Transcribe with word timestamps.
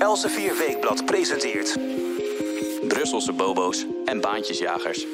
Elsevier 0.00 0.58
Weekblad 0.58 1.04
presenteert... 1.04 1.78
Brusselse 2.88 3.32
bobo's 3.32 3.86
en 4.04 4.20
baantjesjagers. 4.20 5.06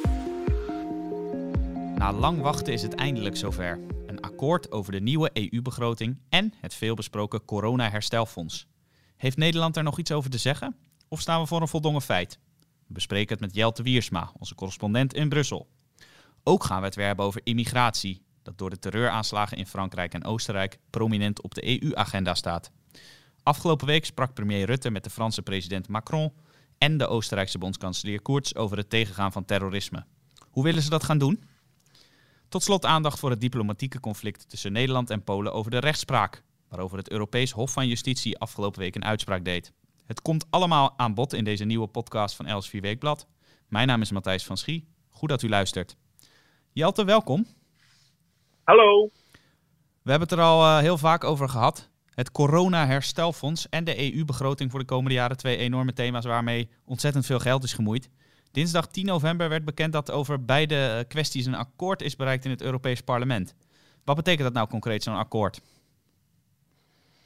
Na 1.95 2.13
lang 2.13 2.41
wachten 2.41 2.73
is 2.73 2.83
het 2.83 2.95
eindelijk 2.95 3.37
zover. 3.37 3.81
Een 4.07 4.21
akkoord 4.21 4.73
over 4.73 4.93
de 4.93 5.01
nieuwe 5.01 5.31
EU-begroting 5.33 6.19
en 6.29 6.53
het 6.61 6.75
veelbesproken 6.75 7.45
corona-herstelfonds. 7.45 8.67
Heeft 9.17 9.37
Nederland 9.37 9.77
er 9.77 9.83
nog 9.83 9.99
iets 9.99 10.13
over 10.13 10.31
te 10.31 10.39
zeggen? 10.39 10.77
Of 11.09 11.21
staan 11.21 11.41
we 11.41 11.47
voor 11.47 11.61
een 11.61 11.69
voldongen 11.69 12.03
feit? 12.03 12.39
We 12.87 12.93
bespreken 12.93 13.33
het 13.33 13.41
met 13.41 13.55
Jelte 13.55 13.83
Wiersma, 13.83 14.31
onze 14.39 14.55
correspondent 14.55 15.15
in 15.15 15.29
Brussel. 15.29 15.69
Ook 16.43 16.65
gaan 16.65 16.79
we 16.79 16.87
het 16.87 16.97
weer 16.97 17.07
hebben 17.07 17.25
over 17.25 17.41
immigratie, 17.45 18.23
dat 18.43 18.59
door 18.59 18.71
de 18.71 18.79
terreuraanslagen 18.79 19.57
in 19.57 19.67
Frankrijk 19.67 20.15
en 20.15 20.25
Oostenrijk 20.25 20.79
prominent 20.91 21.43
op 21.43 21.55
de 21.55 21.83
EU-agenda 21.83 22.35
staat. 22.35 22.71
Afgelopen 23.47 23.87
week 23.87 24.05
sprak 24.05 24.35
premier 24.35 24.67
Rutte 24.67 24.91
met 24.91 25.05
de 25.05 25.11
Franse 25.11 25.43
president 25.43 25.89
Macron 25.89 26.33
en 26.79 26.97
de 26.99 27.07
Oostenrijkse 27.07 27.59
bondskanselier 27.59 28.23
Koerts 28.23 28.55
over 28.55 28.77
het 28.77 28.91
tegengaan 28.91 29.33
van 29.33 29.45
terrorisme. 29.45 30.05
Hoe 30.51 30.65
willen 30.65 30.83
ze 30.83 30.91
dat 30.91 31.05
gaan 31.05 31.19
doen? 31.19 31.45
Tot 32.49 32.63
slot 32.63 32.85
aandacht 32.85 33.19
voor 33.19 33.31
het 33.31 33.41
diplomatieke 33.41 34.01
conflict 34.01 34.49
tussen 34.49 34.73
Nederland 34.73 35.11
en 35.11 35.25
Polen 35.25 35.53
over 35.53 35.71
de 35.71 35.79
rechtspraak, 35.79 36.43
waarover 36.69 36.99
het 36.99 37.11
Europees 37.11 37.51
Hof 37.51 37.73
van 37.73 37.89
Justitie 37.89 38.39
afgelopen 38.39 38.81
week 38.81 38.95
een 38.95 39.05
uitspraak 39.05 39.45
deed. 39.45 39.73
Het 40.07 40.23
komt 40.23 40.47
allemaal 40.51 40.95
aan 40.97 41.15
bod 41.15 41.33
in 41.33 41.45
deze 41.45 41.65
nieuwe 41.65 41.87
podcast 41.87 42.37
van 42.37 42.47
Els 42.47 42.69
4 42.69 42.81
Weekblad. 42.81 43.27
Mijn 43.69 43.87
naam 43.87 44.01
is 44.01 44.11
Matthijs 44.11 44.45
van 44.45 44.57
Schie. 44.57 44.89
Goed 45.11 45.29
dat 45.29 45.43
u 45.43 45.49
luistert. 45.49 45.97
Jelte, 46.73 47.05
welkom. 47.05 47.47
Hallo. 48.65 49.11
We 50.03 50.11
hebben 50.11 50.29
het 50.29 50.39
er 50.39 50.45
al 50.45 50.63
uh, 50.63 50.79
heel 50.79 50.99
vaak 50.99 51.25
over 51.25 51.49
gehad. 51.49 51.91
Het 52.17 52.31
corona-herstelfonds 52.31 53.69
en 53.69 53.85
de 53.85 54.13
EU-begroting 54.13 54.71
voor 54.71 54.81
de 54.81 54.87
komende 54.87 55.15
jaren. 55.15 55.37
Twee 55.37 55.57
enorme 55.57 55.93
thema's 55.93 56.25
waarmee 56.25 56.69
ontzettend 56.87 57.27
veel 57.27 57.39
geld 57.39 57.65
is 57.65 57.73
gemoeid. 57.73 58.11
Dinsdag 58.53 58.87
10 58.87 59.07
november 59.07 59.49
werd 59.49 59.65
bekend 59.65 59.93
dat 59.93 60.13
over 60.13 60.45
beide 60.45 61.05
kwesties 61.09 61.47
een 61.47 61.55
akkoord 61.55 62.03
is 62.03 62.17
bereikt 62.17 62.45
in 62.45 62.51
het 62.51 62.63
Europees 62.63 63.01
Parlement. 63.01 63.55
Wat 64.05 64.17
betekent 64.17 64.43
dat 64.43 64.53
nou 64.53 64.69
concreet, 64.69 65.03
zo'n 65.03 65.17
akkoord? 65.17 65.61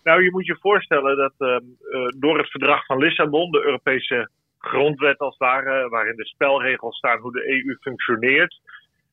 Nou, 0.02 0.22
je 0.22 0.30
moet 0.30 0.46
je 0.46 0.56
voorstellen 0.60 1.16
dat 1.16 1.34
uh, 1.38 1.48
uh, 1.48 2.08
door 2.18 2.38
het 2.38 2.50
verdrag 2.50 2.86
van 2.86 2.98
Lissabon, 2.98 3.50
de 3.50 3.64
Europese 3.64 4.30
grondwet 4.58 5.18
als 5.18 5.36
het 5.38 5.48
ware, 5.48 5.88
waarin 5.88 6.16
de 6.16 6.26
spelregels 6.26 6.96
staan 6.96 7.18
hoe 7.18 7.32
de 7.32 7.48
EU 7.48 7.76
functioneert, 7.80 8.60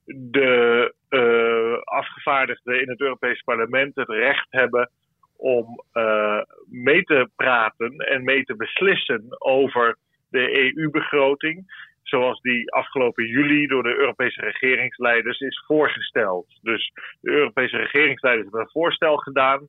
de 0.05 0.93
uh, 1.09 1.81
afgevaardigden 1.83 2.81
in 2.81 2.89
het 2.89 3.01
Europees 3.01 3.41
Parlement 3.41 3.95
het 3.95 4.09
recht 4.09 4.47
hebben 4.49 4.89
om 5.37 5.83
uh, 5.93 6.41
mee 6.69 7.03
te 7.03 7.29
praten 7.35 7.97
en 7.97 8.23
mee 8.23 8.43
te 8.43 8.55
beslissen 8.55 9.25
over 9.37 9.97
de 10.29 10.73
EU-begroting. 10.75 11.85
Zoals 12.03 12.41
die 12.41 12.71
afgelopen 12.71 13.25
juli 13.25 13.67
door 13.67 13.83
de 13.83 13.97
Europese 13.97 14.41
regeringsleiders 14.41 15.39
is 15.39 15.63
voorgesteld. 15.65 16.59
Dus 16.61 16.91
de 17.21 17.31
Europese 17.31 17.77
regeringsleiders 17.77 18.43
hebben 18.43 18.65
een 18.65 18.81
voorstel 18.81 19.17
gedaan. 19.17 19.67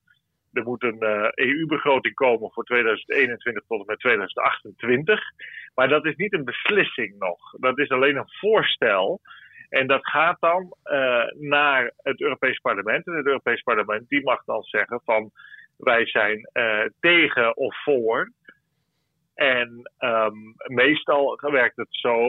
Er 0.53 0.63
moet 0.63 0.83
een 0.83 1.03
EU-begroting 1.35 2.15
komen 2.15 2.53
voor 2.53 2.65
2021 2.65 3.65
tot 3.67 3.81
en 3.81 3.87
met 3.87 3.99
2028. 3.99 5.21
Maar 5.75 5.89
dat 5.89 6.07
is 6.07 6.17
niet 6.17 6.33
een 6.33 6.45
beslissing 6.45 7.19
nog. 7.19 7.39
Dat 7.61 7.79
is 7.79 7.89
alleen 7.89 8.17
een 8.17 8.31
voorstel. 8.41 9.21
En 9.69 9.87
dat 9.87 10.07
gaat 10.07 10.41
dan 10.41 10.75
uh, 10.85 11.25
naar 11.35 11.93
het 11.97 12.21
Europees 12.21 12.59
Parlement. 12.59 13.07
En 13.07 13.17
het 13.17 13.27
Europees 13.27 13.63
Parlement 13.63 14.09
die 14.09 14.25
mag 14.25 14.45
dan 14.45 14.63
zeggen 14.63 15.01
van 15.05 15.31
wij 15.79 16.07
zijn 16.07 16.51
uh, 16.53 16.85
tegen 17.01 17.57
of 17.57 17.83
voor. 17.83 18.33
En 19.35 19.91
um, 19.99 20.55
meestal 20.67 21.39
werkt 21.41 21.77
het 21.77 21.89
zo 21.91 22.21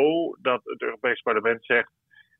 dat 0.41 0.61
het 0.63 0.81
Europees 0.81 1.21
Parlement 1.21 1.65
zegt: 1.65 1.91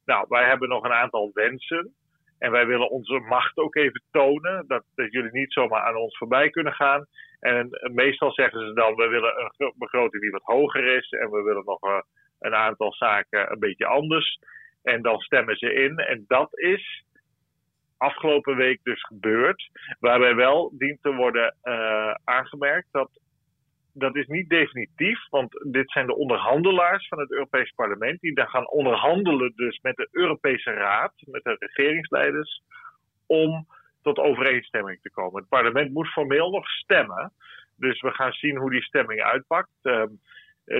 Nou, 0.06 0.26
wij 0.30 0.48
hebben 0.48 0.70
nog 0.70 0.84
een 0.84 0.94
aantal 0.94 1.32
wensen. 1.34 1.94
En 2.40 2.52
wij 2.52 2.66
willen 2.66 2.90
onze 2.90 3.20
macht 3.20 3.58
ook 3.58 3.76
even 3.76 4.04
tonen. 4.12 4.68
Dat, 4.68 4.84
dat 4.96 5.12
jullie 5.12 5.32
niet 5.32 5.54
zomaar 5.54 5.82
aan 5.82 5.96
ons 5.96 6.18
voorbij 6.18 6.50
kunnen 6.50 6.74
gaan. 6.74 7.06
En 7.40 7.70
meestal 7.94 8.32
zeggen 8.32 8.68
ze 8.68 8.74
dan: 8.74 8.96
We 8.96 9.08
willen 9.08 9.52
een 9.58 9.74
begroting 9.78 10.22
die 10.22 10.32
wat 10.32 10.44
hoger 10.44 10.98
is. 10.98 11.10
En 11.10 11.32
we 11.32 11.42
willen 11.42 11.66
nog 11.66 11.84
uh, 11.84 12.00
een 12.40 12.56
aantal 12.56 12.94
zaken 12.94 13.52
een 13.52 13.60
beetje 13.60 13.86
anders. 13.86 14.40
En 14.84 15.02
dan 15.02 15.20
stemmen 15.20 15.58
ze 15.58 15.74
in. 15.74 15.98
En 15.98 16.26
dat 16.28 16.58
is 16.60 17.04
afgelopen 18.00 18.56
week 18.56 18.80
dus 18.84 19.04
gebeurd. 19.04 19.70
Waarbij 20.00 20.36
wel 20.36 20.72
dient 20.78 21.02
te 21.02 21.14
worden 21.14 21.56
uh, 21.64 22.14
aangemerkt 22.24 22.88
dat 22.92 23.10
dat 23.94 24.16
is 24.16 24.28
niet 24.28 24.50
definitief, 24.50 25.30
want 25.30 25.66
dit 25.72 25.92
zijn 25.92 26.06
de 26.06 26.16
onderhandelaars 26.16 27.08
van 27.08 27.20
het 27.20 27.32
Europees 27.32 27.72
Parlement 27.76 28.20
die 28.20 28.34
dan 28.34 28.48
gaan 28.48 28.70
onderhandelen 28.70 29.54
dus 29.56 29.80
met 29.82 29.96
de 29.96 30.08
Europese 30.12 30.72
Raad, 30.72 31.14
met 31.26 31.44
de 31.44 31.56
regeringsleiders, 31.60 32.62
om 33.26 33.68
tot 34.02 34.18
overeenstemming 34.18 35.02
te 35.02 35.12
komen. 35.12 35.40
Het 35.40 35.50
parlement 35.50 35.94
moet 35.94 36.08
formeel 36.08 36.50
nog 36.50 36.70
stemmen, 36.70 37.32
dus 37.76 38.02
we 38.02 38.12
gaan 38.12 38.32
zien 38.32 38.58
hoe 38.58 38.72
die 38.72 38.84
stemming 38.84 39.22
uitpakt. 39.22 39.70
Uh, 39.84 40.04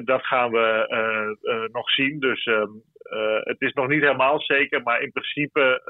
dat 0.04 0.26
gaan 0.26 0.52
we 0.52 0.88
uh, 0.90 1.54
uh, 1.54 1.70
nog 1.72 1.90
zien. 1.90 2.20
Dus 2.20 2.46
uh, 2.46 2.64
het 3.40 3.62
is 3.62 3.74
nog 3.74 3.88
niet 3.88 4.02
helemaal 4.02 4.42
zeker, 4.42 4.82
maar 4.84 5.02
in 5.02 5.12
principe 5.12 5.82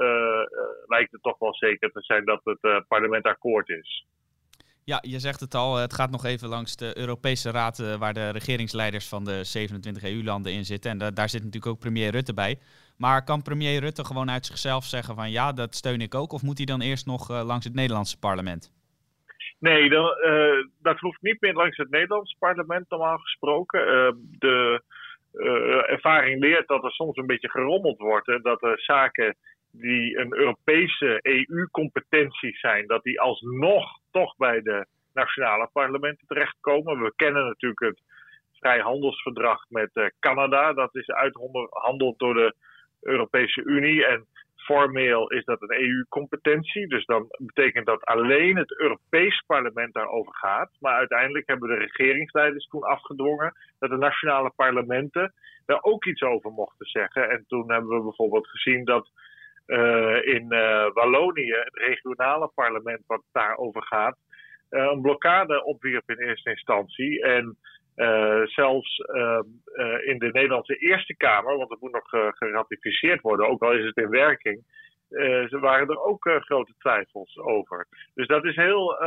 lijkt 0.87 1.11
het 1.11 1.21
toch 1.21 1.39
wel 1.39 1.55
zeker 1.55 1.91
te 1.91 2.01
zijn 2.01 2.25
dat 2.25 2.41
het 2.43 2.87
parlement 2.87 3.25
akkoord 3.25 3.69
is. 3.69 4.05
Ja, 4.83 4.99
je 5.01 5.19
zegt 5.19 5.39
het 5.39 5.55
al, 5.55 5.75
het 5.75 5.93
gaat 5.93 6.11
nog 6.11 6.25
even 6.25 6.47
langs 6.47 6.75
de 6.75 6.97
Europese 6.97 7.51
Raad, 7.51 7.97
waar 7.97 8.13
de 8.13 8.29
regeringsleiders 8.29 9.07
van 9.07 9.23
de 9.23 9.43
27 9.43 10.03
EU-landen 10.03 10.53
in 10.53 10.65
zitten. 10.65 10.91
En 10.91 10.97
da 10.97 11.11
daar 11.11 11.29
zit 11.29 11.43
natuurlijk 11.43 11.71
ook 11.71 11.79
premier 11.79 12.11
Rutte 12.11 12.33
bij. 12.33 12.59
Maar 12.97 13.23
kan 13.23 13.41
premier 13.41 13.79
Rutte 13.79 14.05
gewoon 14.05 14.31
uit 14.31 14.45
zichzelf 14.45 14.85
zeggen 14.85 15.15
van 15.15 15.31
ja, 15.31 15.51
dat 15.51 15.75
steun 15.75 16.01
ik 16.01 16.15
ook? 16.15 16.31
Of 16.31 16.41
moet 16.41 16.57
hij 16.57 16.65
dan 16.65 16.81
eerst 16.81 17.05
nog 17.05 17.29
langs 17.29 17.65
het 17.65 17.73
Nederlandse 17.73 18.19
parlement? 18.19 18.71
Nee, 19.59 19.89
dan, 19.89 20.17
uh, 20.25 20.65
dat 20.81 20.99
hoeft 20.99 21.21
niet 21.21 21.41
meer 21.41 21.53
langs 21.53 21.77
het 21.77 21.89
Nederlandse 21.89 22.35
parlement 22.39 22.89
normaal 22.89 23.17
gesproken. 23.17 23.81
Uh, 23.87 24.11
de 24.39 24.81
uh, 25.33 25.91
ervaring 25.91 26.39
leert 26.39 26.67
dat 26.67 26.83
er 26.83 26.91
soms 26.91 27.17
een 27.17 27.25
beetje 27.25 27.49
gerommeld 27.49 27.97
wordt. 27.97 28.27
En 28.27 28.41
dat 28.41 28.63
er 28.63 28.79
zaken 28.79 29.35
die 29.71 30.17
een 30.17 30.35
Europese 30.35 31.19
EU-competentie 31.21 32.57
zijn, 32.57 32.87
dat 32.87 33.03
die 33.03 33.21
alsnog 33.21 33.99
toch 34.11 34.37
bij 34.37 34.61
de 34.61 34.85
nationale 35.13 35.69
parlementen 35.73 36.27
terechtkomen. 36.27 37.01
We 37.01 37.13
kennen 37.15 37.45
natuurlijk 37.45 37.79
het 37.79 38.01
vrijhandelsverdrag 38.59 39.65
met 39.69 40.13
Canada. 40.19 40.73
Dat 40.73 40.95
is 40.95 41.07
uitgehandeld 41.07 42.19
door 42.19 42.33
de 42.33 42.53
Europese 43.01 43.63
Unie. 43.63 44.05
En 44.05 44.25
formeel 44.69 45.31
is 45.31 45.45
dat 45.45 45.61
een 45.61 45.81
EU-competentie. 45.81 46.87
Dus 46.87 47.05
dan 47.05 47.27
betekent 47.37 47.85
dat 47.85 48.05
alleen 48.05 48.57
het 48.57 48.79
Europees 48.79 49.43
Parlement 49.47 49.93
daarover 49.93 50.35
gaat. 50.35 50.69
Maar 50.79 50.95
uiteindelijk 50.95 51.47
hebben 51.47 51.69
de 51.69 51.75
regeringsleiders 51.75 52.67
toen 52.67 52.83
afgedwongen 52.83 53.53
dat 53.79 53.89
de 53.89 53.97
nationale 53.97 54.51
parlementen 54.55 55.33
daar 55.65 55.81
ook 55.81 56.05
iets 56.05 56.21
over 56.21 56.51
mochten 56.51 56.85
zeggen. 56.85 57.29
En 57.29 57.43
toen 57.47 57.71
hebben 57.71 57.97
we 57.97 58.03
bijvoorbeeld 58.03 58.47
gezien 58.47 58.85
dat 58.85 59.09
uh, 59.67 60.25
in 60.25 60.45
uh, 60.49 60.85
Wallonië, 60.93 61.53
het 61.53 61.77
regionale 61.77 62.51
parlement 62.55 63.03
wat 63.07 63.23
daarover 63.31 63.83
gaat, 63.83 64.17
uh, 64.69 64.89
een 64.91 65.01
blokkade 65.01 65.63
opwierp 65.63 66.09
in 66.09 66.27
eerste 66.27 66.49
instantie. 66.49 67.23
En 67.23 67.57
uh, 67.99 68.45
zelfs 68.45 68.97
uh, 68.97 69.39
uh, 69.73 70.07
in 70.07 70.17
de 70.17 70.29
Nederlandse 70.31 70.75
Eerste 70.75 71.15
Kamer, 71.15 71.57
want 71.57 71.69
het 71.69 71.81
moet 71.81 71.91
nog 71.91 72.33
geratificeerd 72.35 73.21
worden, 73.21 73.47
ook 73.47 73.63
al 73.63 73.71
is 73.71 73.85
het 73.85 73.97
in 73.97 74.09
werking, 74.09 74.63
ze 75.49 75.57
waren 75.59 75.89
er 75.89 76.03
ook 76.03 76.39
grote 76.39 76.73
twijfels 76.77 77.37
over. 77.37 77.87
Dus 78.13 78.27
dat 78.27 78.45
is 78.45 78.55
heel 78.55 78.97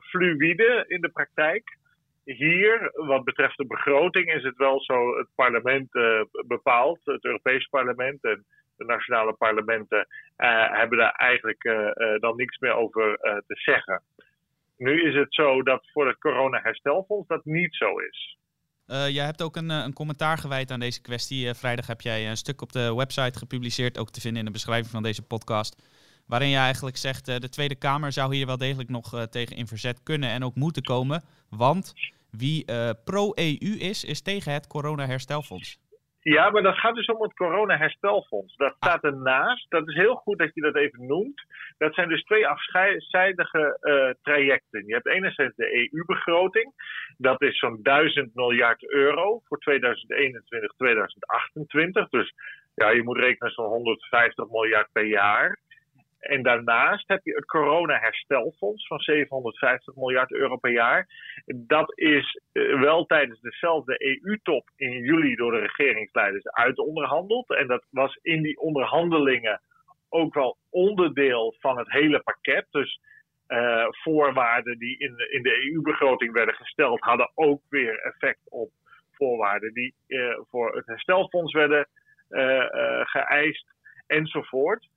fluïde 0.00 0.84
in 0.86 1.00
de 1.00 1.10
praktijk. 1.12 1.76
Hier, 2.24 2.90
wat 2.94 3.24
betreft 3.24 3.56
de 3.56 3.66
begroting, 3.66 4.34
is 4.34 4.42
het 4.42 4.56
wel 4.56 4.80
zo: 4.80 5.16
het 5.16 5.28
parlement 5.34 5.88
bepaalt, 6.46 7.00
het 7.04 7.24
Europees 7.24 7.66
Parlement 7.66 8.24
en 8.24 8.44
de 8.76 8.84
nationale 8.84 9.32
parlementen 9.32 10.06
hebben 10.72 10.98
daar 10.98 11.14
eigenlijk 11.16 11.62
dan 12.20 12.36
niks 12.36 12.58
meer 12.58 12.74
over 12.74 13.18
te 13.46 13.54
zeggen. 13.54 14.02
Nu 14.80 15.08
is 15.08 15.14
het 15.14 15.34
zo 15.34 15.62
dat 15.62 15.88
voor 15.92 16.06
het 16.06 16.18
corona-herstelfonds 16.18 17.28
dat 17.28 17.44
niet 17.44 17.74
zo 17.74 17.98
is. 17.98 18.38
Uh, 18.86 19.08
jij 19.08 19.24
hebt 19.24 19.42
ook 19.42 19.56
een, 19.56 19.68
een, 19.68 19.92
commentaar 19.92 20.38
gewijd 20.38 20.70
aan 20.70 20.80
deze 20.80 21.00
kwestie. 21.00 21.46
Uh, 21.46 21.54
vrijdag 21.54 21.86
heb 21.86 22.00
jij 22.00 22.28
een 22.28 22.36
stuk 22.36 22.62
op 22.62 22.72
de 22.72 22.94
website 22.94 23.38
gepubliceerd, 23.38 23.98
ook 23.98 24.10
te 24.10 24.20
vinden 24.20 24.38
in 24.38 24.44
de 24.44 24.52
beschrijving 24.52 24.90
van 24.90 25.02
deze 25.02 25.26
podcast. 25.26 25.82
Waarin 26.26 26.48
je 26.48 26.56
eigenlijk 26.56 26.96
zegt, 26.96 27.26
de 27.26 27.48
Tweede 27.48 27.74
Kamer 27.74 28.12
zou 28.12 28.34
hier 28.34 28.46
wel 28.46 28.56
degelijk 28.56 28.88
nog 28.88 29.26
tegen 29.26 29.56
in 29.56 29.66
verzet 29.66 30.02
kunnen 30.02 30.30
en 30.30 30.44
ook 30.44 30.54
moeten 30.54 30.82
komen. 30.82 31.22
Want 31.50 31.94
wie 32.30 32.64
pro-EU 33.04 33.76
is, 33.78 34.04
is 34.04 34.22
tegen 34.22 34.52
het 34.52 34.66
corona-herstelfonds. 34.66 35.78
Ja, 36.22 36.50
maar 36.50 36.62
dat 36.62 36.78
gaat 36.78 36.94
dus 36.94 37.06
om 37.06 37.22
het 37.22 37.34
corona-herstelfonds. 37.34 38.56
Dat 38.56 38.74
staat 38.76 39.04
ernaast. 39.04 39.70
Dat 39.70 39.88
is 39.88 39.94
heel 39.94 40.14
goed 40.14 40.38
dat 40.38 40.54
je 40.54 40.60
dat 40.60 40.76
even 40.76 41.06
noemt. 41.06 41.42
Dat 41.78 41.94
zijn 41.94 42.08
dus 42.08 42.22
twee 42.22 42.48
afzijdige 42.48 43.78
uh, 43.80 44.10
trajecten. 44.22 44.86
Je 44.86 44.92
hebt 44.92 45.06
enerzijds 45.06 45.56
de 45.56 45.90
EU-begroting. 45.92 46.72
Dat 47.16 47.42
is 47.42 47.58
zo'n 47.58 47.78
1000 47.82 48.34
miljard 48.34 48.90
euro 48.90 49.40
voor 49.44 49.58
2021, 49.58 50.72
2028. 50.76 52.08
Dus 52.08 52.32
ja, 52.74 52.90
je 52.90 53.02
moet 53.02 53.18
rekenen 53.18 53.52
zo'n 53.52 53.66
150 53.66 54.48
miljard 54.48 54.88
per 54.92 55.04
jaar. 55.04 55.58
En 56.20 56.42
daarnaast 56.42 57.08
heb 57.08 57.24
je 57.24 57.34
het 57.34 57.44
corona-herstelfonds 57.44 58.86
van 58.86 58.98
750 58.98 59.94
miljard 59.94 60.32
euro 60.32 60.56
per 60.56 60.72
jaar. 60.72 61.08
Dat 61.46 61.98
is 61.98 62.40
eh, 62.52 62.80
wel 62.80 63.04
tijdens 63.06 63.40
dezelfde 63.40 64.20
EU-top 64.22 64.70
in 64.76 64.90
juli 64.90 65.34
door 65.34 65.52
de 65.52 65.58
regeringsleiders 65.58 66.48
uitonderhandeld. 66.48 67.50
En 67.50 67.66
dat 67.66 67.86
was 67.90 68.18
in 68.22 68.42
die 68.42 68.60
onderhandelingen 68.60 69.60
ook 70.08 70.34
wel 70.34 70.56
onderdeel 70.70 71.54
van 71.58 71.78
het 71.78 71.90
hele 71.90 72.20
pakket. 72.20 72.66
Dus 72.70 73.00
uh, 73.48 73.86
voorwaarden 73.90 74.78
die 74.78 74.98
in 74.98 75.14
de, 75.14 75.28
in 75.30 75.42
de 75.42 75.70
EU-begroting 75.72 76.32
werden 76.32 76.54
gesteld, 76.54 77.00
hadden 77.00 77.30
ook 77.34 77.62
weer 77.68 77.98
effect 77.98 78.40
op 78.48 78.70
voorwaarden 79.12 79.72
die 79.72 79.94
uh, 80.06 80.38
voor 80.50 80.76
het 80.76 80.86
herstelfonds 80.86 81.52
werden 81.52 81.88
geëist, 83.04 83.66
enzovoort. 84.06 84.88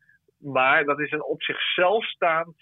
Maar 0.44 0.86
dat 0.86 1.00
is 1.00 1.12
een 1.12 1.24
op 1.24 1.44
zichzelf 1.44 2.06
staand 2.06 2.56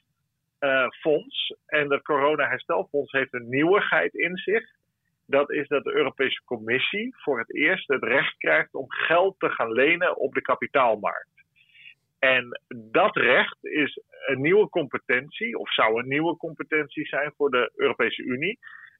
uh, 0.59 0.87
fonds. 0.89 1.55
En 1.65 1.91
het 1.91 2.03
corona-herstelfonds 2.03 3.11
heeft 3.11 3.33
een 3.33 3.49
nieuwigheid 3.49 4.13
in 4.13 4.37
zich. 4.37 4.63
Dat 5.25 5.51
is 5.51 5.67
dat 5.67 5.83
de 5.83 5.93
Europese 5.93 6.43
Commissie 6.43 7.15
voor 7.17 7.39
het 7.39 7.55
eerst 7.55 7.87
het 7.87 8.03
recht 8.03 8.37
krijgt 8.37 8.73
om 8.73 8.91
geld 8.91 9.39
te 9.39 9.49
gaan 9.49 9.71
lenen 9.71 10.17
op 10.17 10.33
de 10.33 10.41
kapitaalmarkt. 10.41 11.29
En 12.19 12.61
dat 12.91 13.15
recht 13.15 13.57
is 13.65 14.01
een 14.25 14.41
nieuwe 14.41 14.69
competentie, 14.69 15.57
of 15.57 15.73
zou 15.73 15.99
een 15.99 16.07
nieuwe 16.07 16.37
competentie 16.37 17.05
zijn 17.05 17.33
voor 17.35 17.51
de 17.51 17.71
Europese 17.75 18.23
Unie. 18.23 18.59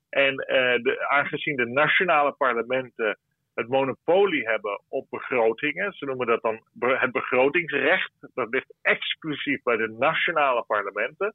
En 0.09 0.33
uh, 0.33 0.83
de, 0.83 1.05
aangezien 1.09 1.55
de 1.55 1.65
nationale 1.65 2.31
parlementen 2.31 3.17
het 3.53 3.67
monopolie 3.67 4.47
hebben 4.47 4.81
op 4.89 5.07
begrotingen. 5.09 5.93
Ze 5.93 6.05
noemen 6.05 6.27
dat 6.27 6.41
dan 6.41 6.61
het 6.79 7.11
begrotingsrecht. 7.11 8.11
Dat 8.33 8.49
ligt 8.49 8.73
exclusief 8.81 9.63
bij 9.63 9.77
de 9.77 9.95
nationale 9.99 10.63
parlementen. 10.63 11.33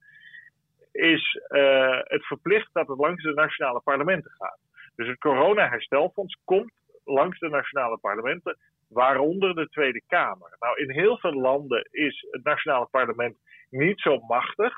Is 0.93 1.41
uh, 1.49 1.99
het 2.03 2.27
verplicht 2.27 2.69
dat 2.73 2.89
het 2.89 2.99
langs 2.99 3.23
de 3.23 3.35
nationale 3.35 3.81
parlementen 3.81 4.31
gaat. 4.31 4.59
Dus 4.97 5.09
het 5.09 5.19
corona-herstelfonds 5.19 6.39
komt 6.45 6.73
langs 7.05 7.39
de 7.39 7.49
nationale 7.49 7.99
parlementen, 7.99 8.59
waaronder 8.89 9.55
de 9.55 9.69
Tweede 9.69 10.03
Kamer. 10.07 10.57
Nou, 10.59 10.79
in 10.79 10.91
heel 10.91 11.19
veel 11.19 11.35
landen 11.35 11.89
is 11.91 12.27
het 12.31 12.45
nationale 12.45 12.89
parlement 12.91 13.37
niet 13.71 14.01
zo 14.01 14.19
machtig. 14.19 14.75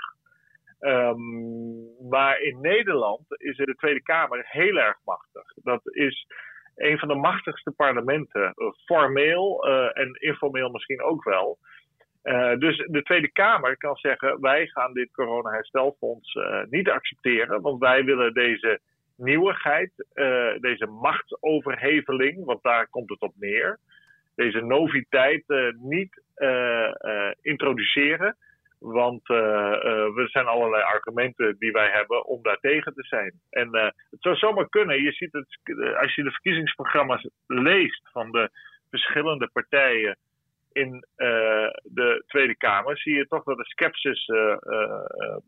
Um, 0.80 2.08
maar 2.08 2.40
in 2.40 2.60
Nederland 2.60 3.24
is 3.28 3.56
de 3.56 3.74
Tweede 3.74 4.02
Kamer 4.02 4.44
heel 4.48 4.76
erg 4.76 4.96
machtig. 5.04 5.52
Dat 5.54 5.80
is 5.84 6.26
een 6.78 6.98
van 6.98 7.08
de 7.08 7.14
machtigste 7.14 7.70
parlementen, 7.70 8.52
eh, 8.54 8.66
formeel 8.84 9.68
uh, 9.68 9.98
en 9.98 10.14
informeel 10.20 10.70
misschien 10.70 11.02
ook 11.02 11.24
wel. 11.24 11.58
Uh, 12.22 12.56
dus 12.58 12.76
de 12.76 13.02
Tweede 13.02 13.32
Kamer 13.32 13.76
kan 13.76 13.96
zeggen: 13.96 14.40
wij 14.40 14.66
gaan 14.66 14.92
dit 14.92 15.10
corona-herstelfonds 15.12 16.34
uh, 16.34 16.62
niet 16.70 16.88
accepteren, 16.88 17.60
want 17.60 17.80
wij 17.80 18.04
willen 18.04 18.34
deze 18.34 18.80
nieuwigheid, 19.16 19.90
deze 20.60 20.86
machtsoverheveling, 20.86 22.44
want 22.44 22.62
daar 22.62 22.88
komt 22.88 23.10
het 23.10 23.20
op 23.20 23.32
neer, 23.36 23.78
deze 24.34 24.60
noviteit 24.60 25.44
niet 25.76 26.22
introduceren. 27.42 28.36
Want 28.78 29.28
uh, 29.28 29.36
uh, 29.36 30.18
er 30.18 30.28
zijn 30.28 30.46
allerlei 30.46 30.82
argumenten 30.82 31.56
die 31.58 31.72
wij 31.72 31.90
hebben 31.90 32.24
om 32.24 32.42
daar 32.42 32.58
tegen 32.60 32.94
te 32.94 33.02
zijn. 33.02 33.32
En 33.50 33.68
uh, 33.76 33.82
het 33.82 34.20
zou 34.20 34.36
zomaar 34.36 34.68
kunnen. 34.68 35.02
Je 35.02 35.12
ziet 35.12 35.32
het, 35.32 35.58
als 36.00 36.14
je 36.14 36.22
de 36.22 36.30
verkiezingsprogramma's 36.30 37.28
leest 37.46 38.08
van 38.12 38.30
de 38.30 38.50
verschillende 38.90 39.48
partijen 39.52 40.18
in 40.72 41.06
de 41.82 42.22
Tweede 42.26 42.56
Kamer, 42.56 42.98
zie 42.98 43.14
je 43.14 43.26
toch 43.26 43.44
dat 43.44 43.56
de 43.56 43.64
sceptisch 43.64 44.30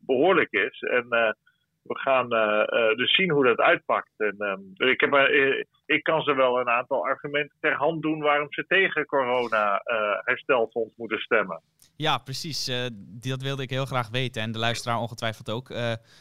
behoorlijk 0.06 0.50
is. 0.50 0.80
En 0.80 1.36
we 1.82 1.98
gaan 1.98 2.34
uh, 2.34 2.96
dus 2.96 3.14
zien 3.14 3.30
hoe 3.30 3.44
dat 3.44 3.58
uitpakt. 3.58 4.10
En, 4.16 4.36
um, 4.38 4.88
ik, 4.88 5.00
heb, 5.00 5.12
uh, 5.12 5.64
ik 5.86 6.02
kan 6.02 6.22
ze 6.22 6.34
wel 6.34 6.60
een 6.60 6.68
aantal 6.68 7.04
argumenten 7.06 7.56
ter 7.60 7.74
hand 7.74 8.02
doen 8.02 8.20
waarom 8.20 8.46
ze 8.52 8.64
tegen 8.66 9.06
corona-herstelfonds 9.06 10.96
moeten 10.96 11.18
stemmen. 11.18 11.62
Ja, 11.96 12.18
precies. 12.18 12.90
dat 13.20 13.42
wilde 13.42 13.62
ik 13.62 13.70
heel 13.70 13.84
graag 13.84 14.08
weten. 14.08 14.42
En 14.42 14.52
de 14.52 14.58
luisteraar 14.58 14.98
ongetwijfeld 14.98 15.50
ook. 15.50 15.72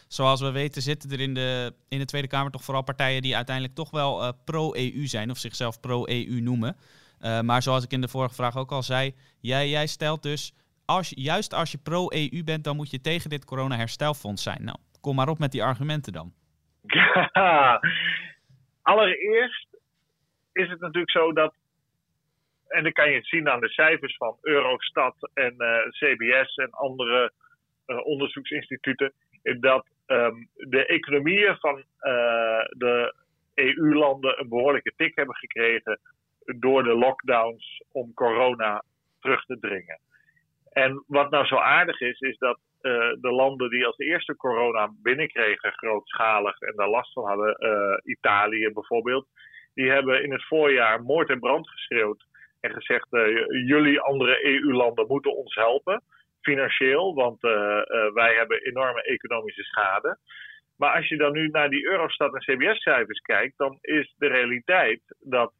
zoals 0.08 0.42
we 0.42 0.52
weten 0.52 0.82
zitten 0.82 1.12
er 1.12 1.20
in 1.20 1.34
de, 1.34 1.74
in 1.90 2.00
de 2.00 2.06
Tweede 2.06 2.28
Kamer 2.28 2.52
toch 2.52 2.64
vooral 2.64 2.84
partijen 2.84 3.22
die 3.22 3.36
uiteindelijk 3.36 3.76
toch 3.76 3.92
wel 3.92 4.34
pro-EU 4.46 5.06
zijn 5.06 5.30
of 5.30 5.38
zichzelf 5.38 5.80
pro-EU 5.80 6.42
noemen. 6.42 6.76
maar 7.44 7.62
zoals 7.62 7.84
ik 7.84 7.92
in 7.92 8.02
de 8.02 8.08
vorige 8.08 8.36
vraag 8.36 8.58
ook 8.58 8.72
al 8.72 8.84
zei, 8.84 9.16
jij, 9.40 9.70
jij 9.70 9.88
stelt 9.88 10.24
dus, 10.24 10.54
als, 10.86 11.12
juist 11.16 11.54
als 11.54 11.72
je 11.72 11.78
pro-EU 11.78 12.44
bent, 12.44 12.64
dan 12.64 12.76
moet 12.76 12.92
je 12.92 13.02
tegen 13.02 13.30
dit 13.30 13.46
corona-herstelfonds 13.46 14.44
zijn. 14.44 14.64
Nou, 14.64 14.78
Kom 15.02 15.16
maar 15.16 15.28
op 15.28 15.40
met 15.40 15.52
die 15.52 15.64
argumenten 15.64 16.14
dan. 16.14 16.34
Allereerst 18.82 19.68
is 20.54 20.70
het 20.70 20.80
natuurlijk 20.80 21.12
zo 21.12 21.34
dat, 21.34 21.54
en 22.68 22.84
dan 22.84 22.92
kan 22.92 23.10
je 23.10 23.16
het 23.16 23.28
zien 23.28 23.50
aan 23.50 23.60
de 23.60 23.70
cijfers 23.70 24.18
van 24.18 24.38
Eurostat 24.42 25.30
en 25.34 25.56
eh, 25.58 25.90
CBS 25.90 26.56
en 26.56 26.70
andere 26.70 27.32
uh, 27.88 28.06
onderzoeksinstituten, 28.06 29.14
dat 29.60 29.86
um, 30.08 30.50
de 30.54 30.86
economieën 30.86 31.56
van 31.60 31.78
uh, 31.78 31.84
de 32.70 33.14
EU-landen 33.54 34.40
een 34.40 34.50
behoorlijke 34.50 34.94
tik 34.96 35.16
hebben 35.16 35.36
gekregen 35.36 36.00
door 36.46 36.84
de 36.84 36.96
lockdowns 36.96 37.84
om 37.92 38.14
corona 38.14 38.84
terug 39.20 39.46
te 39.46 39.60
dringen. 39.60 40.00
En 40.72 41.04
wat 41.08 41.30
nou 41.30 41.46
zo 41.46 41.56
aardig 41.56 42.02
is, 42.02 42.20
is 42.20 42.38
dat 42.38 42.60
de 43.22 43.32
landen 43.32 43.70
die 43.70 43.86
als 43.86 43.98
eerste 43.98 44.36
corona 44.36 44.92
binnenkregen, 45.04 45.72
grootschalig 45.72 46.60
en 46.60 46.76
daar 46.76 46.90
last 46.90 47.14
van 47.14 47.28
hadden, 47.28 47.58
uh, 47.60 47.98
Italië 48.04 48.70
bijvoorbeeld, 48.74 49.28
die 49.74 49.90
hebben 49.90 50.24
in 50.24 50.32
het 50.32 50.46
voorjaar 50.48 51.02
moord 51.04 51.30
en 51.30 51.40
brand 51.40 51.70
geschreeuwd 51.70 52.26
en 52.60 52.72
gezegd: 52.72 53.08
uh, 53.12 53.46
jullie 53.68 54.00
andere 54.00 54.46
EU-landen 54.46 55.08
moeten 55.08 55.36
ons 55.36 55.56
helpen, 55.56 56.04
financieel, 56.42 57.14
want 57.14 57.42
wij 58.14 58.36
hebben 58.36 58.62
enorme 58.62 59.02
economische 59.02 59.64
schade. 59.64 60.18
Maar 60.78 60.96
als 60.96 61.08
je 61.08 61.18
dan 61.18 61.32
nu 61.32 61.48
naar 61.48 61.70
die 61.70 61.86
Eurostat 61.86 62.34
en 62.34 62.40
CBS-cijfers 62.40 63.20
kijkt, 63.20 63.58
dan 63.58 63.78
is 63.82 64.14
de 64.18 64.28
realiteit 64.28 65.02
dat 65.20 65.54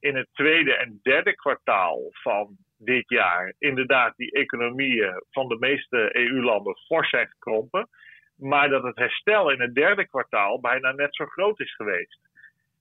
in 0.00 0.16
het 0.16 0.28
tweede 0.32 0.74
en 0.74 0.98
derde 1.02 1.34
kwartaal 1.34 2.08
van 2.10 2.56
dit 2.84 3.08
jaar 3.08 3.54
inderdaad 3.58 4.16
die 4.16 4.32
economieën 4.32 5.22
van 5.30 5.48
de 5.48 5.56
meeste 5.58 6.16
EU-landen 6.16 6.76
fors 6.86 7.10
zijn 7.10 7.28
gekrompen. 7.28 7.88
Maar 8.36 8.68
dat 8.68 8.82
het 8.82 8.96
herstel 8.96 9.50
in 9.50 9.60
het 9.60 9.74
derde 9.74 10.06
kwartaal 10.06 10.60
bijna 10.60 10.92
net 10.92 11.14
zo 11.14 11.26
groot 11.26 11.60
is 11.60 11.74
geweest. 11.74 12.20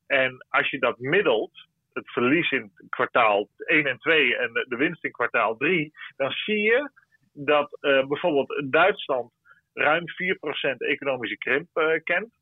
En 0.07 0.45
als 0.49 0.69
je 0.69 0.79
dat 0.79 0.99
middelt, 0.99 1.67
het 1.93 2.11
verlies 2.11 2.51
in 2.51 2.71
kwartaal 2.89 3.47
1 3.57 3.85
en 3.85 3.97
2 3.97 4.37
en 4.37 4.53
de 4.53 4.75
winst 4.75 5.03
in 5.03 5.11
kwartaal 5.11 5.57
3, 5.57 5.93
dan 6.15 6.31
zie 6.31 6.61
je 6.61 6.89
dat 7.33 7.77
uh, 7.81 8.07
bijvoorbeeld 8.07 8.63
Duitsland 8.71 9.31
ruim 9.73 10.03
4% 10.07 10.77
economische 10.77 11.37
krimp 11.37 11.67
uh, 11.73 11.99
kent. 12.03 12.33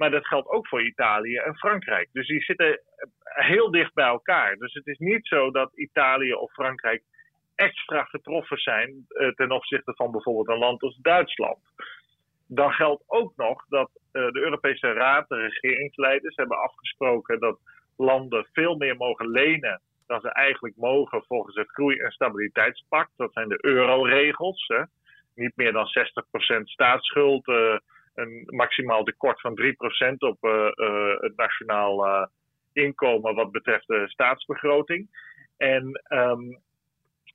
Maar 0.00 0.10
dat 0.10 0.26
geldt 0.26 0.48
ook 0.48 0.68
voor 0.68 0.82
Italië 0.82 1.36
en 1.36 1.56
Frankrijk. 1.56 2.08
Dus 2.12 2.26
die 2.26 2.42
zitten 2.42 2.80
heel 3.22 3.70
dicht 3.70 3.94
bij 3.94 4.06
elkaar. 4.06 4.56
Dus 4.56 4.74
het 4.74 4.86
is 4.86 4.98
niet 4.98 5.26
zo 5.26 5.50
dat 5.50 5.78
Italië 5.78 6.34
of 6.34 6.52
Frankrijk 6.52 7.02
extra 7.54 8.04
getroffen 8.04 8.58
zijn 8.58 9.06
uh, 9.08 9.28
ten 9.28 9.50
opzichte 9.50 9.94
van 9.94 10.10
bijvoorbeeld 10.10 10.48
een 10.48 10.58
land 10.58 10.82
als 10.82 10.98
Duitsland. 11.02 11.58
Dan 12.46 12.72
geldt 12.72 13.04
ook 13.06 13.32
nog 13.36 13.64
dat 13.68 13.90
uh, 14.12 14.30
de 14.32 14.40
Europese 14.40 14.92
Raad, 14.92 15.28
de 15.28 15.36
regeringsleiders, 15.36 16.36
hebben 16.36 16.62
afgesproken 16.62 17.40
dat 17.40 17.58
landen 17.96 18.46
veel 18.52 18.76
meer 18.76 18.96
mogen 18.96 19.28
lenen 19.30 19.80
dan 20.06 20.20
ze 20.20 20.28
eigenlijk 20.28 20.76
mogen 20.76 21.24
volgens 21.26 21.56
het 21.56 21.70
Groei- 21.70 22.00
en 22.00 22.10
Stabiliteitspact. 22.10 23.10
Dat 23.16 23.32
zijn 23.32 23.48
de 23.48 23.58
euroregels. 23.60 24.66
Hè. 24.66 24.82
Niet 25.34 25.56
meer 25.56 25.72
dan 25.72 25.86
60% 26.58 26.62
staatsschuld, 26.62 27.46
een 28.20 28.42
maximaal 28.46 29.04
tekort 29.04 29.40
van 29.40 29.58
3% 29.60 30.16
op 30.18 30.38
het 31.20 31.36
nationaal 31.36 32.28
inkomen 32.72 33.34
wat 33.34 33.50
betreft 33.50 33.86
de 33.86 34.08
staatsbegroting. 34.08 35.08
En 35.56 36.02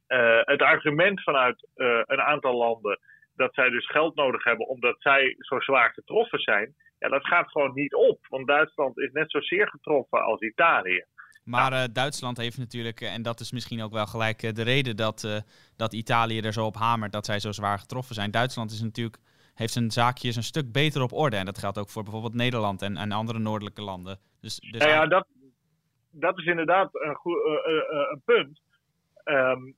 uh, 0.07 0.39
het 0.41 0.61
argument 0.61 1.23
vanuit 1.23 1.67
een 2.05 2.21
aantal 2.21 2.57
landen 2.57 2.99
dat 3.35 3.53
zij 3.53 3.69
dus 3.69 3.87
geld 3.87 4.15
nodig 4.15 4.43
hebben 4.43 4.67
omdat 4.67 4.95
zij 4.99 5.35
zo 5.39 5.59
zwaar 5.59 5.91
getroffen 5.93 6.39
zijn, 6.39 6.75
ja, 6.99 7.09
dat 7.09 7.25
gaat 7.25 7.51
gewoon 7.51 7.73
niet 7.73 7.93
op. 7.93 8.25
Want 8.29 8.47
Duitsland 8.47 8.99
is 8.99 9.11
net 9.11 9.31
zozeer 9.31 9.67
getroffen 9.69 10.23
als 10.23 10.41
Italië. 10.41 11.03
Maar 11.43 11.93
Duitsland 11.93 12.37
heeft 12.37 12.57
natuurlijk, 12.57 13.01
en 13.01 13.21
dat 13.21 13.39
is 13.39 13.51
misschien 13.51 13.81
ook 13.81 13.91
wel 13.91 14.05
gelijk 14.05 14.55
de 14.55 14.63
reden 14.63 14.95
dat, 14.95 15.43
dat 15.75 15.93
Italië 15.93 16.39
er 16.39 16.53
zo 16.53 16.65
op 16.65 16.75
hamert 16.75 17.11
dat 17.11 17.25
zij 17.25 17.39
zo 17.39 17.51
zwaar 17.51 17.79
getroffen 17.79 18.15
zijn. 18.15 18.31
Duitsland 18.31 18.71
is 18.71 18.81
natuurlijk 18.81 19.17
heeft 19.55 19.73
zijn 19.73 19.91
zaakjes 19.91 20.35
een 20.35 20.43
stuk 20.43 20.71
beter 20.71 21.01
op 21.01 21.13
orde. 21.13 21.35
En 21.35 21.45
dat 21.45 21.57
geldt 21.57 21.77
ook 21.77 21.89
voor 21.89 22.03
bijvoorbeeld 22.03 22.33
Nederland 22.33 22.81
en, 22.81 22.97
en 22.97 23.11
andere 23.11 23.39
noordelijke 23.39 23.81
landen. 23.81 24.19
Dus, 24.41 24.59
dus 24.59 24.81
nou 24.81 24.91
ja, 24.91 25.05
dat, 25.05 25.27
dat 26.11 26.37
is 26.37 26.45
inderdaad 26.45 26.89
een, 26.91 27.15
goed, 27.15 27.37
uh, 27.37 27.73
uh, 27.73 27.83
een 28.11 28.21
punt. 28.25 28.61
Um, 29.25 29.75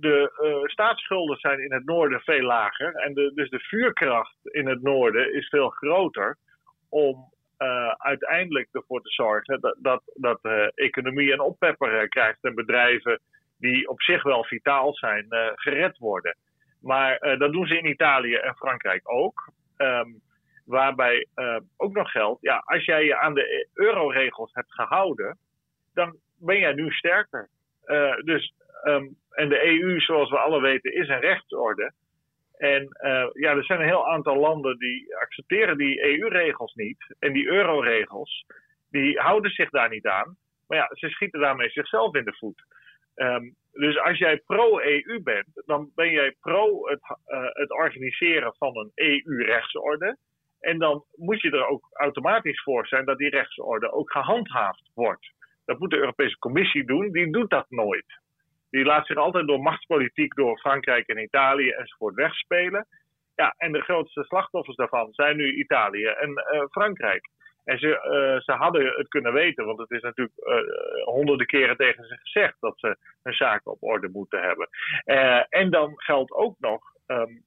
de 0.00 0.30
staatsschulden 0.64 1.36
zijn 1.36 1.60
in 1.60 1.72
het 1.72 1.84
noorden 1.84 2.20
veel 2.20 2.42
lager. 2.42 2.94
En 2.94 3.14
de, 3.14 3.32
dus 3.34 3.50
de 3.50 3.58
vuurkracht 3.58 4.36
in 4.42 4.66
het 4.66 4.82
noorden 4.82 5.34
is 5.34 5.48
veel 5.48 5.68
groter 5.68 6.36
om 6.88 7.32
uh, 7.58 7.88
uiteindelijk 7.88 8.68
ervoor 8.72 9.02
te 9.02 9.10
zorgen 9.10 9.60
dat, 9.60 9.76
dat, 9.78 10.02
dat 10.14 10.38
de 10.42 10.72
economie 10.74 11.32
een 11.32 11.40
oppepper 11.40 12.08
krijgt 12.08 12.44
en 12.44 12.54
bedrijven 12.54 13.20
die 13.58 13.88
op 13.88 14.02
zich 14.02 14.22
wel 14.22 14.44
vitaal 14.44 14.94
zijn, 14.94 15.26
gered 15.54 15.98
worden. 15.98 16.36
Maar 16.80 17.24
uh, 17.26 17.38
dat 17.38 17.52
doen 17.52 17.66
ze 17.66 17.78
in 17.78 17.88
Italië 17.88 18.34
en 18.34 18.54
Frankrijk 18.54 19.10
ook. 19.10 19.52
Um, 19.76 20.20
waarbij 20.64 21.26
uh, 21.36 21.56
ook 21.76 21.92
nog 21.94 22.10
geldt, 22.10 22.40
ja, 22.42 22.62
als 22.64 22.84
jij 22.84 23.04
je 23.04 23.16
aan 23.16 23.34
de 23.34 23.68
euroregels 23.74 24.50
hebt 24.52 24.74
gehouden, 24.74 25.38
dan 25.94 26.16
ben 26.38 26.58
jij 26.58 26.72
nu 26.72 26.90
sterker. 26.90 27.48
Uh, 27.86 28.16
dus, 28.16 28.54
um, 28.84 29.16
en 29.30 29.48
de 29.48 29.66
EU, 29.66 30.00
zoals 30.00 30.30
we 30.30 30.38
alle 30.38 30.60
weten, 30.60 30.94
is 30.94 31.08
een 31.08 31.20
rechtsorde. 31.20 31.92
En 32.56 32.88
ja, 33.32 33.50
er 33.56 33.64
zijn 33.64 33.80
een 33.80 33.86
heel 33.86 34.08
aantal 34.08 34.36
landen 34.36 34.78
die 34.78 35.16
accepteren 35.16 35.76
die 35.76 36.02
EU-regels 36.04 36.74
niet. 36.74 37.14
En 37.18 37.32
die 37.32 37.46
euroregels, 37.46 38.46
die 38.90 39.18
houden 39.18 39.50
zich 39.50 39.70
daar 39.70 39.88
niet 39.88 40.06
aan. 40.06 40.36
Maar 40.66 40.78
ja, 40.78 40.90
ze 40.92 41.08
schieten 41.08 41.40
daarmee 41.40 41.70
zichzelf 41.70 42.14
in 42.14 42.24
de 42.24 42.36
voet. 42.36 42.64
Um, 43.14 43.54
dus 43.72 43.98
als 43.98 44.18
jij 44.18 44.42
pro-EU 44.46 45.20
bent, 45.22 45.62
dan 45.66 45.90
ben 45.94 46.10
jij 46.10 46.36
pro 46.40 46.86
het, 46.86 47.00
uh, 47.26 47.42
het 47.42 47.70
organiseren 47.70 48.54
van 48.58 48.76
een 48.76 48.92
EU-rechtsorde. 48.94 50.16
En 50.60 50.78
dan 50.78 51.04
moet 51.14 51.40
je 51.40 51.50
er 51.50 51.66
ook 51.66 51.88
automatisch 51.92 52.62
voor 52.62 52.86
zijn 52.86 53.04
dat 53.04 53.18
die 53.18 53.30
rechtsorde 53.30 53.92
ook 53.92 54.12
gehandhaafd 54.12 54.90
wordt. 54.94 55.32
Dat 55.64 55.78
moet 55.78 55.90
de 55.90 55.98
Europese 55.98 56.38
Commissie 56.38 56.84
doen, 56.84 57.12
die 57.12 57.32
doet 57.32 57.50
dat 57.50 57.66
nooit. 57.68 58.20
Die 58.70 58.84
laat 58.84 59.06
zich 59.06 59.16
altijd 59.16 59.46
door 59.46 59.60
machtspolitiek 59.60 60.34
door 60.34 60.58
Frankrijk 60.58 61.08
en 61.08 61.22
Italië 61.22 61.70
enzovoort 61.70 62.14
wegspelen. 62.14 62.86
Ja, 63.34 63.54
en 63.56 63.72
de 63.72 63.80
grootste 63.80 64.24
slachtoffers 64.24 64.76
daarvan 64.76 65.12
zijn 65.12 65.36
nu 65.36 65.52
Italië 65.52 66.04
en 66.04 66.30
uh, 66.30 66.64
Frankrijk. 66.70 67.28
En 67.64 67.78
ze, 67.78 67.86
uh, 67.86 68.40
ze 68.40 68.52
hadden 68.52 68.86
het 68.86 69.08
kunnen 69.08 69.32
weten, 69.32 69.64
want 69.64 69.78
het 69.78 69.90
is 69.90 70.02
natuurlijk 70.02 70.38
uh, 70.38 71.04
honderden 71.04 71.46
keren 71.46 71.76
tegen 71.76 72.04
ze 72.04 72.16
gezegd 72.16 72.56
dat 72.60 72.78
ze 72.78 72.96
hun 73.22 73.34
zaken 73.34 73.70
op 73.70 73.82
orde 73.82 74.08
moeten 74.08 74.42
hebben. 74.42 74.68
Uh, 75.04 75.42
en 75.48 75.70
dan 75.70 75.92
geldt 75.96 76.32
ook 76.32 76.56
nog 76.58 76.82
um, 77.06 77.42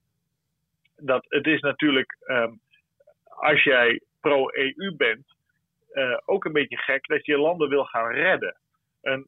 dat 0.96 1.25
het 1.29 1.48
is 1.48 1.62
natuurlijk, 1.62 2.17
um, 2.27 2.60
als 3.24 3.63
jij 3.63 4.01
pro-EU 4.22 4.96
bent, 4.98 5.32
ook 6.25 6.46
een 6.46 6.51
beetje 6.51 6.77
gek 6.77 7.08
dat 7.08 7.25
je 7.25 7.38
landen 7.38 7.70
wil 7.70 7.86
gaan 7.86 8.12
redden. 8.12 8.55
Een 9.01 9.27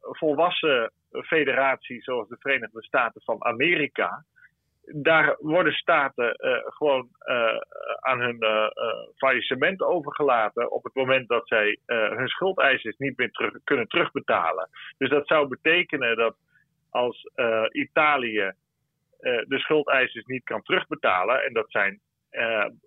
volwassen 0.00 0.92
federatie 1.12 2.02
zoals 2.02 2.28
de 2.28 2.36
Verenigde 2.38 2.82
Staten 2.82 3.20
van 3.24 3.44
Amerika 3.44 4.24
daar 4.94 5.36
worden 5.38 5.72
staten 5.72 6.36
uh, 6.38 6.58
gewoon 6.64 7.08
uh, 7.26 7.58
aan 8.00 8.20
hun 8.20 8.36
uh, 8.40 8.66
faillissement 9.16 9.82
overgelaten 9.82 10.70
op 10.70 10.84
het 10.84 10.94
moment 10.94 11.28
dat 11.28 11.48
zij 11.48 11.78
hun 11.86 12.28
schuldeisers 12.28 12.96
niet 12.96 13.16
meer 13.16 13.60
kunnen 13.64 13.88
terugbetalen. 13.88 14.68
Dus 14.98 15.08
dat 15.08 15.26
zou 15.26 15.48
betekenen 15.48 16.16
dat 16.16 16.36
als 16.90 17.30
Italië 17.70 18.52
de 19.20 19.58
schuldeisers 19.58 20.24
niet 20.24 20.44
kan 20.44 20.62
terugbetalen, 20.62 21.44
en 21.44 21.52
dat 21.52 21.70
zijn 21.70 22.00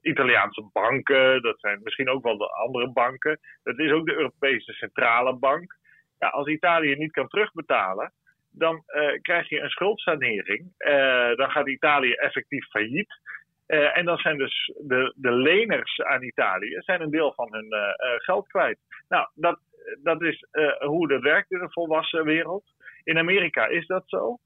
Italiaanse 0.02 0.70
banken, 0.74 1.42
dat 1.42 1.60
zijn 1.60 1.80
misschien 1.84 2.10
ook 2.10 2.24
wel 2.24 2.38
de 2.38 2.50
andere 2.52 2.92
banken, 2.92 3.40
dat 3.64 3.80
is 3.80 3.92
ook 3.92 4.06
de 4.06 4.16
Europese 4.16 4.74
Centrale 4.74 5.36
Bank. 5.36 5.78
Ja, 6.20 6.28
als 6.28 6.48
Italië 6.48 6.96
niet 6.96 7.12
kan 7.12 7.28
terugbetalen, 7.28 8.14
dan 8.52 8.84
uh, 8.88 9.22
krijg 9.22 9.50
je 9.50 9.60
een 9.60 9.70
schuldsanering. 9.70 10.74
Uh, 10.78 11.36
dan 11.36 11.52
gaat 11.52 11.68
Italië 11.68 12.12
effectief 12.12 12.66
failliet. 12.66 13.20
Uh, 13.68 13.98
en 13.98 14.06
dan 14.06 14.18
zijn 14.18 14.38
dus 14.38 14.74
de, 14.82 15.14
de 15.16 15.32
leners 15.32 16.02
aan 16.02 16.24
Italië 16.24 16.76
zijn 16.80 17.02
een 17.02 17.12
deel 17.12 17.34
van 17.34 17.48
hun 17.52 17.74
geld 18.18 18.48
kwijt. 18.48 18.80
Nou, 19.10 19.28
dat, 19.34 19.60
dat 20.04 20.22
is 20.22 20.46
hoe 20.80 21.08
dat 21.08 21.22
werkt 21.22 21.52
in 21.52 21.60
een 21.60 21.72
volwassen 21.72 22.24
wereld. 22.24 22.64
In 23.04 23.18
Amerika 23.18 23.68
is 23.68 23.88
dat 23.88 24.04
zo. 24.06 24.38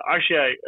als 0.00 0.26
jij 0.26 0.58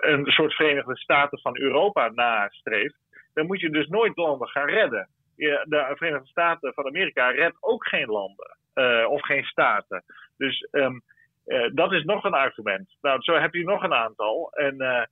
een 0.00 0.24
soort 0.24 0.54
Verenigde 0.54 0.96
Staten 0.96 1.40
van 1.40 1.58
Europa 1.58 2.08
nastreeft, 2.08 2.98
dan 3.34 3.46
moet 3.46 3.60
je 3.60 3.70
dus 3.70 3.86
nooit 3.86 4.16
landen 4.16 4.48
gaan 4.48 4.68
redden. 4.68 5.08
De 5.38 5.92
Verenigde 5.94 6.26
Staten 6.26 6.74
van 6.74 6.86
Amerika 6.86 7.30
redt 7.30 7.56
ook 7.60 7.88
geen 7.88 8.08
landen. 8.08 8.56
Uh, 8.74 9.10
of 9.10 9.22
geen 9.22 9.44
staten. 9.44 10.04
Dus 10.36 10.68
um, 10.70 11.02
uh, 11.46 11.70
dat 11.72 11.92
is 11.92 12.04
nog 12.04 12.24
een 12.24 12.34
argument. 12.34 12.96
Nou, 13.00 13.22
zo 13.22 13.34
heb 13.34 13.54
je 13.54 13.64
nog 13.64 13.82
een 13.82 13.94
aantal. 13.94 14.50
En 14.52 14.82
uh, 14.82 15.04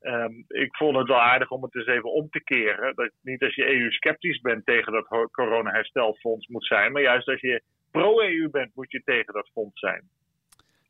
um, 0.00 0.44
ik 0.48 0.76
vond 0.76 0.96
het 0.96 1.08
wel 1.08 1.20
aardig 1.20 1.50
om 1.50 1.62
het 1.62 1.74
eens 1.74 1.86
even 1.86 2.12
om 2.12 2.28
te 2.28 2.42
keren. 2.44 2.94
Dat 2.94 3.10
niet 3.22 3.42
als 3.42 3.54
je 3.54 3.68
EU-sceptisch 3.68 4.40
bent 4.40 4.66
tegen 4.66 4.92
dat 4.92 5.30
corona-herstelfonds 5.30 6.46
moet 6.46 6.66
zijn, 6.66 6.92
maar 6.92 7.02
juist 7.02 7.28
als 7.28 7.40
je 7.40 7.62
pro-EU 7.90 8.48
bent, 8.50 8.74
moet 8.74 8.90
je 8.90 9.02
tegen 9.04 9.32
dat 9.32 9.50
fonds 9.52 9.80
zijn. 9.80 10.02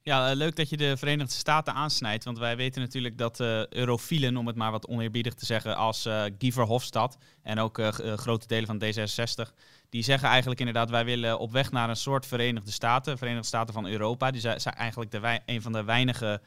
Ja, 0.05 0.31
eh, 0.31 0.37
leuk 0.37 0.57
dat 0.57 0.69
je 0.69 0.77
de 0.77 0.97
Verenigde 0.97 1.33
Staten 1.33 1.75
aansnijdt. 1.75 2.25
Want 2.25 2.39
wij 2.39 2.57
weten 2.57 2.81
natuurlijk 2.81 3.19
dat 3.19 3.41
uh, 3.41 3.67
eurofielen, 3.67 4.37
om 4.37 4.47
het 4.47 4.57
maar 4.57 4.71
wat 4.71 4.87
oneerbiedig 4.87 5.35
te 5.35 5.47
zeggen, 5.47 5.77
als 5.77 6.07
uh, 6.07 6.23
Guy 6.39 6.53
Verhofstadt 6.53 7.17
en 7.43 7.59
ook 7.59 7.81
grote 8.17 8.47
delen 8.47 8.67
van 8.67 8.83
D66, 8.83 9.53
die 9.89 10.03
zeggen 10.03 10.29
eigenlijk 10.29 10.61
inderdaad, 10.61 10.91
wij 10.91 11.05
willen 11.05 11.39
op 11.39 11.53
weg 11.53 11.71
naar 11.71 11.89
een 11.89 11.97
soort 11.97 12.27
Verenigde 12.27 12.71
Staten, 12.71 13.19
Verenigde 13.19 13.47
Staten 13.47 13.75
van 13.75 13.87
Europa. 13.87 14.31
Die 14.31 14.41
zijn, 14.41 14.61
zijn 14.61 14.75
eigenlijk 14.75 15.11
de 15.11 15.41
een 15.47 15.63
van 15.63 15.73
de 15.73 15.85
weinige 15.85 16.41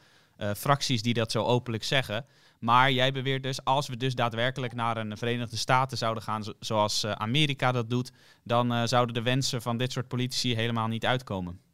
fracties 0.56 1.02
die 1.02 1.14
dat 1.14 1.30
zo 1.30 1.44
openlijk 1.44 1.84
zeggen. 1.84 2.26
Maar 2.58 2.92
jij 2.92 3.12
beweert 3.12 3.42
dus, 3.42 3.64
als 3.64 3.88
we 3.88 3.96
dus 3.96 4.14
daadwerkelijk 4.14 4.74
naar 4.74 4.96
een 4.96 5.16
Verenigde 5.16 5.56
Staten 5.56 5.98
zouden 5.98 6.22
gaan, 6.22 6.42
zoals 6.60 7.06
Amerika 7.06 7.72
dat 7.72 7.90
doet, 7.90 8.12
dan 8.44 8.88
zouden 8.88 9.14
de 9.14 9.22
wensen 9.22 9.62
van 9.62 9.76
dit 9.76 9.92
soort 9.92 10.08
politici 10.08 10.54
helemaal 10.54 10.88
niet 10.88 11.06
uitkomen. 11.06 11.65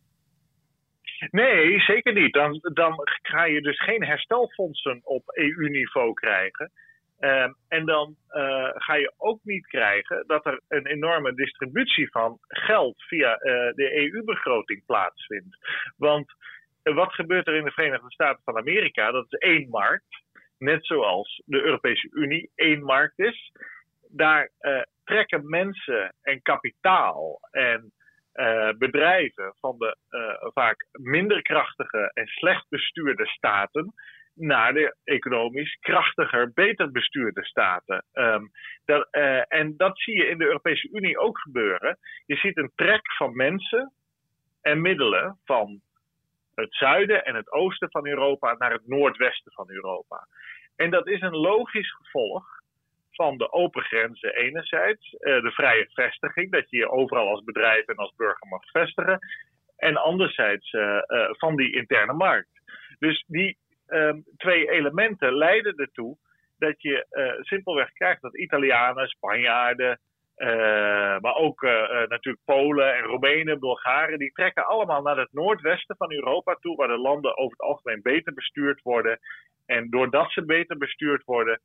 Nee, 1.31 1.81
zeker 1.81 2.12
niet. 2.12 2.33
Dan, 2.33 2.59
dan 2.73 2.95
ga 3.23 3.45
je 3.45 3.61
dus 3.61 3.83
geen 3.83 4.05
herstelfondsen 4.05 5.00
op 5.05 5.23
EU-niveau 5.26 6.12
krijgen. 6.12 6.71
Uh, 7.21 7.49
en 7.69 7.85
dan 7.85 8.17
uh, 8.31 8.69
ga 8.75 8.95
je 8.95 9.12
ook 9.17 9.41
niet 9.43 9.67
krijgen 9.67 10.25
dat 10.26 10.47
er 10.47 10.61
een 10.69 10.87
enorme 10.87 11.35
distributie 11.35 12.11
van 12.11 12.38
geld 12.49 13.02
via 13.02 13.33
uh, 13.33 13.73
de 13.75 13.97
EU-begroting 13.97 14.85
plaatsvindt. 14.87 15.57
Want 15.97 16.33
wat 16.83 17.12
gebeurt 17.12 17.47
er 17.47 17.55
in 17.55 17.64
de 17.64 17.71
Verenigde 17.71 18.12
Staten 18.12 18.43
van 18.45 18.57
Amerika? 18.57 19.11
Dat 19.11 19.25
is 19.29 19.38
één 19.38 19.69
markt, 19.69 20.23
net 20.59 20.87
zoals 20.87 21.43
de 21.45 21.62
Europese 21.62 22.09
Unie 22.12 22.50
één 22.55 22.83
markt 22.83 23.19
is. 23.19 23.52
Daar 24.09 24.50
trekken 25.05 25.49
mensen 25.49 26.14
en 26.23 26.43
kapitaal 26.43 27.38
en 27.50 27.93
uh, 28.34 28.68
bedrijven 28.78 29.54
van 29.60 29.78
de 29.78 29.96
uh, 30.10 30.50
vaak 30.52 30.86
minder 30.92 31.42
krachtige 31.42 32.10
en 32.14 32.26
slecht 32.26 32.68
bestuurde 32.68 33.26
staten 33.26 33.94
naar 34.34 34.72
de 34.72 34.96
economisch 35.04 35.78
krachtiger, 35.80 36.52
beter 36.52 36.90
bestuurde 36.90 37.44
staten. 37.44 38.04
Um, 38.12 38.50
dat, 38.84 39.08
uh, 39.10 39.42
en 39.48 39.76
dat 39.76 39.98
zie 39.98 40.16
je 40.16 40.26
in 40.26 40.38
de 40.38 40.44
Europese 40.44 40.88
Unie 40.92 41.18
ook 41.18 41.38
gebeuren. 41.38 41.98
Je 42.26 42.36
ziet 42.36 42.56
een 42.56 42.72
trek 42.74 43.12
van 43.12 43.36
mensen 43.36 43.92
en 44.62 44.80
middelen 44.80 45.38
van 45.44 45.80
het 46.54 46.74
zuiden 46.74 47.24
en 47.24 47.34
het 47.34 47.52
oosten 47.52 47.90
van 47.90 48.06
Europa 48.06 48.54
naar 48.58 48.72
het 48.72 48.86
noordwesten 48.86 49.52
van 49.52 49.70
Europa. 49.70 50.26
En 50.76 50.90
dat 50.90 51.08
is 51.08 51.20
een 51.20 51.36
logisch 51.36 51.92
gevolg 51.92 52.62
van 53.14 53.38
de 53.38 53.52
open 53.52 53.83
grenzen 53.83 54.35
enerzijds, 54.35 55.12
uh, 55.12 55.42
de 55.42 55.50
vrije 55.50 55.88
vestiging, 55.92 56.50
dat 56.50 56.71
je 56.71 56.76
je 56.76 56.90
overal 56.90 57.28
als 57.28 57.45
bedrijf 57.45 57.87
en 57.87 57.97
als 57.97 58.14
burger 58.16 58.49
mag 58.49 58.71
vestigen, 58.71 59.19
en 59.76 59.97
anderzijds 59.97 60.73
uh, 60.73 60.83
uh, 60.83 61.28
van 61.31 61.57
die 61.57 61.75
interne 61.76 62.12
markt. 62.12 62.50
Dus 62.99 63.25
die 63.26 63.59
um, 63.88 64.25
twee 64.37 64.71
elementen 64.71 65.35
leiden 65.35 65.76
ertoe 65.76 66.16
dat 66.59 66.83
je 66.83 67.07
simpelweg 67.40 67.92
krijgt 67.92 68.23
dat 68.23 68.37
Italianen, 68.37 69.09
Spanjaarden, 69.09 70.00
maar 71.21 71.35
ook 71.35 71.62
natuurlijk 72.09 72.45
Polen 72.45 72.95
en 72.97 73.02
Roemenen, 73.02 73.59
Bulgaren, 73.59 74.19
die 74.19 74.33
trekken 74.33 74.66
allemaal 74.66 75.02
naar 75.02 75.16
het 75.16 75.33
noordwesten 75.33 75.97
van 75.97 76.12
Europa 76.12 76.54
toe, 76.54 76.76
waar 76.76 76.88
de 76.88 76.99
landen 76.99 77.37
over 77.37 77.50
het 77.50 77.66
algemeen 77.66 78.02
beter 78.02 78.35
bestuurd 78.35 78.83
worden. 78.83 79.19
En 79.66 79.90
doordat 79.90 80.33
ze 80.33 80.45
beter 80.45 80.78
bestuurd 80.78 81.25
worden, 81.25 81.61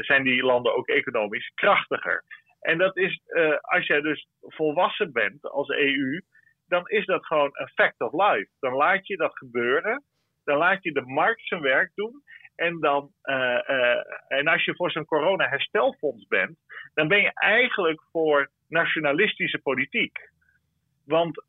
zijn 0.00 0.22
die 0.22 0.42
landen 0.42 0.74
ook 0.74 0.88
economisch 0.88 1.52
krachtiger. 1.54 2.24
En 2.60 2.78
dat 2.78 2.96
is, 2.96 3.20
als 3.60 3.86
jij 3.86 4.00
dus 4.00 4.28
volwassen 4.40 5.12
bent 5.12 5.42
als 5.42 5.68
EU, 5.68 6.20
dan 6.66 6.88
is 6.88 7.06
dat 7.06 7.26
gewoon 7.26 7.50
een 7.52 7.68
fact 7.68 8.00
of 8.00 8.12
life. 8.12 8.48
Dan 8.60 8.72
laat 8.72 9.06
je 9.06 9.16
dat 9.16 9.36
gebeuren. 9.38 10.04
Dan 10.44 10.56
laat 10.56 10.82
je 10.82 10.92
de 10.92 11.06
markt 11.06 11.46
zijn 11.46 11.60
werk 11.60 11.90
doen. 11.94 12.22
En, 12.56 12.80
dan, 12.80 13.10
en 14.28 14.46
als 14.46 14.64
je 14.64 14.74
voor 14.74 14.90
zo'n 14.90 15.04
corona-herstelfonds 15.04 16.26
bent, 16.26 16.58
dan 16.94 17.08
ben 17.08 17.20
je 17.20 17.30
eigenlijk 17.34 18.02
voor 18.10 18.50
nationalistische 18.68 19.58
politiek. 19.58 20.18
Want 21.06 21.44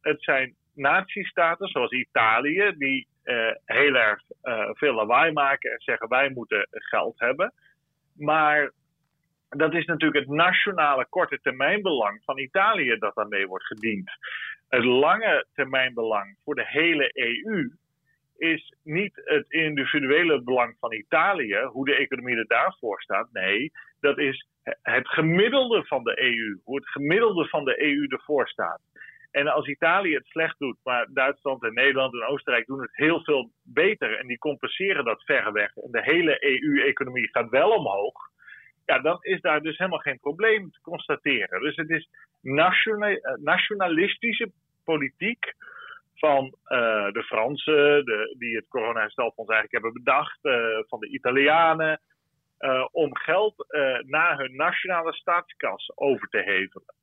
het 0.00 0.22
zijn 0.22 0.54
natiestaten 0.74 1.68
zoals 1.68 1.90
Italië, 1.90 2.74
die 2.78 3.08
uh, 3.26 3.50
heel 3.64 3.94
erg 3.94 4.22
uh, 4.42 4.70
veel 4.72 4.94
lawaai 4.94 5.32
maken 5.32 5.70
en 5.70 5.80
zeggen 5.80 6.08
wij 6.08 6.30
moeten 6.30 6.68
geld 6.70 7.18
hebben. 7.18 7.52
Maar 8.12 8.70
dat 9.48 9.74
is 9.74 9.84
natuurlijk 9.84 10.26
het 10.26 10.36
nationale 10.36 11.06
korte 11.08 11.38
termijnbelang 11.42 12.22
van 12.24 12.38
Italië 12.38 12.98
dat 12.98 13.14
daarmee 13.14 13.46
wordt 13.46 13.66
gediend. 13.66 14.10
Het 14.68 14.84
lange 14.84 15.46
termijnbelang 15.54 16.36
voor 16.44 16.54
de 16.54 16.66
hele 16.66 17.10
EU 17.12 17.70
is 18.36 18.74
niet 18.82 19.20
het 19.24 19.50
individuele 19.50 20.42
belang 20.42 20.76
van 20.80 20.92
Italië, 20.92 21.68
hoe 21.72 21.84
de 21.84 21.96
economie 21.96 22.36
er 22.36 22.46
daarvoor 22.46 23.02
staat. 23.02 23.28
Nee, 23.32 23.72
dat 24.00 24.18
is 24.18 24.46
het 24.82 25.08
gemiddelde 25.08 25.84
van 25.84 26.04
de 26.04 26.20
EU, 26.20 26.60
hoe 26.64 26.76
het 26.76 26.88
gemiddelde 26.88 27.48
van 27.48 27.64
de 27.64 27.82
EU 27.82 28.06
ervoor 28.06 28.48
staat. 28.48 28.80
En 29.36 29.48
als 29.48 29.66
Italië 29.66 30.14
het 30.14 30.26
slecht 30.26 30.58
doet, 30.58 30.76
maar 30.82 31.06
Duitsland 31.10 31.62
en 31.62 31.74
Nederland 31.74 32.14
en 32.14 32.26
Oostenrijk 32.26 32.66
doen 32.66 32.80
het 32.80 32.96
heel 32.96 33.24
veel 33.24 33.50
beter 33.62 34.18
en 34.18 34.26
die 34.26 34.38
compenseren 34.38 35.04
dat 35.04 35.22
verreweg 35.22 35.76
en 35.76 35.90
de 35.90 36.02
hele 36.02 36.44
EU-economie 36.44 37.28
gaat 37.28 37.48
wel 37.48 37.70
omhoog, 37.70 38.14
ja, 38.86 38.98
dan 38.98 39.18
is 39.20 39.40
daar 39.40 39.62
dus 39.62 39.78
helemaal 39.78 39.98
geen 39.98 40.18
probleem 40.18 40.70
te 40.70 40.80
constateren. 40.80 41.60
Dus 41.60 41.76
het 41.76 41.90
is 41.90 42.08
eh, 42.42 43.34
nationalistische 43.34 44.50
politiek 44.84 45.54
van 46.14 46.44
uh, 46.44 47.12
de 47.12 47.22
Fransen, 47.26 48.04
de, 48.04 48.34
die 48.38 48.56
het 48.56 48.68
corona-herstelfonds 48.68 49.52
eigenlijk 49.52 49.82
hebben 49.82 50.02
bedacht, 50.04 50.38
uh, 50.42 50.54
van 50.88 51.00
de 51.00 51.08
Italianen, 51.08 52.00
om 52.90 53.16
geld 53.16 53.66
naar 54.06 54.38
hun 54.38 54.56
nationale 54.56 55.12
staatskas 55.12 55.92
over 55.94 56.28
te 56.28 56.38
hevelen. 56.38 56.94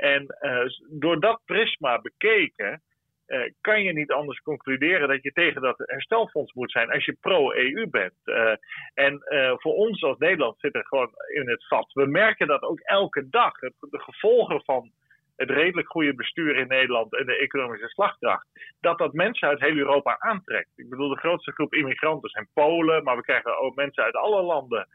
En 0.00 0.36
uh, 0.40 0.62
door 0.90 1.20
dat 1.20 1.40
prisma 1.44 2.00
bekeken, 2.00 2.82
uh, 3.26 3.42
kan 3.60 3.82
je 3.82 3.92
niet 3.92 4.12
anders 4.12 4.40
concluderen 4.40 5.08
dat 5.08 5.22
je 5.22 5.32
tegen 5.32 5.62
dat 5.62 5.78
herstelfonds 5.78 6.52
moet 6.52 6.70
zijn 6.70 6.90
als 6.90 7.04
je 7.04 7.16
pro-EU 7.20 7.86
bent. 7.86 8.14
Uh, 8.24 8.52
en 8.94 9.22
voor 9.56 9.74
ons 9.74 10.02
als 10.02 10.18
Nederland 10.18 10.58
zit 10.58 10.74
er 10.74 10.86
gewoon 10.86 11.10
in 11.34 11.48
het 11.48 11.66
vat. 11.66 11.92
We 11.92 12.06
merken 12.06 12.46
dat 12.46 12.62
ook 12.62 12.80
elke 12.80 13.28
dag. 13.28 13.60
Het, 13.60 13.72
de 13.78 13.98
gevolgen 13.98 14.62
van 14.64 14.90
het 15.36 15.50
redelijk 15.50 15.88
goede 15.88 16.14
bestuur 16.14 16.56
in 16.56 16.68
Nederland 16.68 17.16
en 17.16 17.26
de 17.26 17.38
economische 17.38 17.88
slagkracht, 17.88 18.46
dat 18.80 18.98
dat 18.98 19.12
mensen 19.12 19.48
uit 19.48 19.60
heel 19.60 19.76
Europa 19.76 20.16
aantrekt. 20.18 20.70
Ik 20.76 20.88
bedoel, 20.88 21.08
de 21.08 21.20
grootste 21.20 21.52
groep 21.52 21.74
immigranten 21.74 22.30
zijn 22.30 22.48
Polen, 22.54 23.04
maar 23.04 23.16
we 23.16 23.22
krijgen 23.22 23.58
ook 23.58 23.74
mensen 23.74 24.02
uit 24.02 24.14
alle 24.14 24.42
landen 24.42 24.88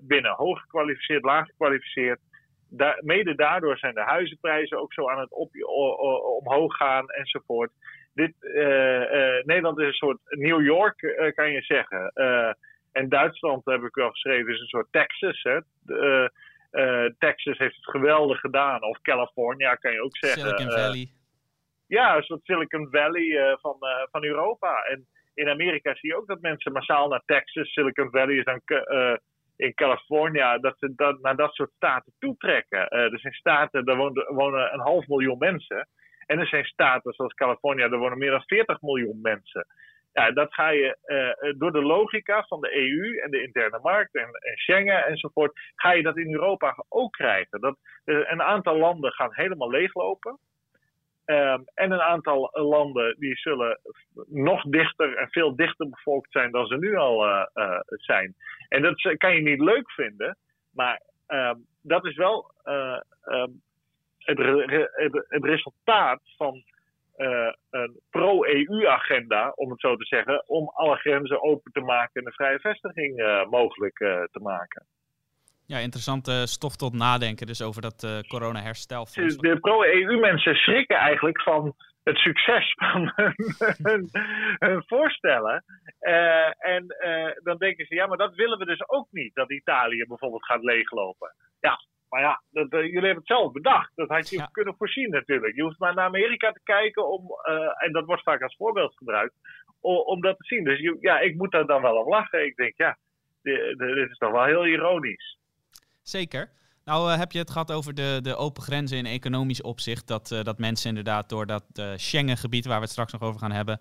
binnen, 0.00 0.32
hoog 0.32 0.60
gekwalificeerd, 0.60 2.20
mede 3.00 3.34
daardoor 3.34 3.78
zijn 3.78 3.94
de 3.94 4.00
huizenprijzen 4.00 4.78
ook 4.78 4.92
zo 4.92 5.08
aan 5.08 5.20
het 5.20 5.32
op, 5.32 5.50
omhoog 6.38 6.76
gaan 6.76 7.08
enzovoort. 7.08 7.70
Dit, 8.14 8.34
uh, 8.40 9.00
uh, 9.00 9.44
Nederland 9.44 9.78
is 9.78 9.86
een 9.86 9.92
soort 9.92 10.18
New 10.28 10.64
York, 10.64 11.02
uh, 11.02 11.32
kan 11.34 11.50
je 11.50 11.62
zeggen. 11.62 12.12
en 12.92 13.08
Duitsland, 13.08 13.64
heb 13.64 13.82
ik 13.82 13.94
wel 13.94 14.10
geschreven, 14.10 14.52
is 14.52 14.60
een 14.60 14.66
soort 14.66 14.88
Texas. 14.90 15.42
Hè? 15.42 15.58
Texas 17.18 17.58
heeft 17.58 17.76
het 17.76 17.90
geweldig 17.90 18.40
gedaan. 18.40 18.82
Of 18.82 19.00
California, 19.00 19.74
kan 19.74 19.92
je 19.92 20.02
ook 20.02 20.16
zeggen. 20.16 20.40
Silicon 20.40 20.70
Valley. 20.70 21.08
ja, 21.86 22.16
een 22.16 22.22
soort 22.22 22.44
Silicon 22.44 22.88
Valley 22.90 23.56
van, 23.60 23.76
van 24.10 24.24
Europa. 24.24 24.82
En 24.82 25.06
in 25.34 25.48
Amerika 25.48 25.94
zie 25.94 26.10
je 26.10 26.16
ook 26.16 26.26
dat 26.26 26.40
mensen 26.40 26.72
massaal 26.72 27.08
naar 27.08 27.22
Texas, 27.26 27.72
Silicon 27.72 28.10
Valley 28.10 28.34
is 28.34 28.44
dan 28.44 28.60
in 29.58 29.74
Californië 29.74 30.58
dat 30.60 30.78
ze 30.78 30.94
dat, 30.94 31.20
naar 31.20 31.36
dat 31.36 31.54
soort 31.54 31.72
staten 31.74 32.12
toetrekken. 32.18 32.78
Uh, 32.78 33.12
er 33.12 33.18
zijn 33.18 33.32
staten, 33.32 33.84
daar 33.84 33.96
wonen, 34.28 34.72
een 34.74 34.80
half 34.80 35.06
miljoen 35.06 35.38
mensen. 35.38 35.88
En 36.26 36.38
er 36.38 36.46
zijn 36.46 36.64
staten 36.64 37.12
zoals 37.12 37.34
Californië, 37.34 37.88
daar 37.88 37.98
wonen 37.98 38.18
meer 38.18 38.30
dan 38.30 38.42
40 38.46 38.80
miljoen 38.80 39.20
mensen. 39.20 39.66
Ja, 40.12 40.30
dat 40.30 40.54
ga 40.54 40.68
je 40.68 40.98
uh, 41.06 41.52
door 41.58 41.72
de 41.72 41.82
logica 41.82 42.42
van 42.42 42.60
de 42.60 42.76
EU 42.76 43.18
en 43.18 43.30
de 43.30 43.42
interne 43.42 43.78
markt 43.82 44.14
en, 44.14 44.28
en, 44.28 44.56
Schengen 44.56 45.06
enzovoort, 45.06 45.60
ga 45.74 45.92
je 45.92 46.02
dat 46.02 46.16
in 46.16 46.32
Europa 46.32 46.84
ook 46.88 47.12
krijgen. 47.12 47.60
Dat, 47.60 47.78
een 48.04 48.42
aantal 48.42 48.76
landen 48.76 49.12
gaan 49.12 49.34
helemaal 49.34 49.70
leeglopen. 49.70 50.38
Um, 51.30 51.64
en 51.74 51.90
een 51.90 52.00
aantal 52.00 52.50
landen 52.52 53.16
die 53.18 53.36
zullen 53.36 53.80
nog 54.26 54.62
dichter 54.62 55.16
en 55.16 55.28
veel 55.30 55.56
dichter 55.56 55.88
bevolkt 55.88 56.32
zijn 56.32 56.50
dan 56.50 56.66
ze 56.66 56.76
nu 56.76 56.96
al 56.96 57.26
uh, 57.26 57.46
uh, 57.54 57.80
zijn. 57.86 58.34
En 58.68 58.82
dat 58.82 59.16
kan 59.16 59.34
je 59.34 59.40
niet 59.40 59.60
leuk 59.60 59.90
vinden, 59.90 60.36
maar 60.72 61.02
um, 61.28 61.66
dat 61.82 62.04
is 62.06 62.16
wel 62.16 62.52
uh, 62.64 63.00
um, 63.24 63.62
het, 64.18 64.38
het, 64.38 65.24
het, 65.28 65.44
resultaat 65.44 66.20
van 66.36 66.62
een 67.70 68.00
pro-EU-agenda, 68.10 69.52
om 69.54 69.70
het 69.70 69.80
zo 69.80 69.96
te 69.96 70.04
zeggen, 70.04 70.48
om 70.48 70.68
alle 70.68 70.96
grenzen 70.96 71.42
open 71.42 71.72
te 71.72 71.80
maken 71.80 72.20
en 72.20 72.24
de 72.24 72.32
vrije 72.32 72.58
vestiging 72.60 73.44
mogelijk 73.50 73.96
te 74.32 74.40
maken. 74.42 74.86
Ja, 75.72 75.78
interessante 75.78 76.46
stof 76.46 76.76
tot 76.76 76.92
nadenken 76.92 77.46
dus 77.46 77.62
over 77.62 77.82
dat 77.82 78.02
uh, 78.02 78.18
corona-herstelfonds. 78.20 79.36
De 79.36 79.60
pro-EU-mensen 79.60 80.54
schrikken 80.54 80.96
eigenlijk 80.96 81.42
van 81.42 81.74
het 82.02 82.16
succes 82.16 82.74
van 82.80 83.12
hun, 83.14 84.08
hun 84.58 84.82
voorstellen. 84.86 85.64
Uh, 86.00 86.64
en 86.64 86.84
uh, 87.06 87.30
dan 87.42 87.56
denken 87.58 87.86
ze, 87.86 87.94
ja, 87.94 88.06
maar 88.06 88.16
dat 88.16 88.34
willen 88.34 88.58
we 88.58 88.64
dus 88.64 88.88
ook 88.88 89.06
niet, 89.10 89.34
dat 89.34 89.50
Italië 89.50 90.04
bijvoorbeeld 90.06 90.44
gaat 90.44 90.62
leeglopen. 90.62 91.34
Ja, 91.60 91.78
maar 92.08 92.20
ja, 92.20 92.42
dat, 92.50 92.70
jullie 92.70 92.92
hebben 92.92 93.16
het 93.16 93.36
zelf 93.36 93.52
bedacht. 93.52 93.92
Dat 93.94 94.08
had 94.08 94.28
je 94.30 94.36
ja. 94.36 94.48
kunnen 94.52 94.74
voorzien 94.76 95.10
natuurlijk. 95.10 95.56
Je 95.56 95.62
hoeft 95.62 95.78
maar 95.78 95.94
naar 95.94 96.04
Amerika 96.04 96.52
te 96.52 96.60
kijken, 96.64 97.08
om, 97.08 97.26
en 97.78 97.92
dat 97.92 98.04
wordt 98.04 98.22
vaak 98.22 98.42
als 98.42 98.56
voorbeeld 98.56 98.96
gebruikt, 98.96 99.34
om, 99.80 99.96
om 99.96 100.20
dat 100.20 100.36
te 100.36 100.44
zien. 100.44 100.64
Dus 100.64 100.92
ja, 101.00 101.18
ik 101.18 101.34
moet 101.34 101.50
daar 101.50 101.66
dan 101.66 101.82
wel 101.82 101.96
op 101.96 102.08
lachen. 102.08 102.44
Ik 102.44 102.56
denk, 102.56 102.72
ja, 102.76 102.96
dit, 103.42 103.78
dit 103.78 104.10
is 104.10 104.18
toch 104.18 104.32
wel 104.32 104.44
heel 104.44 104.66
ironisch. 104.66 105.36
Zeker. 106.08 106.50
Nou 106.84 107.12
uh, 107.12 107.18
heb 107.18 107.32
je 107.32 107.38
het 107.38 107.50
gehad 107.50 107.72
over 107.72 107.94
de, 107.94 108.18
de 108.22 108.36
open 108.36 108.62
grenzen 108.62 108.98
in 108.98 109.06
economisch 109.06 109.62
opzicht. 109.62 110.06
Dat, 110.06 110.30
uh, 110.30 110.42
dat 110.42 110.58
mensen 110.58 110.88
inderdaad 110.88 111.28
door 111.28 111.46
dat 111.46 111.64
uh, 111.74 111.90
Schengen-gebied, 111.96 112.66
waar 112.66 112.76
we 112.76 112.82
het 112.82 112.90
straks 112.90 113.12
nog 113.12 113.22
over 113.22 113.40
gaan 113.40 113.52
hebben, 113.52 113.80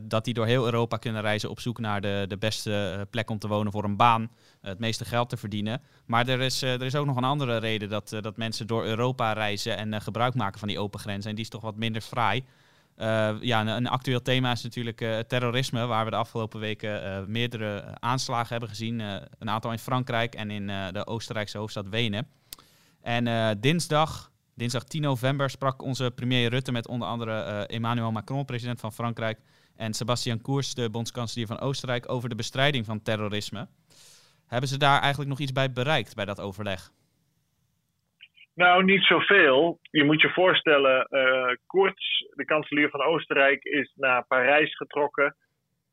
dat 0.00 0.24
die 0.24 0.34
door 0.34 0.46
heel 0.46 0.64
Europa 0.64 0.96
kunnen 0.96 1.22
reizen 1.22 1.50
op 1.50 1.60
zoek 1.60 1.78
naar 1.78 2.00
de, 2.00 2.24
de 2.28 2.36
beste 2.36 3.06
plek 3.10 3.30
om 3.30 3.38
te 3.38 3.48
wonen 3.48 3.72
voor 3.72 3.84
een 3.84 3.96
baan, 3.96 4.30
het 4.60 4.78
meeste 4.78 5.04
geld 5.04 5.28
te 5.28 5.36
verdienen. 5.36 5.82
Maar 6.06 6.28
er 6.28 6.40
is, 6.40 6.62
er 6.62 6.82
is 6.82 6.94
ook 6.94 7.06
nog 7.06 7.16
een 7.16 7.24
andere 7.24 7.56
reden 7.56 7.88
dat, 7.88 8.16
dat 8.20 8.36
mensen 8.36 8.66
door 8.66 8.84
Europa 8.84 9.32
reizen 9.32 9.76
en 9.76 10.02
gebruik 10.02 10.34
maken 10.34 10.58
van 10.58 10.68
die 10.68 10.78
open 10.78 11.00
grenzen. 11.00 11.30
En 11.30 11.36
die 11.36 11.44
is 11.44 11.50
toch 11.50 11.62
wat 11.62 11.76
minder 11.76 12.02
fraai. 12.02 12.44
Uh, 13.00 13.30
ja, 13.40 13.60
een, 13.60 13.68
een, 13.68 13.86
actueel 13.86 14.22
thema 14.22 14.52
is 14.52 14.62
natuurlijk 14.62 15.00
uh, 15.00 15.18
terrorisme, 15.18 15.86
waar 15.86 16.04
we 16.04 16.10
de 16.10 16.16
afgelopen 16.16 16.60
weken 16.60 17.04
uh, 17.04 17.26
meerdere 17.26 18.00
aanslagen 18.00 18.48
hebben 18.48 18.68
gezien. 18.68 18.98
een 19.38 19.50
aantal 19.50 19.72
in 19.72 19.78
Frankrijk 19.78 20.34
en 20.34 20.50
in 20.50 20.66
de 20.66 21.06
Oostenrijkse 21.06 21.58
hoofdstad 21.58 21.88
Wenen. 21.88 22.26
En 23.00 23.58
dinsdag, 23.60 24.30
dinsdag 24.54 24.84
10 24.84 25.02
november, 25.02 25.50
sprak 25.50 25.82
onze 25.82 26.10
premier 26.14 26.50
Rutte 26.50 26.72
met 26.72 26.88
onder 26.88 27.08
andere 27.08 27.66
Emmanuel 27.66 28.12
Macron, 28.12 28.44
president 28.44 28.80
van 28.80 28.92
Frankrijk, 28.92 29.38
en 29.76 29.94
Sebastian 29.94 30.40
Kurz, 30.40 30.72
de 30.72 30.90
bondskanselier 30.90 31.46
van 31.46 31.60
Oostenrijk, 31.60 32.12
over 32.12 32.28
de 32.28 32.34
bestrijding 32.34 32.86
van 32.86 33.02
terrorisme. 33.02 33.68
Hebben 34.46 34.68
ze 34.68 34.78
daar 34.78 35.00
eigenlijk 35.00 35.30
nog 35.30 35.38
iets 35.38 35.52
bij 35.52 35.72
bereikt 35.72 36.14
bij 36.14 36.24
dat 36.24 36.40
overleg? 36.40 36.92
Nou, 38.60 38.84
niet 38.84 39.02
zoveel. 39.02 39.78
Je 39.90 40.04
moet 40.04 40.20
je 40.20 40.30
voorstellen, 40.30 41.06
uh, 41.10 41.54
Kurz, 41.66 42.20
de 42.34 42.44
kanselier 42.44 42.90
van 42.90 43.02
Oostenrijk, 43.02 43.64
is 43.64 43.92
naar 43.96 44.26
Parijs 44.26 44.76
getrokken. 44.76 45.36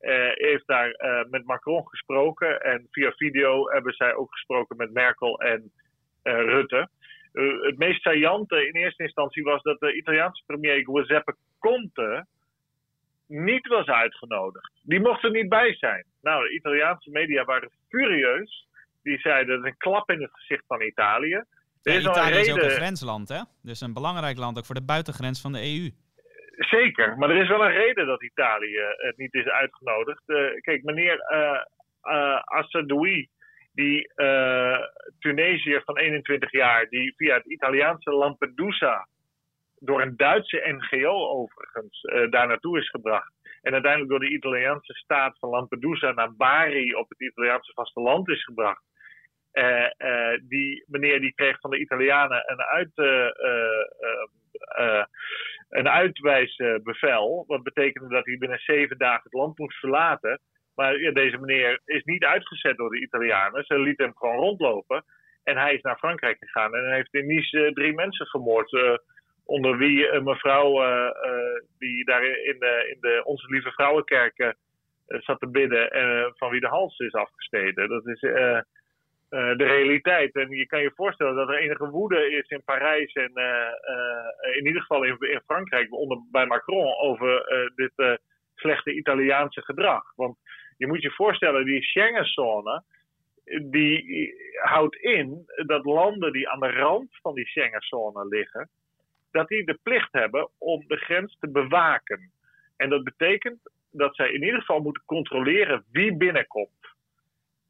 Uh, 0.00 0.30
heeft 0.34 0.66
daar 0.66 0.88
uh, 0.88 1.30
met 1.30 1.44
Macron 1.44 1.88
gesproken. 1.88 2.60
En 2.60 2.86
via 2.90 3.12
video 3.12 3.70
hebben 3.70 3.92
zij 3.92 4.14
ook 4.14 4.32
gesproken 4.32 4.76
met 4.76 4.92
Merkel 4.92 5.40
en 5.40 5.72
Rutte. 6.22 6.88
het 7.62 7.78
meest 7.78 8.02
saillante 8.02 8.66
in 8.66 8.74
eerste 8.74 9.02
instantie 9.02 9.42
was 9.42 9.62
dat 9.62 9.80
de 9.80 9.96
Italiaanse 9.96 10.42
premier 10.46 10.84
Giuseppe 10.84 11.36
Conte 11.58 12.26
niet 13.26 13.66
was 13.66 13.86
uitgenodigd. 13.86 14.80
Die 14.82 15.00
mocht 15.00 15.24
er 15.24 15.30
niet 15.30 15.48
bij 15.48 15.74
zijn. 15.74 16.04
Nou, 16.22 16.48
de 16.48 16.54
Italiaanse 16.54 17.10
media 17.10 17.44
waren 17.44 17.70
furieus. 17.88 18.68
Die 19.02 19.18
zeiden 19.18 19.56
dat 19.56 19.66
een 19.66 19.76
klap 19.76 20.10
in 20.10 20.22
het 20.22 20.32
gezicht 20.32 20.64
van 20.66 20.82
Italië. 20.82 21.44
Ja, 21.82 21.98
Italië 21.98 22.38
is 22.38 22.52
ook 22.52 22.62
een 22.62 22.70
grensland, 22.70 23.28
hè? 23.28 23.40
Dus 23.62 23.80
een 23.80 23.92
belangrijk 23.92 24.38
land 24.38 24.58
ook 24.58 24.66
voor 24.66 24.74
de 24.74 24.84
buitengrens 24.84 25.40
van 25.40 25.52
de 25.52 25.58
EU. 25.58 25.90
Zeker, 26.58 27.18
maar 27.18 27.30
er 27.30 27.42
is 27.42 27.48
wel 27.48 27.64
een 27.64 27.72
reden 27.72 28.06
dat 28.06 28.22
Italië 28.22 28.80
het 28.96 29.16
niet 29.16 29.34
is 29.34 29.46
uitgenodigd. 29.46 30.22
Uh, 30.26 30.60
kijk, 30.60 30.82
meneer 30.82 31.26
uh, 31.32 31.62
uh, 32.14 32.42
Assadoui, 32.44 33.28
die 33.72 34.12
Tunesiër 35.18 35.82
van 35.84 35.98
21 35.98 36.52
jaar, 36.52 36.88
die 36.88 37.14
via 37.16 37.34
het 37.34 37.46
Italiaanse 37.46 38.10
Lampedusa, 38.10 39.08
door 39.78 40.02
een 40.02 40.16
Duitse 40.16 40.76
NGO 40.78 41.28
overigens, 41.28 42.00
daar 42.30 42.46
naartoe 42.46 42.78
is 42.78 42.90
gebracht. 42.90 43.32
En 43.62 43.72
uiteindelijk 43.72 44.10
door 44.10 44.20
de 44.20 44.34
Italiaanse 44.34 44.94
staat 44.94 45.38
van 45.38 45.48
Lampedusa 45.48 46.12
naar 46.12 46.34
Bari 46.36 46.94
op 46.94 47.08
het 47.08 47.20
Italiaanse 47.20 47.72
vasteland 47.74 48.28
is 48.28 48.44
gebracht. 48.44 48.82
Uh, 49.58 49.90
uh, 49.98 50.38
die 50.48 50.84
meneer 50.86 51.20
die 51.20 51.34
kreeg 51.34 51.60
van 51.60 51.70
de 51.70 51.78
Italianen 51.78 52.42
een, 52.46 52.60
uit, 52.60 52.90
een 55.68 55.88
uitwijsbevel. 55.88 57.44
Wat 57.46 57.62
betekende 57.62 58.08
dat 58.08 58.24
hij 58.24 58.38
binnen 58.38 58.58
zeven 58.58 58.98
dagen 58.98 59.22
het 59.22 59.32
land 59.32 59.58
moest 59.58 59.78
verlaten. 59.78 60.40
Maar 60.74 61.00
ja, 61.00 61.12
deze 61.12 61.38
meneer 61.38 61.80
is 61.84 62.04
niet 62.04 62.24
uitgezet 62.24 62.76
door 62.76 62.90
de 62.90 63.00
Italianen. 63.00 63.64
Ze 63.64 63.78
lieten 63.78 64.04
hem 64.04 64.16
gewoon 64.16 64.36
rondlopen. 64.36 65.04
En 65.44 65.56
hij 65.56 65.74
is 65.74 65.82
naar 65.82 65.98
Frankrijk 65.98 66.38
gegaan 66.38 66.74
en 66.74 66.92
heeft 66.92 67.14
in 67.14 67.26
Nice 67.26 67.70
drie 67.74 67.94
mensen 67.94 68.26
vermoord. 68.26 69.00
onder 69.44 69.76
wie 69.76 70.08
een 70.08 70.24
mevrouw 70.24 70.72
die 71.78 72.04
daar 72.04 72.24
in 72.24 72.58
de, 72.58 72.90
in 72.94 73.00
de 73.00 73.20
Onze 73.24 73.46
Lieve 73.50 73.70
Vrouwenkerk 73.70 74.54
zat 75.06 75.40
te 75.40 75.48
bidden. 75.48 75.90
En 75.90 76.32
van 76.36 76.50
wie 76.50 76.60
de 76.60 76.66
hals 76.66 76.98
is 76.98 77.12
afgesneden. 77.12 77.88
Dat 77.88 78.06
is 78.06 78.20
uh, 79.30 79.56
de 79.56 79.64
realiteit. 79.64 80.34
En 80.34 80.50
je 80.50 80.66
kan 80.66 80.80
je 80.80 80.92
voorstellen 80.94 81.34
dat 81.34 81.48
er 81.48 81.58
enige 81.58 81.88
woede 81.90 82.30
is 82.30 82.48
in 82.48 82.62
Parijs 82.64 83.12
en 83.12 83.30
uh, 83.34 83.44
uh, 83.44 84.56
in 84.56 84.66
ieder 84.66 84.80
geval 84.80 85.04
in, 85.04 85.16
in 85.18 85.40
Frankrijk 85.44 85.92
onder, 85.92 86.18
bij 86.30 86.46
Macron 86.46 86.96
over 86.96 87.42
dit 87.74 88.18
slechte 88.54 88.92
Italiaanse 88.92 89.62
gedrag. 89.62 90.12
Want 90.16 90.36
je 90.76 90.86
moet 90.86 91.02
je 91.02 91.10
voorstellen, 91.10 91.64
die 91.64 91.82
Schengenzone 91.82 92.82
die 93.62 94.34
houdt 94.62 94.96
in 94.96 95.46
dat 95.66 95.84
landen 95.84 96.32
die 96.32 96.48
aan 96.48 96.60
de 96.60 96.70
rand 96.70 97.08
van 97.22 97.34
die 97.34 97.46
Schengenzone 97.46 98.26
liggen, 98.26 98.68
dat 99.30 99.48
die 99.48 99.64
de 99.64 99.78
plicht 99.82 100.12
hebben 100.12 100.48
om 100.58 100.84
de 100.86 100.96
grens 100.96 101.36
te 101.40 101.50
bewaken. 101.50 102.30
En 102.76 102.90
dat 102.90 103.04
betekent 103.04 103.60
dat 103.90 104.14
zij 104.14 104.30
in 104.30 104.42
ieder 104.42 104.60
geval 104.60 104.80
moeten 104.80 105.02
controleren 105.06 105.84
wie 105.92 106.16
binnenkomt. 106.16 106.96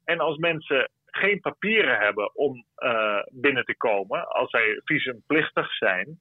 En 0.05 0.19
als 0.19 0.37
mensen 0.37 0.89
geen 1.19 1.39
papieren 1.39 1.97
hebben 1.97 2.35
om 2.35 2.65
uh, 2.77 3.21
binnen 3.31 3.65
te 3.65 3.77
komen, 3.77 4.27
als 4.27 4.49
zij 4.49 4.81
visumplichtig 4.83 5.73
zijn, 5.73 6.19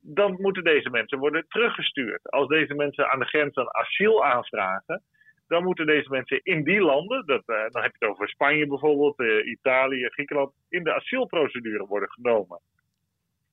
dan 0.00 0.36
moeten 0.40 0.64
deze 0.64 0.90
mensen 0.90 1.18
worden 1.18 1.44
teruggestuurd. 1.48 2.30
Als 2.30 2.48
deze 2.48 2.74
mensen 2.74 3.10
aan 3.10 3.18
de 3.18 3.24
grens 3.24 3.56
een 3.56 3.74
asiel 3.74 4.24
aanvragen, 4.24 5.02
dan 5.48 5.64
moeten 5.64 5.86
deze 5.86 6.10
mensen 6.10 6.40
in 6.42 6.64
die 6.64 6.80
landen, 6.80 7.26
dat, 7.26 7.42
uh, 7.46 7.56
dan 7.68 7.82
heb 7.82 7.94
je 7.96 8.06
het 8.06 8.08
over 8.08 8.28
Spanje 8.28 8.66
bijvoorbeeld, 8.66 9.20
uh, 9.20 9.46
Italië, 9.46 10.08
Griekenland, 10.08 10.52
in 10.68 10.84
de 10.84 10.94
asielprocedure 10.94 11.86
worden 11.86 12.10
genomen. 12.10 12.60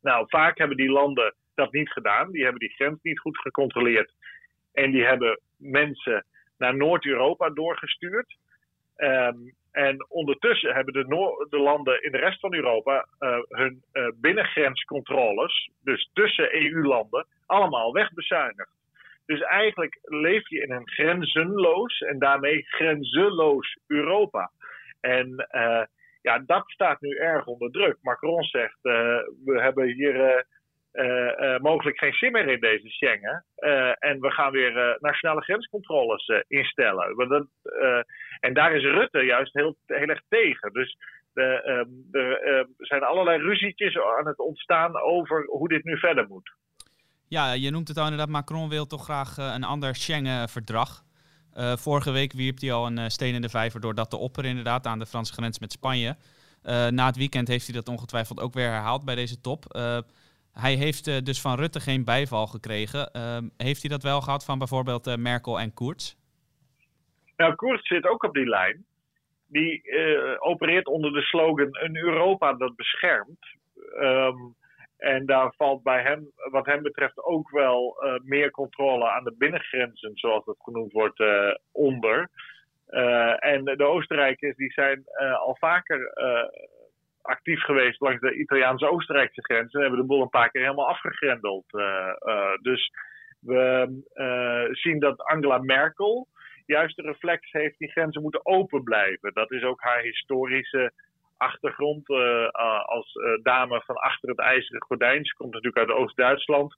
Nou, 0.02 0.26
vaak 0.28 0.58
hebben 0.58 0.78
die 0.78 0.90
landen 0.90 1.36
dat 1.56 1.72
niet 1.72 1.92
gedaan. 1.92 2.32
Die 2.32 2.44
hebben 2.44 2.60
die 2.60 2.76
grens 2.76 3.02
niet 3.02 3.20
goed 3.20 3.38
gecontroleerd. 3.38 4.14
En 4.74 4.92
die 4.92 5.04
hebben 5.04 5.40
mensen 5.58 6.26
naar 6.58 6.76
Noord-Europa 6.76 7.50
doorgestuurd. 7.50 8.38
Um, 8.98 9.54
en 9.72 10.06
ondertussen 10.10 10.74
hebben 10.74 10.94
de, 10.94 11.06
de, 11.50 11.60
landen 11.60 12.04
in 12.04 12.12
de 12.12 12.18
rest 12.18 12.40
van 12.40 12.54
Europa 12.54 13.08
uh, 13.20 13.38
hun 13.48 13.84
uh, 13.94 14.08
binnengrenscontroles, 14.16 15.72
dus 15.84 16.10
tussen 16.14 16.56
EU-landen, 16.56 17.28
allemaal 17.46 17.94
wegbezuinigd. 17.94 18.80
Dus 19.26 19.42
eigenlijk 19.42 20.00
leef 20.02 20.50
je 20.50 20.62
in 20.62 20.72
een 20.72 20.90
grenzenloos 20.90 22.00
en 22.00 22.20
daarmee 22.20 22.64
grenzeloos 22.68 23.78
Europa. 23.88 24.52
En 25.00 25.48
uh, 25.52 25.84
ja, 26.22 26.40
dat 26.40 26.64
staat 26.66 27.02
nu 27.02 27.16
erg 27.16 27.46
onder 27.46 27.72
druk. 27.72 27.98
Macron 28.02 28.44
zegt, 28.44 28.78
we 28.82 29.62
hebben 29.62 29.88
hier 29.88 30.46
mogelijk 31.62 31.98
geen 31.98 32.14
zin 32.14 32.32
meer 32.32 32.48
in 32.48 32.60
deze 32.60 32.90
Schengen. 32.90 33.46
Uh, 33.58 33.92
en 34.00 34.20
we 34.20 34.32
gaan 34.32 34.52
weer 34.52 34.98
nationale 35.00 35.42
grenscontroles 35.42 36.44
instellen. 36.48 37.30
Dat, 37.30 37.48
en 38.40 38.54
daar 38.54 38.76
is 38.76 38.84
Rutte 38.84 39.26
juist 39.26 39.54
heel, 39.54 39.76
heel 39.86 40.08
erg 40.08 40.22
tegen. 40.30 40.74
Dus 40.74 40.98
ehm, 41.34 41.86
er 42.12 42.68
zijn 42.78 43.04
allerlei 43.04 43.42
ruzietjes 43.42 43.98
aan 43.98 44.28
het 44.28 44.40
ontstaan 44.40 45.02
over 45.02 45.46
hoe 45.46 45.68
dit 45.68 45.84
nu 45.84 45.98
verder 45.98 46.28
moet. 46.28 46.52
Ja, 47.28 47.54
je 47.54 47.72
noemt 47.72 47.88
het 47.88 47.98
al 47.98 48.04
inderdaad. 48.04 48.30
Macron 48.30 48.70
wil 48.70 48.88
toch 48.88 49.04
graag 49.04 49.38
een 49.38 49.64
ander 49.64 49.96
Schengen-verdrag. 49.96 51.04
vorige 51.76 52.12
week 52.12 52.34
wierp 52.34 52.60
hij 52.60 52.74
al 52.74 52.88
een 52.88 53.12
steen 53.12 53.34
in 53.34 53.42
de 53.42 53.50
vijver 53.50 53.82
door 53.82 53.96
dat 53.96 54.10
te 54.10 54.18
opperen 54.18 54.50
inderdaad 54.50 54.86
aan 54.86 55.00
de 55.00 55.06
Franse 55.06 55.34
grens 55.34 55.60
met 55.60 55.72
Spanje. 55.72 56.16
na 56.90 57.06
het 57.06 57.18
weekend 57.18 57.48
heeft 57.48 57.66
hij 57.66 57.76
dat 57.76 57.88
ongetwijfeld 57.88 58.40
ook 58.40 58.54
weer 58.54 58.70
herhaald 58.70 59.06
bij 59.06 59.16
deze 59.16 59.42
top. 59.42 59.66
Hij 60.54 60.74
heeft 60.74 61.08
uh, 61.08 61.18
dus 61.18 61.42
van 61.42 61.56
Rutte 61.56 61.80
geen 61.80 62.06
bijval 62.06 62.48
gekregen. 62.48 63.10
Uh, 63.14 63.38
heeft 63.58 63.82
hij 63.82 63.90
dat 63.90 64.04
wel 64.04 64.22
gehad 64.22 64.46
van 64.46 64.58
bijvoorbeeld 64.58 65.08
uh, 65.08 65.16
Merkel 65.16 65.60
en 65.60 65.74
Koerts? 65.74 66.18
Nou, 67.38 67.56
Koerts 67.56 67.88
zit 67.88 68.08
ook 68.08 68.24
op 68.24 68.34
die 68.34 68.48
lijn. 68.48 68.86
Die 69.48 69.82
eh, 69.82 70.36
opereert 70.40 70.88
onder 70.88 71.14
de 71.14 71.22
slogan 71.22 71.68
een 71.72 71.98
Europa 71.98 72.54
dat 72.54 72.76
beschermt. 72.76 73.40
Um, 74.00 74.56
en 74.98 75.26
daar 75.26 75.54
valt 75.58 75.84
bij 75.84 76.02
hem, 76.02 76.32
wat 76.52 76.66
hem 76.66 76.82
betreft, 76.82 77.24
ook 77.24 77.50
wel 77.50 77.96
meer 78.24 78.52
controle 78.52 79.10
aan 79.10 79.24
de 79.24 79.36
binnengrenzen, 79.38 80.12
zoals 80.14 80.46
dat 80.46 80.56
genoemd 80.60 80.92
wordt, 80.92 81.24
onder. 81.72 82.30
en 83.40 83.64
de 83.64 83.86
Oostenrijkers 83.86 84.56
die 84.56 84.72
zijn 84.72 85.04
al 85.40 85.58
vaker 85.60 86.14
actief 87.22 87.62
geweest 87.62 88.02
langs 88.02 88.22
de 88.22 88.34
Italiaanse-Oostenrijkse 88.34 89.44
grens. 89.44 89.74
En 89.74 89.82
hebben 89.82 90.00
de 90.00 90.06
boel 90.06 90.22
een 90.22 90.30
paar 90.30 90.50
keer 90.50 90.62
helemaal 90.62 90.88
afgegrendeld. 90.88 91.66
Uh, 91.72 92.14
uh, 92.20 92.54
dus 92.62 92.92
we 93.40 93.88
uh, 94.14 94.76
zien 94.76 95.00
dat 95.00 95.22
Angela 95.22 95.58
Merkel 95.58 96.28
juist 96.66 96.96
de 96.96 97.02
reflex 97.02 97.52
heeft, 97.52 97.78
die 97.78 97.92
grenzen 97.92 98.22
moeten 98.22 98.46
open 98.46 98.84
blijven. 98.84 99.34
Dat 99.34 99.52
is 99.52 99.64
ook 99.64 99.82
haar 99.82 100.02
historische 100.02 100.92
achtergrond 101.38 102.10
als 102.86 103.14
dame 103.44 103.82
van 103.86 103.96
achter 103.96 104.30
het 104.30 104.40
ijzeren 104.40 104.82
gordijn. 104.82 105.26
Ze 105.26 105.36
komt 105.36 105.54
natuurlijk 105.54 105.90
uit 105.90 105.98
Oost-Duitsland. 105.98 106.76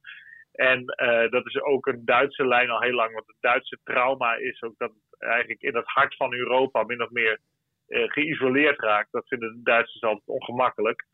En 0.53 0.85
dat 1.29 1.45
is 1.45 1.61
ook 1.61 1.87
een 1.87 2.05
Duitse 2.05 2.47
lijn 2.47 2.69
al 2.69 2.81
heel 2.81 2.93
lang. 2.93 3.13
Want 3.13 3.27
het 3.27 3.35
Duitse 3.39 3.77
trauma 3.83 4.35
is 4.35 4.61
ook 4.61 4.77
dat 4.77 4.91
eigenlijk 5.19 5.61
in 5.61 5.75
het 5.75 5.87
hart 5.87 6.15
van 6.15 6.33
Europa 6.33 6.83
min 6.83 7.03
of 7.03 7.09
meer 7.09 7.39
geïsoleerd 7.87 8.79
raakt. 8.79 9.11
Dat 9.11 9.27
vinden 9.27 9.53
de 9.53 9.63
Duitsers 9.63 10.03
altijd 10.03 10.27
ongemakkelijk. 10.27 11.05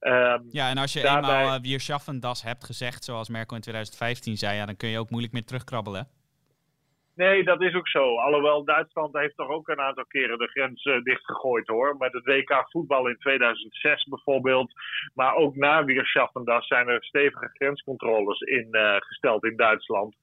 Um, 0.00 0.48
ja, 0.50 0.70
en 0.70 0.78
als 0.78 0.92
je 0.92 1.02
daarbij... 1.02 1.30
eenmaal 1.30 1.60
uh, 2.24 2.42
hebt 2.42 2.64
gezegd, 2.64 3.04
zoals 3.04 3.28
Merkel 3.28 3.56
in 3.56 3.62
2015 3.62 4.36
zei, 4.36 4.56
ja, 4.56 4.66
dan 4.66 4.76
kun 4.76 4.88
je 4.88 4.98
ook 4.98 5.10
moeilijk 5.10 5.32
meer 5.32 5.44
terugkrabbelen. 5.44 6.08
Nee, 7.14 7.44
dat 7.44 7.62
is 7.62 7.74
ook 7.74 7.88
zo. 7.88 8.16
Alhoewel 8.16 8.64
Duitsland 8.64 9.16
heeft 9.16 9.36
toch 9.36 9.48
ook 9.48 9.68
een 9.68 9.80
aantal 9.80 10.04
keren 10.04 10.38
de 10.38 10.46
grens 10.46 10.84
uh, 10.84 11.02
dichtgegooid 11.02 11.66
hoor. 11.66 11.96
Met 11.96 12.12
het 12.12 12.24
WK 12.24 12.64
voetbal 12.70 13.08
in 13.08 13.18
2006 13.18 14.04
bijvoorbeeld. 14.04 14.72
Maar 15.14 15.34
ook 15.34 15.56
na 15.56 15.84
Wir 15.84 16.06
schaffen 16.06 16.44
das 16.44 16.66
zijn 16.66 16.88
er 16.88 17.04
stevige 17.04 17.50
grenscontroles 17.52 18.40
ingesteld 18.40 19.44
in 19.44 19.56
Duitsland. 19.56 20.16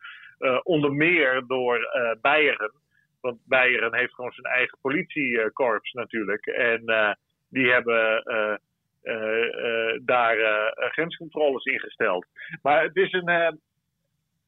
Onder 0.63 0.93
meer 0.93 1.43
door 1.47 1.79
Beieren. 2.21 2.71
Want 3.21 3.39
Beieren 3.45 3.95
heeft 3.95 4.13
gewoon 4.13 4.31
zijn 4.31 4.53
eigen 4.53 4.77
politiekorps 4.81 5.91
natuurlijk. 5.91 6.45
En 6.45 6.81
uh, 6.85 7.13
die 7.49 7.71
hebben 7.71 8.23
uh, 8.27 8.55
uh, 9.03 9.99
daar 10.01 10.37
grenscontroles 10.75 11.65
ingesteld. 11.65 12.25
Maar 12.61 12.83
het 12.83 12.95
is 12.95 13.13
een, 13.13 13.59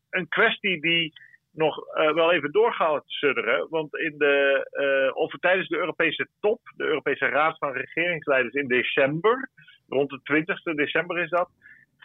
een 0.09 0.27
kwestie 0.27 0.81
die 0.81 1.13
nog 1.51 1.75
wel 1.93 2.31
even 2.31 2.51
door 2.51 2.73
gaat 2.73 3.03
sudderen. 3.05 3.67
Want 3.69 3.95
in 3.95 4.17
de, 4.17 5.12
of 5.13 5.33
tijdens 5.39 5.67
de 5.67 5.77
Europese 5.77 6.27
top, 6.39 6.59
de 6.75 6.83
Europese 6.83 7.25
Raad 7.25 7.57
van 7.57 7.71
Regeringsleiders 7.71 8.53
in 8.53 8.67
december, 8.67 9.49
rond 9.88 10.09
de 10.09 10.19
20 10.23 10.62
december 10.62 11.19
is 11.19 11.29
dat, 11.29 11.49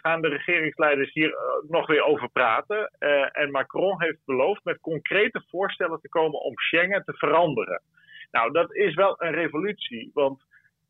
gaan 0.01 0.21
de 0.21 0.27
regeringsleiders 0.27 1.13
hier 1.13 1.29
uh, 1.29 1.69
nog 1.69 1.87
weer 1.87 2.03
over 2.03 2.29
praten. 2.29 2.91
Uh, 2.99 3.29
en 3.31 3.51
Macron 3.51 4.01
heeft 4.01 4.25
beloofd 4.25 4.63
met 4.63 4.79
concrete 4.79 5.43
voorstellen 5.49 5.99
te 5.99 6.09
komen 6.09 6.39
om 6.39 6.57
Schengen 6.57 7.03
te 7.03 7.13
veranderen. 7.13 7.81
Nou, 8.31 8.51
dat 8.51 8.75
is 8.75 8.93
wel 8.93 9.23
een 9.23 9.33
revolutie, 9.33 10.11
want 10.13 10.45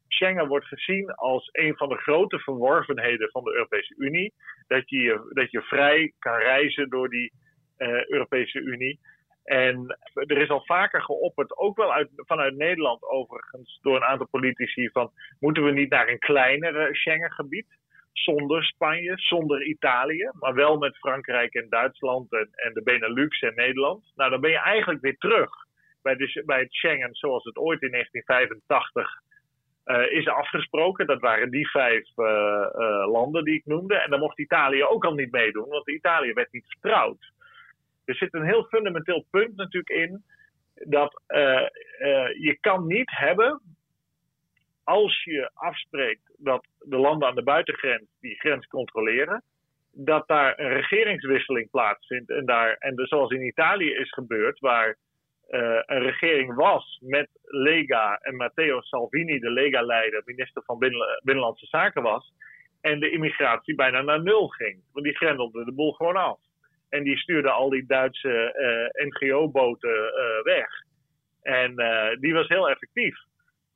Schengen 0.08 0.48
wordt 0.48 0.65
gezien 0.65 1.12
als 1.13 1.50
een 1.52 1.76
van 1.76 1.89
de 1.89 1.98
grote 1.98 2.39
verworvenheden 2.39 3.30
van 3.30 3.43
de 3.43 3.54
Europese 3.54 3.93
Unie. 3.98 4.34
Dat 4.67 4.89
je, 4.89 5.30
dat 5.34 5.52
je 5.52 5.62
vrij 5.62 6.13
kan 6.19 6.38
reizen 6.38 6.89
door 6.89 7.10
die 7.10 7.32
uh, 7.78 8.06
Europese 8.06 8.60
Unie. 8.60 9.00
En 9.43 9.98
er 10.13 10.38
is 10.38 10.50
al 10.50 10.65
vaker 10.65 11.02
geopperd, 11.02 11.58
ook 11.58 11.78
wel 11.78 11.93
uit, 11.93 12.10
vanuit 12.15 12.56
Nederland 12.56 13.04
overigens, 13.04 13.80
door 13.82 13.95
een 13.95 14.04
aantal 14.04 14.28
politici, 14.28 14.89
van 14.89 15.12
moeten 15.39 15.63
we 15.63 15.72
niet 15.72 15.89
naar 15.89 16.08
een 16.08 16.19
kleinere 16.19 16.95
Schengengebied? 16.95 17.78
Zonder 18.13 18.63
Spanje, 18.63 19.13
zonder 19.15 19.63
Italië, 19.63 20.30
maar 20.34 20.54
wel 20.54 20.78
met 20.78 20.98
Frankrijk 20.98 21.54
en 21.54 21.69
Duitsland 21.69 22.32
en, 22.32 22.50
en 22.52 22.74
de 22.74 22.84
Benelux 22.84 23.39
en 23.39 23.56
Nederland. 23.56 24.12
Nou, 24.15 24.30
dan 24.30 24.41
ben 24.41 24.52
je 24.52 24.60
eigenlijk 24.60 25.02
weer 25.02 25.17
terug 25.17 25.52
bij, 26.02 26.43
bij 26.45 26.60
het 26.60 26.74
Schengen 26.74 27.15
zoals 27.15 27.43
het 27.43 27.58
ooit 27.58 27.82
in 27.82 27.91
1985 27.91 29.22
is 30.10 30.28
afgesproken. 30.28 31.08
Dat 31.08 31.19
waren 31.19 31.50
die 31.50 31.69
vijf 31.69 32.08
landen 33.06 33.43
die 33.43 33.56
ik 33.56 33.65
noemde. 33.65 33.95
En 33.95 34.10
dan 34.10 34.19
mocht 34.19 34.39
Italië 34.39 34.84
ook 34.84 35.06
al 35.06 35.13
niet 35.13 35.32
meedoen, 35.32 35.67
want 35.67 35.89
Italië 35.89 36.34
werd 36.34 36.52
niet 36.52 36.65
vertrouwd. 36.67 37.32
Er 38.06 38.15
zit 38.15 38.34
een 38.34 38.45
heel 38.45 38.63
fundamenteel 38.63 39.26
punt 39.30 39.56
natuurlijk 39.56 39.89
in 39.89 40.24
dat 40.74 41.22
je 42.39 42.58
kan 42.62 42.88
niet 42.88 43.10
hebben 43.12 43.62
als 44.89 45.23
je 45.23 45.49
afspreekt 45.54 46.36
dat 46.38 46.67
de 46.80 46.97
landen 46.97 47.28
aan 47.28 47.36
de 47.36 47.43
buitengrens 47.43 48.10
die 48.19 48.39
grens 48.39 48.67
controleren, 48.67 49.43
dat 49.91 50.28
daar 50.28 50.60
een 50.60 50.69
regeringswisseling 50.69 51.69
plaatsvindt. 51.69 52.30
En, 52.30 52.45
daar, 52.45 52.75
en 52.80 52.95
dus 52.95 53.10
zoals 53.10 53.32
in 53.32 53.45
Italië 53.45 53.91
is 53.91 54.12
gebeurd, 54.12 54.60
waar 54.60 54.97
uh, 55.49 55.82
een 55.86 56.02
regering 56.02 56.56
was 56.56 56.99
met 57.02 57.30
Lega 57.43 58.17
en 58.17 58.36
Matteo 58.36 58.82
Salvini, 58.82 59.39
de 59.39 59.52
Lega-leider, 59.52 60.21
minister 60.25 60.63
van 60.65 60.80
Binnenlandse 61.23 61.65
Zaken 61.65 62.02
was, 62.02 62.34
en 62.82 62.99
de 62.99 63.10
immigratie 63.10 63.75
bijna 63.75 64.02
naar 64.02 64.23
nul 64.23 64.47
ging. 64.47 64.82
Want 64.93 65.06
die 65.06 65.15
grendelde 65.15 65.65
de 65.65 65.73
boel 65.73 65.91
gewoon 65.91 66.15
af. 66.15 66.39
En 66.89 67.04
die 67.04 67.17
stuurde 67.17 67.49
al 67.49 67.69
die 67.69 67.86
Duitse 67.86 68.56
uh, 68.56 69.06
NGO-boten 69.08 69.89
uh, 69.89 70.43
weg. 70.43 70.67
En 71.41 71.75
die 72.19 72.34
was 72.34 72.47
heel 72.47 72.69
effectief. 72.69 73.28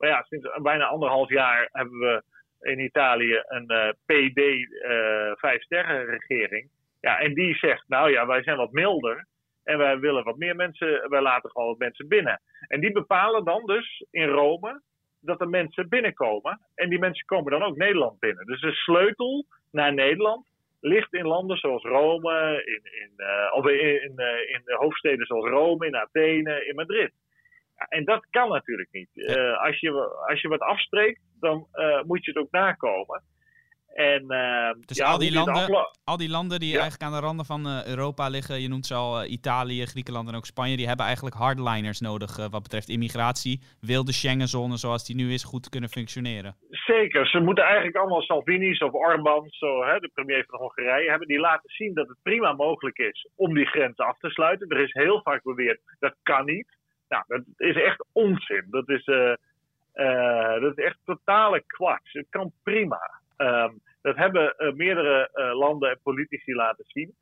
Maar 0.04 0.12
ja, 0.12 0.22
sinds 0.22 0.48
bijna 0.62 0.84
anderhalf 0.84 1.28
jaar 1.28 1.68
hebben 1.72 1.98
we 1.98 2.22
in 2.60 2.78
Italië 2.78 3.42
een 3.46 3.72
uh, 3.72 3.88
PD 4.06 4.38
uh, 4.38 5.32
vijf 5.34 5.62
sterren 5.62 6.04
regering. 6.04 6.68
Ja, 7.00 7.18
en 7.18 7.34
die 7.34 7.54
zegt, 7.54 7.88
nou 7.88 8.10
ja, 8.10 8.26
wij 8.26 8.42
zijn 8.42 8.56
wat 8.56 8.72
milder. 8.72 9.26
En 9.64 9.78
wij 9.78 9.98
willen 9.98 10.24
wat 10.24 10.36
meer 10.36 10.56
mensen, 10.56 11.10
wij 11.10 11.20
laten 11.20 11.50
gewoon 11.50 11.68
wat 11.68 11.78
mensen 11.78 12.08
binnen. 12.08 12.40
En 12.66 12.80
die 12.80 12.92
bepalen 12.92 13.44
dan 13.44 13.66
dus 13.66 14.04
in 14.10 14.28
Rome 14.28 14.80
dat 15.20 15.40
er 15.40 15.48
mensen 15.48 15.88
binnenkomen. 15.88 16.60
En 16.74 16.88
die 16.88 16.98
mensen 16.98 17.26
komen 17.26 17.50
dan 17.50 17.62
ook 17.62 17.76
Nederland 17.76 18.18
binnen. 18.18 18.46
Dus 18.46 18.60
de 18.60 18.72
sleutel 18.72 19.44
naar 19.70 19.94
Nederland 19.94 20.46
ligt 20.80 21.14
in 21.14 21.26
landen 21.26 21.56
zoals 21.56 21.82
Rome, 21.82 22.62
in, 22.64 23.02
in, 23.02 23.10
uh, 23.16 23.54
of 23.54 23.66
in, 23.66 24.02
in, 24.02 24.18
in 24.46 24.62
hoofdsteden 24.64 25.26
zoals 25.26 25.48
Rome, 25.48 25.86
in 25.86 25.96
Athene, 25.96 26.66
in 26.66 26.74
Madrid. 26.74 27.12
En 27.88 28.04
dat 28.04 28.26
kan 28.30 28.48
natuurlijk 28.48 28.88
niet. 28.92 29.10
Uh, 29.14 29.62
als, 29.62 29.80
je, 29.80 29.90
als 30.28 30.40
je 30.40 30.48
wat 30.48 30.60
afspreekt, 30.60 31.20
dan 31.40 31.66
uh, 31.72 32.02
moet 32.02 32.24
je 32.24 32.30
het 32.30 32.40
ook 32.40 32.50
nakomen. 32.50 33.22
En, 33.94 34.22
uh, 34.28 34.70
dus 34.86 34.96
ja, 34.96 35.06
al, 35.06 35.18
die 35.18 35.32
landen, 35.32 35.88
al 36.04 36.16
die 36.16 36.30
landen 36.30 36.60
die 36.60 36.72
eigenlijk 36.72 37.02
aan 37.02 37.20
de 37.20 37.26
randen 37.26 37.46
van 37.46 37.66
Europa 37.86 38.28
liggen, 38.28 38.60
je 38.60 38.68
noemt 38.68 38.86
ze 38.86 38.94
al 38.94 39.24
Italië, 39.24 39.86
Griekenland 39.86 40.28
en 40.28 40.34
ook 40.34 40.46
Spanje, 40.46 40.76
die 40.76 40.86
hebben 40.86 41.06
eigenlijk 41.06 41.36
hardliners 41.36 42.00
nodig 42.00 42.36
wat 42.36 42.62
betreft 42.62 42.88
immigratie. 42.88 43.60
Wil 43.80 44.04
de 44.04 44.12
Schengenzone 44.12 44.76
zoals 44.76 45.06
die 45.06 45.16
nu 45.16 45.32
is 45.32 45.44
goed 45.44 45.68
kunnen 45.68 45.90
functioneren? 45.90 46.56
Zeker, 46.70 47.26
ze 47.26 47.40
moeten 47.40 47.64
eigenlijk 47.64 47.96
allemaal 47.96 48.22
Salvini's 48.22 48.80
of 48.80 48.92
Orbán's, 48.92 49.58
zo, 49.58 49.84
hè, 49.84 49.98
de 49.98 50.10
premier 50.14 50.44
van 50.48 50.58
Hongarije, 50.58 51.10
hebben 51.10 51.28
die 51.28 51.40
laten 51.40 51.70
zien 51.70 51.94
dat 51.94 52.08
het 52.08 52.18
prima 52.22 52.52
mogelijk 52.52 52.98
is 52.98 53.28
om 53.36 53.54
die 53.54 53.66
grens 53.66 53.96
af 53.96 54.18
te 54.18 54.30
sluiten. 54.30 54.68
Er 54.68 54.82
is 54.82 54.92
heel 54.92 55.22
vaak 55.22 55.42
beweerd 55.42 55.80
dat 55.98 56.14
kan 56.22 56.44
niet. 56.44 56.82
Nou, 57.08 57.24
dat 57.26 57.42
is 57.56 57.76
echt 57.76 58.06
onzin. 58.12 58.66
Dat 58.70 58.88
is, 58.88 59.06
uh, 59.06 59.34
uh, 59.94 60.60
dat 60.60 60.78
is 60.78 60.84
echt 60.84 60.98
totale 61.04 61.62
kwats. 61.66 62.12
Het 62.12 62.26
kan 62.30 62.52
prima. 62.62 63.20
Um, 63.36 63.80
dat 64.02 64.16
hebben 64.16 64.54
uh, 64.58 64.72
meerdere 64.72 65.28
landen 65.54 65.90
en 65.90 65.98
politici 66.02 66.54
laten 66.54 66.84
zien. 66.88 67.14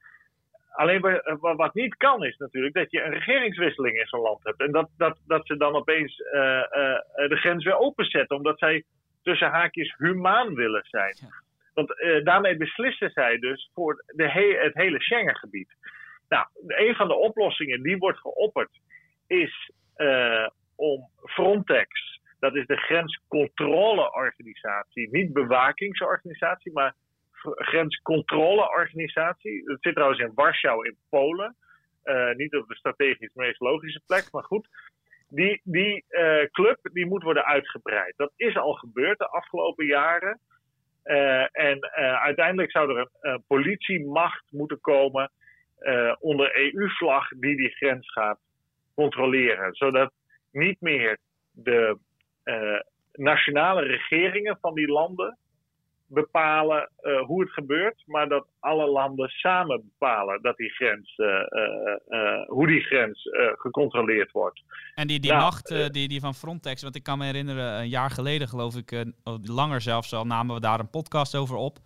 Alleen 0.72 1.20
wat 1.40 1.74
niet 1.74 1.96
kan 1.96 2.24
is 2.24 2.36
natuurlijk 2.36 2.74
dat 2.74 2.90
je 2.90 3.02
een 3.02 3.12
regeringswisseling 3.12 3.98
in 3.98 4.06
zo'n 4.06 4.20
land 4.20 4.44
hebt. 4.44 4.60
En 4.60 4.72
dat, 4.72 4.90
dat, 4.96 5.18
dat 5.26 5.46
ze 5.46 5.56
dan 5.56 5.74
opeens 5.74 6.16
de 6.16 7.36
grens 7.36 7.64
weer 7.64 7.78
openzetten. 7.78 8.36
Omdat 8.36 8.58
zij 8.58 8.84
tussen 9.22 9.50
haakjes 9.50 9.94
humaan 9.98 10.54
willen 10.54 10.84
zijn. 10.84 11.14
Want 11.74 11.94
daarmee 12.24 12.56
beslissen 12.56 13.10
zij 13.10 13.38
dus 13.38 13.70
voor 13.74 14.04
de 14.06 14.30
he 14.30 14.58
het 14.58 14.74
hele 14.74 15.00
Schengengebied. 15.00 15.74
Nou, 16.28 16.46
een 16.66 16.94
van 16.94 17.08
de 17.08 17.14
oplossingen 17.14 17.82
die 17.82 17.98
wordt 17.98 18.18
geopperd 18.18 18.70
is 19.32 19.70
uh, 19.96 20.48
om 20.76 21.08
Frontex, 21.24 22.20
dat 22.38 22.54
is 22.54 22.66
de 22.66 22.76
grenscontroleorganisatie, 22.76 25.08
niet 25.10 25.32
bewakingsorganisatie, 25.32 26.72
maar 26.72 26.94
grenscontroleorganisatie. 27.42 29.64
Dat 29.64 29.78
zit 29.80 29.94
trouwens 29.94 30.20
in 30.20 30.32
Warschau 30.34 30.86
in 30.86 30.96
Polen. 31.08 31.56
Uh, 32.04 32.34
niet 32.34 32.56
op 32.56 32.68
de 32.68 32.74
strategisch 32.74 33.34
meest 33.34 33.60
logische 33.60 34.02
plek, 34.06 34.28
maar 34.32 34.42
goed. 34.42 34.68
Die, 35.28 35.60
die 35.64 36.04
uh, 36.08 36.44
club 36.50 36.78
die 36.92 37.06
moet 37.06 37.22
worden 37.22 37.44
uitgebreid. 37.44 38.14
Dat 38.16 38.32
is 38.36 38.56
al 38.56 38.72
gebeurd 38.72 39.18
de 39.18 39.28
afgelopen 39.28 39.86
jaren. 39.86 40.40
En 41.52 41.90
uiteindelijk 42.20 42.70
zou 42.70 42.98
er 42.98 43.08
een 43.20 43.44
politiemacht 43.46 44.44
moeten 44.50 44.80
komen 44.80 45.30
onder 46.18 46.56
EU-vlag 46.56 47.28
die 47.28 47.56
die 47.56 47.70
grens 47.70 48.12
gaat 48.12 48.38
controleren. 48.94 49.74
Zodat 49.74 50.12
niet 50.50 50.80
meer 50.80 51.18
de 51.50 51.98
uh, 52.44 52.80
nationale 53.12 53.82
regeringen 53.82 54.58
van 54.60 54.74
die 54.74 54.88
landen 54.88 55.36
bepalen 56.06 56.90
uh, 57.02 57.20
hoe 57.20 57.40
het 57.40 57.52
gebeurt, 57.52 58.02
maar 58.06 58.28
dat 58.28 58.46
alle 58.60 58.86
landen 58.86 59.28
samen 59.28 59.82
bepalen 59.98 60.42
dat 60.42 60.56
die 60.56 60.70
grens, 60.70 61.16
uh, 61.16 62.46
hoe 62.46 62.66
die 62.66 62.80
grens 62.80 63.28
gecontroleerd 63.56 64.30
wordt. 64.30 64.62
En 64.94 65.06
die, 65.06 65.20
die 65.20 65.30
nou, 65.30 65.42
macht 65.42 65.92
die, 65.92 66.08
die 66.08 66.20
van 66.20 66.34
Frontex, 66.34 66.82
want 66.82 66.96
ik 66.96 67.02
kan 67.02 67.18
me 67.18 67.24
herinneren, 67.24 67.78
een 67.78 67.88
jaar 67.88 68.10
geleden 68.10 68.48
geloof 68.48 68.76
ik, 68.76 69.04
langer 69.42 69.80
zelfs 69.80 70.12
al, 70.14 70.24
namen 70.24 70.54
we 70.54 70.60
daar 70.60 70.80
een 70.80 70.90
podcast 70.90 71.36
over 71.36 71.56
op 71.56 71.78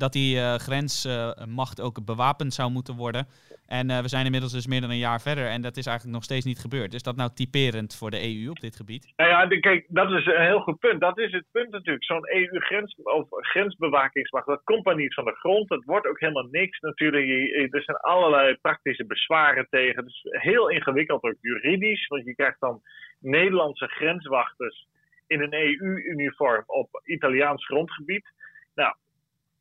dat 0.00 0.12
die 0.12 0.36
uh, 0.36 0.54
grensmacht 0.54 1.80
ook 1.80 2.04
bewapend 2.04 2.54
zou 2.54 2.70
moeten 2.70 2.96
worden. 2.96 3.26
En 3.66 3.90
uh, 3.90 3.98
we 3.98 4.08
zijn 4.08 4.24
inmiddels 4.24 4.52
dus 4.52 4.66
meer 4.66 4.80
dan 4.80 4.90
een 4.90 5.06
jaar 5.08 5.20
verder 5.20 5.46
en 5.46 5.62
dat 5.62 5.76
is 5.76 5.86
eigenlijk 5.86 6.16
nog 6.16 6.24
steeds 6.24 6.44
niet 6.44 6.58
gebeurd. 6.58 6.94
Is 6.94 7.02
dat 7.02 7.16
nou 7.16 7.30
typerend 7.34 7.96
voor 7.96 8.10
de 8.10 8.22
EU 8.28 8.50
op 8.50 8.60
dit 8.60 8.76
gebied? 8.76 9.12
Nou 9.16 9.30
ja, 9.30 9.60
kijk, 9.60 9.86
dat 9.88 10.10
is 10.10 10.26
een 10.26 10.44
heel 10.44 10.60
goed 10.60 10.78
punt. 10.78 11.00
Dat 11.00 11.18
is 11.18 11.32
het 11.32 11.44
punt 11.52 11.70
natuurlijk. 11.70 12.04
Zo'n 12.04 12.30
EU-grens 12.30 12.94
of 13.02 13.26
grensbewakingsmacht, 13.30 14.46
dat 14.46 14.64
komt 14.64 14.84
maar 14.84 14.96
niet 14.96 15.14
van 15.14 15.24
de 15.24 15.36
grond. 15.42 15.68
Het 15.68 15.84
wordt 15.84 16.06
ook 16.06 16.20
helemaal 16.20 16.48
niks 16.50 16.80
natuurlijk. 16.80 17.26
Er 17.74 17.82
zijn 17.82 17.96
allerlei 17.96 18.56
praktische 18.56 19.06
bezwaren 19.06 19.66
tegen. 19.70 19.96
Het 19.96 20.12
is 20.12 20.20
heel 20.22 20.68
ingewikkeld 20.70 21.22
ook 21.22 21.36
juridisch, 21.40 22.06
want 22.06 22.24
je 22.24 22.34
krijgt 22.34 22.60
dan 22.60 22.82
Nederlandse 23.20 23.86
grenswachters 23.86 24.86
in 25.26 25.40
een 25.40 25.54
EU-uniform 25.54 26.62
op 26.66 27.00
Italiaans 27.04 27.66
grondgebied. 27.66 28.32
Nou, 28.74 28.94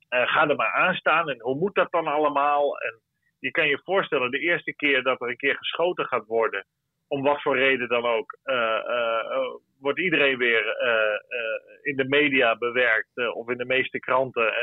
ga 0.10 0.48
er 0.48 0.56
maar 0.56 0.74
aan 0.74 0.94
staan 0.94 1.30
en 1.30 1.42
hoe 1.42 1.56
moet 1.56 1.76
dat 1.76 1.92
dan 1.92 2.08
allemaal? 2.08 2.80
En 2.80 3.00
je 3.40 3.52
kan 3.52 3.68
je 3.68 3.82
voorstellen, 3.84 4.32
de 4.32 4.40
eerste 4.40 4.76
keer 4.76 5.04
dat 5.04 5.22
er 5.22 5.30
een 5.30 5.38
keer 5.38 5.56
geschoten 5.56 6.06
gaat 6.06 6.26
worden, 6.26 6.66
om 7.08 7.24
wat 7.24 7.42
voor 7.42 7.58
reden 7.58 7.88
dan 7.88 8.06
ook, 8.06 8.38
uh, 8.46 8.56
uh, 8.88 9.38
wordt 9.80 10.00
iedereen 10.00 10.38
weer 10.38 10.78
in 11.82 11.96
de 11.96 12.06
media 12.08 12.58
bewerkt, 12.58 13.34
of 13.34 13.50
in 13.50 13.58
de 13.58 13.66
meeste 13.66 14.00
kranten, 14.00 14.54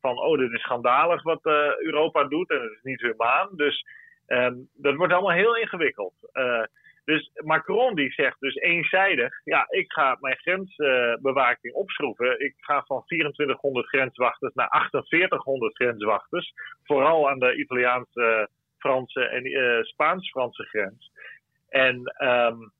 van 0.00 0.18
oh, 0.18 0.38
dit 0.38 0.52
is 0.52 0.60
schandalig 0.60 1.22
wat 1.22 1.44
Europa 1.78 2.24
doet 2.24 2.50
en 2.50 2.60
het 2.60 2.72
is 2.72 2.82
niet 2.82 3.00
humaan. 3.00 3.48
Dus 3.56 3.84
um, 4.26 4.68
dat 4.74 4.94
wordt 4.94 5.12
allemaal 5.12 5.36
heel 5.36 5.56
ingewikkeld. 5.56 6.14
Dus 7.04 7.30
Macron 7.34 7.94
die 7.94 8.12
zegt 8.12 8.40
dus 8.40 8.54
eenzijdig, 8.54 9.40
ja, 9.44 9.66
ik 9.68 9.92
ga 9.92 10.16
mijn 10.20 10.36
grensbewaking 10.36 11.74
opschroeven. 11.74 12.40
Ik 12.40 12.54
ga 12.56 12.82
van 12.86 13.04
2400 13.04 13.86
grenswachters 13.86 14.54
naar 14.54 14.88
4800 14.90 15.74
grenswachters. 15.74 16.52
Vooral 16.84 17.30
aan 17.30 17.38
de 17.38 17.56
Italiaanse, 17.56 18.48
Franse 18.78 19.24
en 19.24 19.46
uh, 19.46 19.82
Spaans-Franse 19.82 20.64
grens. 20.64 21.10
En 21.68 22.14
um, 22.18 22.72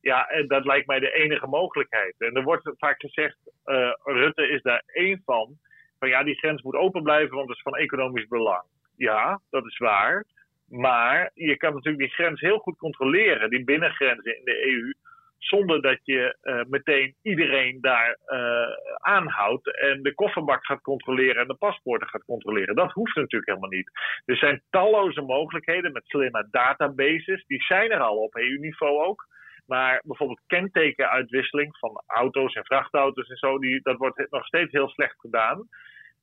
ja, 0.00 0.28
dat 0.46 0.64
lijkt 0.64 0.86
mij 0.86 0.98
de 0.98 1.12
enige 1.12 1.46
mogelijkheid. 1.46 2.14
En 2.18 2.34
er 2.34 2.42
wordt 2.42 2.70
vaak 2.78 3.00
gezegd, 3.00 3.36
uh, 3.66 3.92
Rutte 4.04 4.48
is 4.48 4.62
daar 4.62 4.82
één 4.86 5.22
van. 5.24 5.58
Van 5.98 6.08
ja, 6.08 6.22
die 6.22 6.38
grens 6.38 6.62
moet 6.62 6.74
open 6.74 7.02
blijven, 7.02 7.36
want 7.36 7.48
het 7.48 7.56
is 7.56 7.62
van 7.62 7.76
economisch 7.76 8.28
belang. 8.28 8.64
Ja, 8.96 9.40
dat 9.50 9.66
is 9.66 9.78
waar. 9.78 10.24
Maar 10.68 11.30
je 11.34 11.56
kan 11.56 11.74
natuurlijk 11.74 12.02
die 12.02 12.14
grens 12.14 12.40
heel 12.40 12.58
goed 12.58 12.76
controleren, 12.76 13.50
die 13.50 13.64
binnengrenzen 13.64 14.36
in 14.38 14.44
de 14.44 14.66
EU, 14.66 14.92
zonder 15.38 15.82
dat 15.82 15.98
je 16.02 16.36
uh, 16.42 16.60
meteen 16.68 17.14
iedereen 17.22 17.80
daar 17.80 18.18
uh, 18.26 18.66
aanhoudt 19.00 19.80
en 19.80 20.02
de 20.02 20.14
kofferbak 20.14 20.66
gaat 20.66 20.80
controleren 20.80 21.42
en 21.42 21.48
de 21.48 21.54
paspoorten 21.54 22.08
gaat 22.08 22.24
controleren. 22.24 22.74
Dat 22.74 22.92
hoeft 22.92 23.16
natuurlijk 23.16 23.48
helemaal 23.50 23.70
niet. 23.70 23.90
Er 24.24 24.36
zijn 24.36 24.62
talloze 24.70 25.20
mogelijkheden 25.20 25.92
met 25.92 26.06
slimme 26.06 26.48
databases, 26.50 27.44
die 27.46 27.62
zijn 27.62 27.90
er 27.90 28.00
al 28.00 28.16
op 28.16 28.34
EU-niveau 28.34 29.04
ook. 29.04 29.26
Maar 29.66 30.02
bijvoorbeeld 30.04 30.40
kentekenuitwisseling 30.46 31.78
van 31.78 32.02
auto's 32.06 32.54
en 32.54 32.64
vrachtauto's 32.64 33.28
en 33.28 33.36
zo, 33.36 33.58
die, 33.58 33.80
dat 33.82 33.96
wordt 33.96 34.26
nog 34.30 34.46
steeds 34.46 34.72
heel 34.72 34.88
slecht 34.88 35.20
gedaan. 35.20 35.68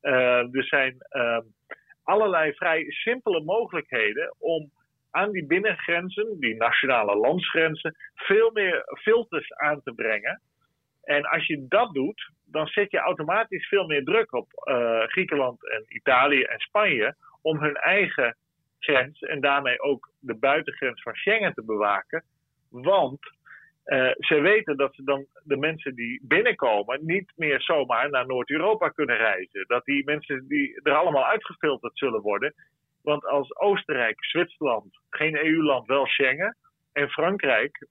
Uh, 0.01 0.55
er 0.55 0.63
zijn 0.63 0.97
allerlei 2.03 2.53
vrij 2.53 2.85
simpele 2.89 3.43
mogelijkheden 3.43 4.35
om 4.39 4.71
aan 5.11 5.31
die 5.31 5.45
binnengrenzen, 5.45 6.39
die 6.39 6.55
nationale 6.55 7.15
landsgrenzen, 7.15 7.95
veel 8.13 8.51
meer 8.51 8.83
filters 9.01 9.53
aan 9.53 9.81
te 9.83 9.93
brengen. 9.93 10.41
En 11.03 11.23
als 11.23 11.47
je 11.47 11.65
dat 11.67 11.93
doet, 11.93 12.31
dan 12.45 12.67
zet 12.67 12.91
je 12.91 12.97
automatisch 12.97 13.67
veel 13.67 13.85
meer 13.85 14.03
druk 14.03 14.33
op 14.33 14.47
uh, 14.63 15.03
Griekenland 15.03 15.71
en 15.71 15.85
Italië 15.87 16.41
en 16.41 16.59
Spanje 16.59 17.15
om 17.41 17.59
hun 17.59 17.75
eigen 17.75 18.35
grens 18.79 19.19
en 19.19 19.41
daarmee 19.41 19.81
ook 19.81 20.09
de 20.19 20.35
buitengrens 20.35 21.01
van 21.01 21.13
Schengen 21.13 21.53
te 21.53 21.63
bewaken. 21.65 22.23
Want 22.69 23.19
uh, 23.91 24.11
ze 24.17 24.41
weten 24.41 24.77
dat 24.77 24.95
ze 24.95 25.03
dan 25.03 25.25
de 25.43 25.57
mensen 25.57 25.95
die 25.95 26.19
binnenkomen 26.23 27.05
niet 27.05 27.31
meer 27.35 27.61
zomaar 27.61 28.09
naar 28.09 28.27
Noord-Europa 28.27 28.89
kunnen 28.89 29.17
reizen. 29.17 29.63
Dat 29.67 29.85
die 29.85 30.03
mensen 30.05 30.47
die 30.47 30.79
er 30.83 30.93
allemaal 30.93 31.25
uitgefilterd 31.25 31.97
zullen 31.97 32.21
worden. 32.21 32.53
Want 33.01 33.25
als 33.25 33.55
Oostenrijk, 33.55 34.25
Zwitserland, 34.25 34.99
geen 35.09 35.35
EU-land, 35.45 35.87
wel 35.87 36.05
Schengen. 36.05 36.57
En 36.91 37.09
Frankrijk 37.09 37.87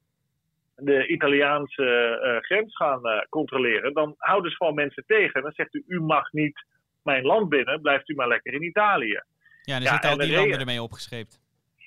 de 0.77 1.07
Italiaanse 1.07 2.21
uh, 2.23 2.43
grens 2.45 2.77
gaan 2.77 3.07
uh, 3.07 3.21
controleren, 3.29 3.95
dan 3.95 4.15
houden 4.19 4.51
ze 4.51 4.57
gewoon 4.57 4.75
mensen 4.75 5.05
tegen. 5.07 5.43
Dan 5.43 5.53
zegt 5.53 5.75
u, 5.75 5.85
u 5.87 6.01
mag 6.01 6.33
niet 6.33 6.65
mijn 7.03 7.25
land 7.25 7.49
binnen, 7.49 7.81
blijft 7.81 8.09
u 8.09 8.15
maar 8.15 8.29
lekker 8.29 8.53
in 8.53 8.63
Italië. 8.63 9.23
Ja, 9.63 9.75
dan 9.75 9.83
ja, 9.83 9.91
zitten 9.91 10.11
al 10.11 10.17
die 10.17 10.37
landen 10.37 10.59
ermee 10.59 10.83
opgescheept. 10.83 11.41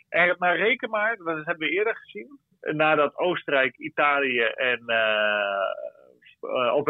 Er, 0.10 0.36
maar 0.38 0.58
reken 0.58 0.89
maar, 0.89 1.17
dat 1.17 1.45
hebben 1.45 1.67
we 1.67 1.73
eerder 1.73 1.95
gezien, 1.95 2.39
nadat 2.71 3.17
Oostenrijk, 3.17 3.78
Italië 3.78 4.41
en 4.41 4.84
uh, 4.86 5.67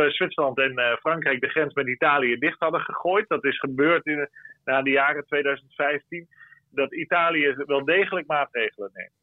Zwitserland 0.09 0.59
en 0.59 0.97
Frankrijk 0.99 1.41
de 1.41 1.49
grens 1.49 1.73
met 1.73 1.88
Italië 1.88 2.38
dicht 2.38 2.59
hadden 2.59 2.81
gegooid. 2.81 3.27
Dat 3.27 3.45
is 3.45 3.59
gebeurd 3.59 4.05
in, 4.05 4.29
na 4.65 4.81
de 4.81 4.89
jaren 4.89 5.25
2015. 5.25 6.27
Dat 6.71 6.93
Italië 6.93 7.53
wel 7.55 7.86
degelijk 7.86 8.27
maatregelen 8.27 8.91
neemt 8.93 9.21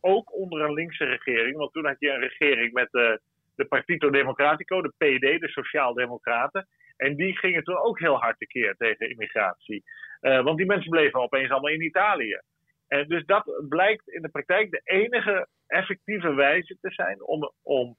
ook 0.00 0.34
onder 0.34 0.60
een 0.60 0.72
linkse 0.72 1.04
regering. 1.04 1.56
Want 1.56 1.72
toen 1.72 1.86
had 1.86 1.96
je 1.98 2.10
een 2.10 2.20
regering 2.20 2.72
met 2.72 2.88
de, 2.90 3.20
Partito 3.68 4.10
Democratico, 4.10 4.82
de 4.82 4.92
PD, 4.98 5.40
de 5.40 5.48
Sociaaldemocraten. 5.48 6.66
En 6.96 7.16
die 7.16 7.38
gingen 7.38 7.64
toen 7.64 7.76
ook 7.76 7.98
heel 7.98 8.20
hard 8.20 8.38
tekeer 8.38 8.74
tegen 8.76 9.10
immigratie. 9.10 9.84
Want 10.20 10.56
die 10.56 10.66
mensen 10.66 10.90
bleven 10.90 11.20
opeens 11.20 11.50
allemaal 11.50 11.72
in 11.72 11.84
Italië. 11.84 12.40
En 12.88 13.08
dus 13.08 13.24
dat 13.24 13.64
blijkt 13.68 14.08
in 14.08 14.22
de 14.22 14.28
praktijk 14.28 14.70
de 14.70 14.80
enige 14.84 15.48
effectieve 15.66 16.34
wijze 16.34 16.78
te 16.80 16.90
zijn 16.90 17.22
om, 17.22 17.52
om 17.62 17.96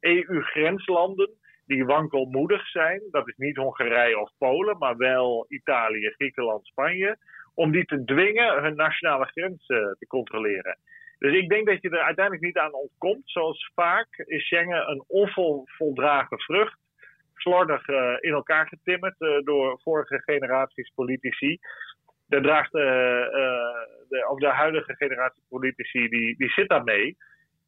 EU-grenslanden 0.00 1.30
die 1.66 1.84
wankelmoedig 1.84 2.68
zijn, 2.68 3.02
dat 3.10 3.28
is 3.28 3.36
niet 3.36 3.56
Hongarije 3.56 4.18
of 4.20 4.30
Polen, 4.38 4.78
maar 4.78 4.96
wel 4.96 5.46
Italië, 5.48 6.10
Griekenland, 6.10 6.66
Spanje, 6.66 7.16
om 7.54 7.72
die 7.72 7.84
te 7.84 8.04
dwingen 8.04 8.62
hun 8.62 8.76
nationale 8.76 9.24
grens 9.24 9.68
uh, 9.68 9.78
te 9.98 10.06
controleren. 10.06 10.78
Dus 11.18 11.34
ik 11.34 11.48
denk 11.48 11.66
dat 11.66 11.82
je 11.82 11.90
er 11.90 12.02
uiteindelijk 12.02 12.44
niet 12.44 12.58
aan 12.58 12.74
ontkomt. 12.74 13.22
Zoals 13.24 13.70
vaak 13.74 14.08
is 14.16 14.46
Schengen 14.46 14.90
een 14.90 15.04
onvoldragen 15.06 16.38
vrucht. 16.38 16.78
Slordig 17.34 17.88
uh, 17.88 18.16
in 18.20 18.32
elkaar 18.32 18.66
getimmerd 18.66 19.20
uh, 19.20 19.38
door 19.44 19.80
vorige 19.82 20.22
generaties 20.24 20.92
politici. 20.94 21.58
Daar 22.26 22.42
draagt 22.42 22.74
uh, 22.74 22.82
de, 24.08 24.26
of 24.30 24.38
de 24.38 24.48
huidige 24.48 24.94
generatie 24.96 25.42
politici, 25.48 26.08
die, 26.08 26.36
die 26.36 26.50
zit 26.50 26.68
daarmee. 26.68 27.16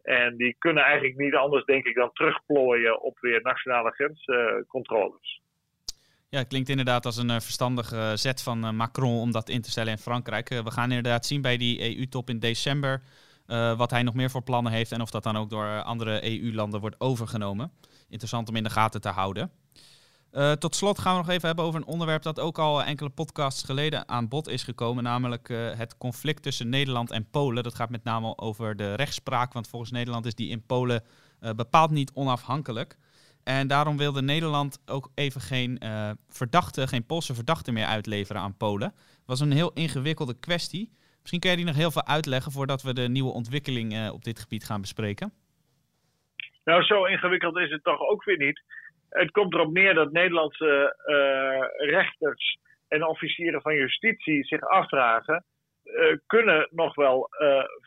En 0.03 0.37
die 0.37 0.57
kunnen 0.59 0.85
eigenlijk 0.85 1.17
niet 1.17 1.35
anders, 1.35 1.65
denk 1.65 1.85
ik, 1.85 1.95
dan 1.95 2.13
terugplooien 2.13 3.03
op 3.03 3.19
weer 3.19 3.43
nationale 3.43 3.91
grenscontroles. 3.91 5.43
Ja, 6.29 6.39
het 6.39 6.49
klinkt 6.49 6.69
inderdaad 6.69 7.05
als 7.05 7.17
een 7.17 7.41
verstandige 7.41 8.13
zet 8.15 8.43
van 8.43 8.77
Macron 8.77 9.21
om 9.21 9.33
dat 9.33 9.49
in 9.49 9.63
te 9.63 9.71
stellen 9.71 9.93
in 9.93 9.99
Frankrijk. 9.99 10.49
we 10.49 10.71
gaan 10.71 10.89
inderdaad 10.89 11.27
zien 11.27 11.43
bij 11.43 11.57
die 11.57 11.97
EU-top 11.97 12.29
in 12.29 12.39
december 12.39 13.03
wat 13.77 13.91
hij 13.91 14.03
nog 14.03 14.15
meer 14.15 14.31
voor 14.31 14.43
plannen 14.43 14.73
heeft 14.73 14.93
en 14.93 15.01
of 15.01 15.11
dat 15.11 15.23
dan 15.23 15.37
ook 15.37 15.51
door 15.51 15.83
andere 15.83 16.25
EU-landen 16.25 16.81
wordt 16.81 17.01
overgenomen. 17.01 17.73
Interessant 18.09 18.49
om 18.49 18.57
in 18.57 18.63
de 18.63 18.71
gaten 18.71 19.01
te 19.01 19.09
houden. 19.09 19.51
Uh, 20.33 20.53
tot 20.53 20.75
slot 20.75 20.99
gaan 20.99 21.13
we 21.13 21.19
nog 21.19 21.29
even 21.29 21.47
hebben 21.47 21.65
over 21.65 21.81
een 21.81 21.87
onderwerp 21.87 22.23
dat 22.23 22.41
ook 22.41 22.59
al 22.59 22.83
enkele 22.83 23.11
podcasts 23.11 23.63
geleden 23.65 24.09
aan 24.09 24.29
bod 24.29 24.49
is 24.49 24.63
gekomen, 24.63 25.05
namelijk 25.05 25.49
uh, 25.49 25.71
het 25.75 25.99
conflict 25.99 26.43
tussen 26.43 26.69
Nederland 26.69 27.11
en 27.11 27.31
Polen. 27.31 27.63
Dat 27.63 27.75
gaat 27.75 27.91
met 27.91 28.05
name 28.05 28.39
over 28.39 28.77
de 28.77 28.95
rechtspraak, 28.95 29.53
want 29.53 29.69
volgens 29.69 29.91
Nederland 29.91 30.27
is 30.27 30.35
die 30.35 30.51
in 30.51 30.67
Polen 30.67 31.03
bepaald 31.57 31.91
niet 31.91 32.11
onafhankelijk. 32.15 32.97
En 33.45 33.67
daarom 33.67 33.97
wilde 33.97 34.23
Nederland 34.23 34.83
ook 34.87 35.11
even 35.15 35.41
geen 35.41 35.81
verdachte, 36.29 36.87
geen 36.87 37.07
Poolse 37.07 37.35
verdachte 37.35 37.73
meer 37.73 37.87
uitleveren 37.87 38.43
aan 38.43 38.57
Polen. 38.57 38.89
Het 38.97 39.27
was 39.27 39.41
een 39.41 39.53
heel 39.53 39.73
ingewikkelde 39.73 40.39
kwestie. 40.39 40.93
Misschien 41.19 41.41
kun 41.41 41.51
je 41.51 41.57
die 41.57 41.65
nog 41.65 41.75
heel 41.75 41.91
veel 41.91 42.07
uitleggen 42.07 42.53
voordat 42.53 42.83
we 42.83 42.95
de 42.95 43.09
nieuwe 43.09 43.33
ontwikkeling 43.33 44.11
op 44.11 44.25
dit 44.25 44.39
gebied 44.39 44.65
gaan 44.65 44.81
bespreken. 44.81 45.33
Nou, 46.65 46.83
zo 46.83 47.05
ingewikkeld 47.05 47.57
is 47.57 47.71
het 47.71 47.85
toch 47.85 48.01
ook 48.01 48.25
weer 48.25 48.39
niet. 48.39 48.63
Het 49.09 49.31
komt 49.31 49.55
erop 49.55 49.73
neer 49.73 49.95
dat 49.95 50.13
Nederlandse 50.13 50.97
uh, 51.07 51.91
rechters 51.91 52.59
en 52.89 53.07
officieren 53.07 53.63
van 53.63 53.75
justitie 53.75 54.45
zich 54.45 54.61
afvragen: 54.61 55.45
uh, 55.85 56.17
kunnen 56.27 56.69
nog 56.71 56.95
wel 56.95 57.29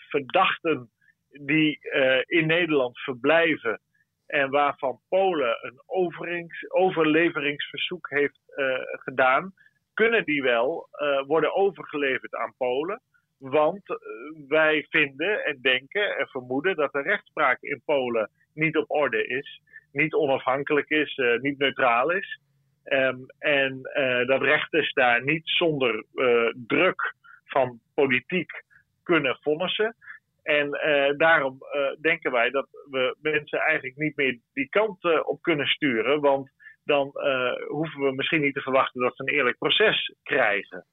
verdachten 0.10 0.90
die 1.30 1.80
in 2.26 2.48
Nederland 2.48 3.00
verblijven 3.00 3.80
en 4.28 4.50
waarvan 4.50 5.00
Polen 5.10 5.58
een 5.62 5.82
overleveringsverzoek 6.68 8.10
heeft 8.10 8.40
gedaan, 8.92 9.54
kunnen 9.94 10.26
die 10.26 10.42
wel 10.42 10.90
worden 11.28 11.56
overgeleverd 11.56 12.36
aan 12.36 12.54
Polen? 12.58 13.02
Want 13.42 13.90
eh, 13.90 13.98
wij 14.48 14.86
vinden 14.90 15.46
en 15.46 15.62
denken 15.62 16.18
en 16.18 16.28
vermoeden 16.28 16.76
dat 16.76 16.92
de 16.92 17.02
rechtspraak 17.02 17.62
in 17.62 17.82
Polen 17.86 18.30
niet 18.54 18.78
op 18.78 18.92
orde 18.92 19.28
is, 19.28 19.62
niet 19.92 20.14
onafhankelijk 20.14 20.90
is, 20.90 21.18
uh, 21.18 21.40
niet 21.40 21.58
neutraal 21.58 22.12
is. 22.12 22.40
Um, 22.84 23.26
en 23.40 23.80
uh, 23.98 24.28
dat 24.28 24.42
rechters 24.42 24.94
daar 24.94 25.24
niet 25.24 25.42
zonder 25.44 26.06
uh, 26.14 26.54
druk 26.68 27.16
van 27.46 27.80
politiek 27.94 28.64
kunnen 29.04 29.38
vonnissen. 29.42 29.96
En 30.44 30.70
daarom 31.18 31.58
denken 32.02 32.32
wij 32.32 32.50
dat 32.50 32.68
we 32.90 33.16
mensen 33.22 33.60
eigenlijk 33.60 33.98
niet 33.98 34.16
meer 34.16 34.40
die 34.54 34.70
kant 34.70 35.26
op 35.26 35.42
kunnen 35.42 35.68
sturen. 35.68 36.22
Want 36.22 36.52
dan 36.84 37.12
hoeven 37.68 38.00
we 38.00 38.12
misschien 38.16 38.42
niet 38.42 38.54
te 38.54 38.62
verwachten 38.62 39.02
dat 39.02 39.16
ze 39.16 39.24
een 39.24 39.34
eerlijk 39.34 39.58
proces 39.58 40.14
krijgen. 40.24 40.86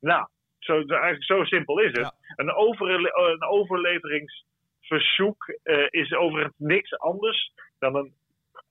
Nou, 0.00 0.26
zo, 0.58 0.74
eigenlijk 0.74 1.24
zo 1.24 1.44
simpel 1.44 1.80
is 1.80 1.98
het. 1.98 2.14
Een, 2.36 2.48
een 2.48 3.44
overleveringsverzoek 3.44 5.58
uh, 5.64 5.86
is 5.90 6.12
overigens 6.12 6.54
niks 6.58 6.98
anders 6.98 7.52
dan 7.78 7.96
een 7.96 8.14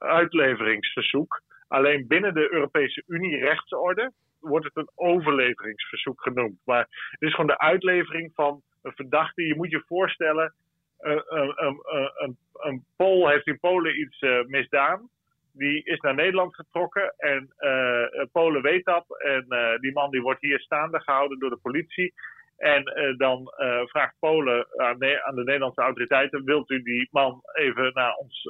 uitleveringsverzoek. 0.01 1.41
Alleen 1.67 2.07
binnen 2.07 2.33
de 2.33 2.53
Europese 2.53 3.03
Unie 3.07 3.37
rechtsorde 3.37 4.11
wordt 4.39 4.65
het 4.65 4.75
een 4.75 4.89
overleveringsverzoek 4.95 6.21
genoemd. 6.21 6.59
Maar 6.65 6.87
het 7.11 7.21
is 7.21 7.31
gewoon 7.31 7.49
de 7.49 7.59
uitlevering 7.59 8.31
van 8.33 8.61
een 8.81 8.95
verdachte. 8.95 9.45
Je 9.45 9.55
moet 9.55 9.71
je 9.71 9.83
voorstellen, 9.87 10.53
een, 10.99 11.23
een, 11.27 11.79
een, 12.15 12.37
een, 12.53 12.85
Pool 12.95 13.27
heeft 13.27 13.47
in 13.47 13.59
Polen 13.59 13.99
iets 13.99 14.21
uh, 14.21 14.45
misdaan 14.45 15.09
die 15.53 15.83
is 15.83 15.99
naar 15.99 16.15
Nederland 16.15 16.55
getrokken 16.55 17.13
en 17.17 17.53
uh, 17.59 18.25
Polen 18.31 18.61
weet 18.61 18.85
dat. 18.85 19.05
En 19.19 19.45
uh, 19.49 19.79
die 19.79 19.93
man 19.93 20.11
die 20.11 20.21
wordt 20.21 20.41
hier 20.41 20.59
staande 20.59 20.99
gehouden 20.99 21.39
door 21.39 21.49
de 21.49 21.59
politie. 21.61 22.13
En 22.62 22.82
uh, 22.95 23.17
dan 23.17 23.54
vraagt 23.86 24.15
Polen 24.19 24.67
aan 24.78 25.00
de, 25.00 25.24
aan 25.24 25.36
de, 25.36 25.43
Nederlandse 25.43 25.82
autoriteiten: 25.82 26.43
wilt 26.43 26.69
u 26.69 26.82
die 26.82 27.08
man 27.12 27.41
even 27.54 27.91
naar 27.93 28.15
ons 28.15 28.41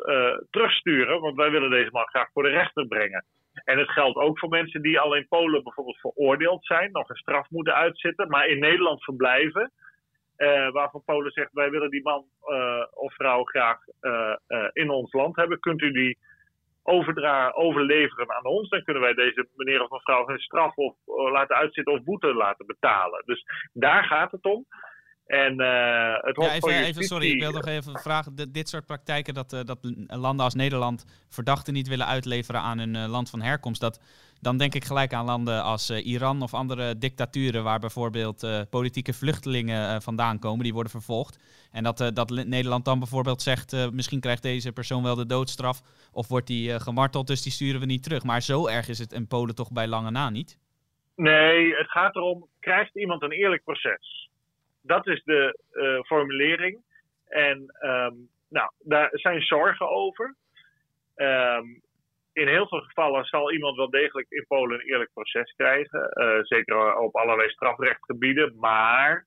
terugsturen? 0.49 1.21
Want 1.21 1.35
wij 1.35 1.51
willen 1.51 1.69
deze 1.69 1.89
man 1.91 2.07
graag 2.07 2.29
voor 2.33 2.43
de 2.43 2.49
rechter 2.49 2.87
brengen. 2.87 3.25
En 3.63 3.77
het 3.77 3.89
geldt 3.89 4.17
ook 4.17 4.39
voor 4.39 4.49
mensen 4.49 4.81
die 4.81 4.99
al 4.99 5.15
in 5.15 5.27
Polen 5.27 5.63
bijvoorbeeld 5.63 5.99
veroordeeld 5.99 6.65
zijn, 6.65 6.91
nog 6.91 7.09
een 7.09 7.15
straf 7.15 7.49
moeten 7.49 7.75
uitzitten, 7.75 8.27
maar 8.27 8.47
in 8.47 8.59
Nederland 8.59 9.03
verblijven. 9.03 9.71
waarvan 10.71 11.03
Polen 11.05 11.31
zegt: 11.31 11.53
wij 11.53 11.69
willen 11.69 11.89
die 11.89 12.03
man 12.03 12.25
of 12.93 13.13
vrouw 13.13 13.43
graag 13.43 13.79
in 14.73 14.89
ons 14.89 15.13
land 15.13 15.35
hebben. 15.35 15.59
Kunt 15.59 15.81
u 15.81 15.91
die 15.91 16.17
overdra 16.83 17.51
overleveren 17.51 18.31
aan 18.31 18.45
ons, 18.45 18.69
dan 18.69 18.83
kunnen 18.83 19.01
wij 19.01 19.13
deze 19.13 19.47
meneer 19.55 19.83
of 19.83 19.89
mevrouw 19.89 20.27
hun 20.27 20.39
straf 20.39 20.75
of 20.75 20.95
uh, 21.05 21.31
laten 21.31 21.55
uitzitten 21.55 21.93
of 21.93 22.03
boete 22.03 22.33
laten 22.33 22.65
betalen. 22.65 23.23
Dus 23.25 23.43
daar 23.73 24.03
gaat 24.03 24.31
het 24.31 24.45
om. 24.45 24.65
En 25.31 25.61
uh, 25.61 26.13
het 26.21 26.37
ja, 26.41 26.53
even, 26.53 26.83
even, 26.83 27.03
sorry, 27.03 27.31
ik 27.31 27.39
wil 27.39 27.51
nog 27.51 27.65
even 27.65 27.99
vragen. 27.99 28.35
De, 28.35 28.51
dit 28.51 28.69
soort 28.69 28.85
praktijken, 28.85 29.33
dat, 29.33 29.53
uh, 29.53 29.59
dat 29.63 29.77
landen 30.07 30.45
als 30.45 30.53
Nederland 30.53 31.05
verdachten 31.29 31.73
niet 31.73 31.87
willen 31.87 32.05
uitleveren 32.05 32.61
aan 32.61 32.79
hun 32.79 32.95
uh, 32.95 33.07
land 33.07 33.29
van 33.29 33.41
herkomst, 33.41 33.81
dat, 33.81 34.01
dan 34.41 34.57
denk 34.57 34.73
ik 34.73 34.83
gelijk 34.83 35.13
aan 35.13 35.25
landen 35.25 35.63
als 35.63 35.89
Iran 35.89 36.41
of 36.41 36.53
andere 36.53 36.97
dictaturen 36.97 37.63
waar 37.63 37.79
bijvoorbeeld 37.79 38.69
politieke 38.69 39.13
vluchtelingen 39.13 40.01
vandaan 40.01 40.39
komen, 40.39 40.63
die 40.63 40.73
worden 40.73 40.91
vervolgd. 40.91 41.39
En 41.71 41.83
dat, 41.83 42.11
dat 42.13 42.29
Nederland 42.29 42.85
dan 42.85 42.99
bijvoorbeeld 42.99 43.41
zegt, 43.41 43.91
misschien 43.91 44.19
krijgt 44.19 44.41
deze 44.41 44.71
persoon 44.71 45.03
wel 45.03 45.15
de 45.15 45.25
doodstraf 45.25 45.81
of 46.11 46.27
wordt 46.27 46.47
die 46.47 46.79
gemarteld, 46.79 47.27
dus 47.27 47.41
die 47.41 47.51
sturen 47.51 47.79
we 47.79 47.85
niet 47.85 48.03
terug. 48.03 48.23
Maar 48.23 48.41
zo 48.41 48.67
erg 48.67 48.87
is 48.87 48.99
het 48.99 49.13
in 49.13 49.27
Polen 49.27 49.55
toch 49.55 49.71
bij 49.71 49.87
lange 49.87 50.11
na 50.11 50.29
niet? 50.29 50.57
Nee, 51.15 51.75
het 51.75 51.91
gaat 51.91 52.15
erom, 52.15 52.47
krijgt 52.59 52.95
iemand 52.95 53.21
een 53.21 53.31
eerlijk 53.31 53.63
proces? 53.63 54.20
Dat 54.81 55.07
is 55.07 55.23
de 55.23 55.59
uh, 55.73 56.01
formulering. 56.01 56.81
En 57.27 57.57
um, 57.81 58.29
nou, 58.49 58.71
daar 58.79 59.09
zijn 59.11 59.41
zorgen 59.41 59.89
over. 59.89 60.35
Ehm, 61.15 61.65
in 62.33 62.47
heel 62.47 62.67
veel 62.67 62.81
gevallen 62.81 63.25
zal 63.25 63.51
iemand 63.51 63.75
wel 63.75 63.89
degelijk 63.89 64.29
in 64.29 64.45
Polen 64.47 64.79
een 64.79 64.85
eerlijk 64.85 65.13
proces 65.13 65.53
krijgen. 65.55 66.09
zeker 66.45 66.95
op 66.97 67.15
allerlei 67.15 67.49
strafrechtgebieden. 67.49 68.55
Maar 68.59 69.25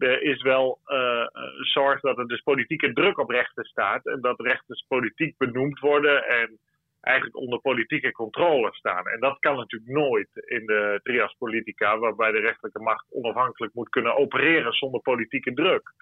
er 0.00 0.22
is 0.22 0.42
wel 0.42 0.78
uh, 0.86 1.26
zorg 1.60 2.00
dat 2.00 2.18
er 2.18 2.26
dus 2.26 2.40
politieke 2.40 2.92
druk 2.92 3.18
op 3.18 3.30
rechten 3.30 3.64
staat. 3.64 4.06
En 4.06 4.20
dat 4.20 4.40
rechters 4.40 4.84
politiek 4.88 5.36
benoemd 5.36 5.78
worden 5.78 6.24
en 6.24 6.58
eigenlijk 7.00 7.36
onder 7.36 7.60
politieke 7.60 8.12
controle 8.12 8.74
staan. 8.74 9.06
En 9.06 9.20
dat 9.20 9.38
kan 9.38 9.56
natuurlijk 9.56 9.90
nooit 9.90 10.28
in 10.32 10.66
de 10.66 11.00
trias 11.02 11.34
politica, 11.38 11.98
waarbij 11.98 12.30
de 12.30 12.40
rechterlijke 12.40 12.82
macht 12.82 13.06
onafhankelijk 13.10 13.74
moet 13.74 13.88
kunnen 13.88 14.16
opereren 14.16 14.72
zonder 14.72 15.00
politieke 15.00 15.52
druk. 15.52 15.92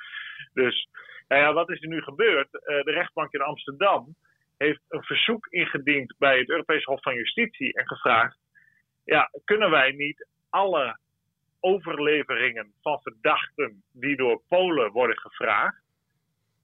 Dus 0.53 0.89
nou 1.29 1.43
ja, 1.43 1.53
wat 1.53 1.71
is 1.71 1.83
er 1.83 1.89
nu 1.89 2.03
gebeurd? 2.03 2.49
Uh, 2.53 2.61
de 2.61 2.91
rechtbank 2.91 3.33
in 3.33 3.41
Amsterdam 3.41 4.15
heeft 4.57 4.81
een 4.89 5.03
verzoek 5.03 5.47
ingediend 5.47 6.15
bij 6.19 6.39
het 6.39 6.49
Europees 6.49 6.85
Hof 6.85 7.03
van 7.03 7.15
Justitie 7.15 7.73
en 7.75 7.87
gevraagd: 7.87 8.39
ja, 9.05 9.31
kunnen 9.45 9.71
wij 9.71 9.93
niet 9.93 10.27
alle 10.51 10.99
overleveringen 11.61 12.73
van 12.83 13.01
verdachten 13.03 13.83
die 13.93 14.17
door 14.17 14.43
Polen 14.49 14.93
worden 14.93 15.19
gevraagd, 15.19 15.83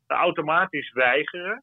automatisch 0.06 0.92
weigeren, 0.92 1.62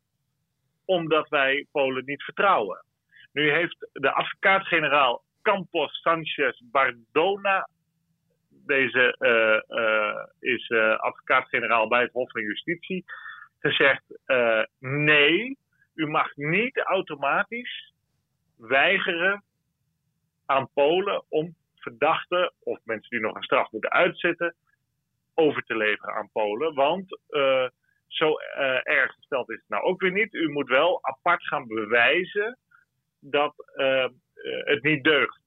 omdat 0.92 1.30
wij 1.30 1.68
Polen 1.72 2.06
niet 2.06 2.24
vertrouwen. 2.24 2.84
Nu 3.32 3.52
heeft 3.52 3.89
de 3.94 4.12
advocaat-generaal 4.12 5.24
Campos 5.42 6.02
Sanchez 6.02 6.62
Bardona, 6.72 7.70
deze 8.66 9.16
uh, 9.20 9.78
uh, 9.78 10.26
is 10.39 10.70
uh, 10.70 10.98
advocaat-generaal 11.00 11.88
bij 11.88 12.02
het 12.02 12.12
Hof 12.12 12.32
van 12.32 12.42
Justitie, 12.42 13.04
gezegd: 13.60 14.04
nee, 14.80 15.58
u 15.96 16.08
mag 16.08 16.36
niet 16.36 16.78
automatisch 16.78 17.94
weigeren 18.58 19.44
aan 20.46 20.70
Polen 20.74 21.24
om 21.30 21.56
verdachten 21.76 22.54
of 22.60 22.80
mensen 22.84 23.10
die 23.10 23.20
nog 23.20 23.36
een 23.36 23.44
straf 23.44 23.72
moeten 23.72 23.92
uitzitten 23.92 24.56
over 25.34 25.64
te 25.64 25.78
leveren 25.78 26.14
aan 26.14 26.30
Polen. 26.32 26.74
Want 26.74 27.20
zo 28.12 28.30
uh, 28.30 28.80
erg 28.84 29.14
gesteld 29.14 29.49
is 29.49 29.57
het 29.57 29.70
nou 29.70 29.84
ook 29.84 30.01
weer 30.01 30.12
niet. 30.12 30.34
U 30.34 30.49
moet 30.49 30.70
wel 30.70 30.99
apart 31.01 31.47
gaan 31.47 31.68
bewijzen 31.68 32.57
dat 33.20 33.53
uh, 33.76 34.07
het 34.64 34.84
niet 34.84 35.03
deugt 35.03 35.39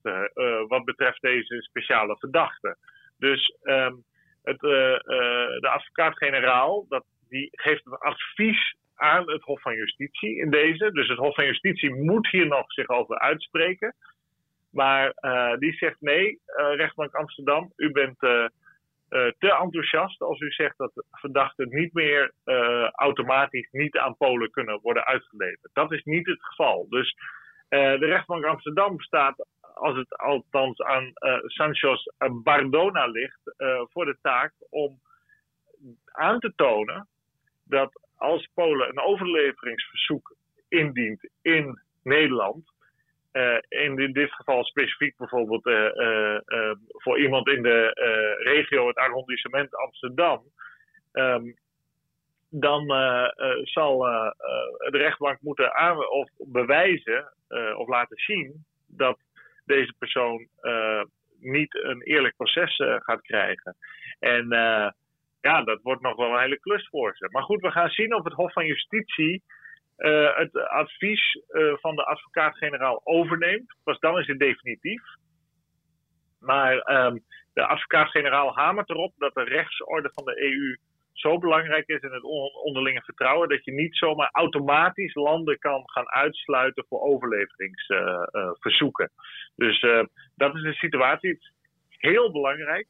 wat 0.67 0.85
betreft 0.85 1.21
deze 1.21 1.61
speciale 1.61 2.17
verdachte. 2.17 2.77
Dus 3.17 3.55
um, 3.63 4.03
het, 4.43 4.59
de 4.59 5.69
advocaat-generaal 5.71 6.85
die 7.29 7.49
geeft 7.51 7.85
een 7.85 7.97
advies 7.97 8.75
aan 8.95 9.29
het 9.31 9.41
Hof 9.41 9.61
van 9.61 9.75
Justitie 9.75 10.37
in 10.37 10.49
deze. 10.49 10.91
Dus 10.91 11.07
het 11.07 11.17
Hof 11.17 11.35
van 11.35 11.45
Justitie 11.45 11.93
moet 11.93 12.29
hier 12.29 12.47
nog 12.47 12.71
zich 12.71 12.87
over 12.87 13.19
uitspreken. 13.19 13.95
Maar 14.71 15.13
die 15.59 15.73
zegt 15.73 16.01
nee, 16.01 16.31
uh, 16.31 16.75
rechtbank 16.75 17.13
Amsterdam, 17.13 17.73
u 17.75 17.91
bent 17.91 18.19
te 19.37 19.57
enthousiast 19.61 20.21
als 20.21 20.39
u 20.39 20.51
zegt 20.51 20.77
dat 20.77 20.91
verdachten 21.11 21.69
niet 21.69 21.93
meer 21.93 22.33
automatisch 22.91 23.67
niet 23.71 23.97
aan 23.97 24.17
Polen 24.17 24.51
kunnen 24.51 24.79
worden 24.81 25.05
uitgeleverd. 25.05 25.69
Dat 25.73 25.91
is 25.91 26.03
niet 26.03 26.27
het 26.27 26.43
geval. 26.43 26.89
Dus 26.89 27.15
de 27.69 28.05
rechtbank 28.05 28.45
Amsterdam 28.45 28.99
staat, 28.99 29.47
als 29.73 29.97
het 29.97 30.17
althans 30.17 30.81
aan 30.81 31.11
Sanchez 31.45 32.05
Bardona 32.43 33.05
ligt, 33.05 33.41
voor 33.91 34.05
de 34.05 34.17
taak 34.21 34.53
om 34.69 34.99
aan 36.05 36.39
te 36.39 36.53
tonen 36.55 37.07
dat 37.63 38.01
als 38.17 38.49
Polen 38.53 38.89
een 38.89 38.99
overleveringsverzoek 38.99 40.35
indient 40.67 41.29
in 41.41 41.81
Nederland, 42.03 42.73
uh, 43.35 43.57
in 43.95 44.13
dit 44.13 44.33
geval 44.33 44.63
specifiek 44.63 45.17
bijvoorbeeld 45.17 45.65
uh, 45.65 45.89
uh, 46.45 46.71
voor 46.87 47.19
iemand 47.19 47.47
in 47.47 47.63
de 47.63 47.91
regio, 48.43 48.87
het 48.87 48.97
arrondissement 48.97 49.75
Amsterdam, 49.75 50.43
um, 51.13 51.55
dan 52.49 52.87
zal 53.63 53.97
de 53.97 54.97
rechtbank 54.97 55.41
moeten 55.41 55.75
aan 55.75 56.09
of 56.09 56.29
bewijzen 56.37 57.33
of 57.77 57.87
laten 57.87 58.17
zien 58.17 58.65
dat 58.87 59.17
deze 59.65 59.93
persoon 59.99 60.47
niet 61.39 61.75
een 61.83 62.01
eerlijk 62.01 62.35
proces 62.35 62.75
gaat 62.75 63.21
krijgen. 63.21 63.75
En 64.19 64.47
ja, 65.41 65.63
dat 65.63 65.81
wordt 65.81 66.01
nog 66.01 66.15
wel 66.15 66.33
een 66.33 66.41
hele 66.41 66.59
klus 66.59 66.87
voor 66.89 67.15
ze. 67.15 67.29
Maar 67.31 67.43
goed, 67.43 67.61
we 67.61 67.71
gaan 67.71 67.89
zien 67.89 68.15
of 68.15 68.23
het 68.23 68.33
Hof 68.33 68.53
van 68.53 68.65
Justitie 68.65 69.43
uh, 69.97 70.37
het 70.37 70.57
advies 70.57 71.41
uh, 71.49 71.73
van 71.77 71.95
de 71.95 72.05
advocaat-generaal 72.05 73.01
overneemt. 73.03 73.75
Pas 73.83 73.99
dan 73.99 74.19
is 74.19 74.27
het 74.27 74.39
definitief. 74.39 75.01
Maar 76.39 77.05
um, 77.05 77.23
de 77.53 77.65
advocaat-generaal 77.65 78.55
hamert 78.55 78.89
erop 78.89 79.13
dat 79.17 79.33
de 79.33 79.43
rechtsorde 79.43 80.09
van 80.13 80.25
de 80.25 80.41
EU 80.41 80.77
zo 81.11 81.37
belangrijk 81.37 81.87
is 81.87 82.01
in 82.01 82.11
het 82.11 82.23
onderlinge 82.63 83.01
vertrouwen 83.01 83.49
dat 83.49 83.65
je 83.65 83.71
niet 83.71 83.97
zomaar 83.97 84.29
automatisch 84.31 85.13
landen 85.13 85.59
kan 85.59 85.81
gaan 85.85 86.09
uitsluiten 86.09 86.85
voor 86.89 87.01
overleveringsverzoeken. 87.01 89.11
Dus 89.55 89.79
dat 90.35 90.55
is 90.55 90.61
de 90.61 90.73
situatie. 90.73 91.39
Heel 91.89 92.31
belangrijk. 92.31 92.87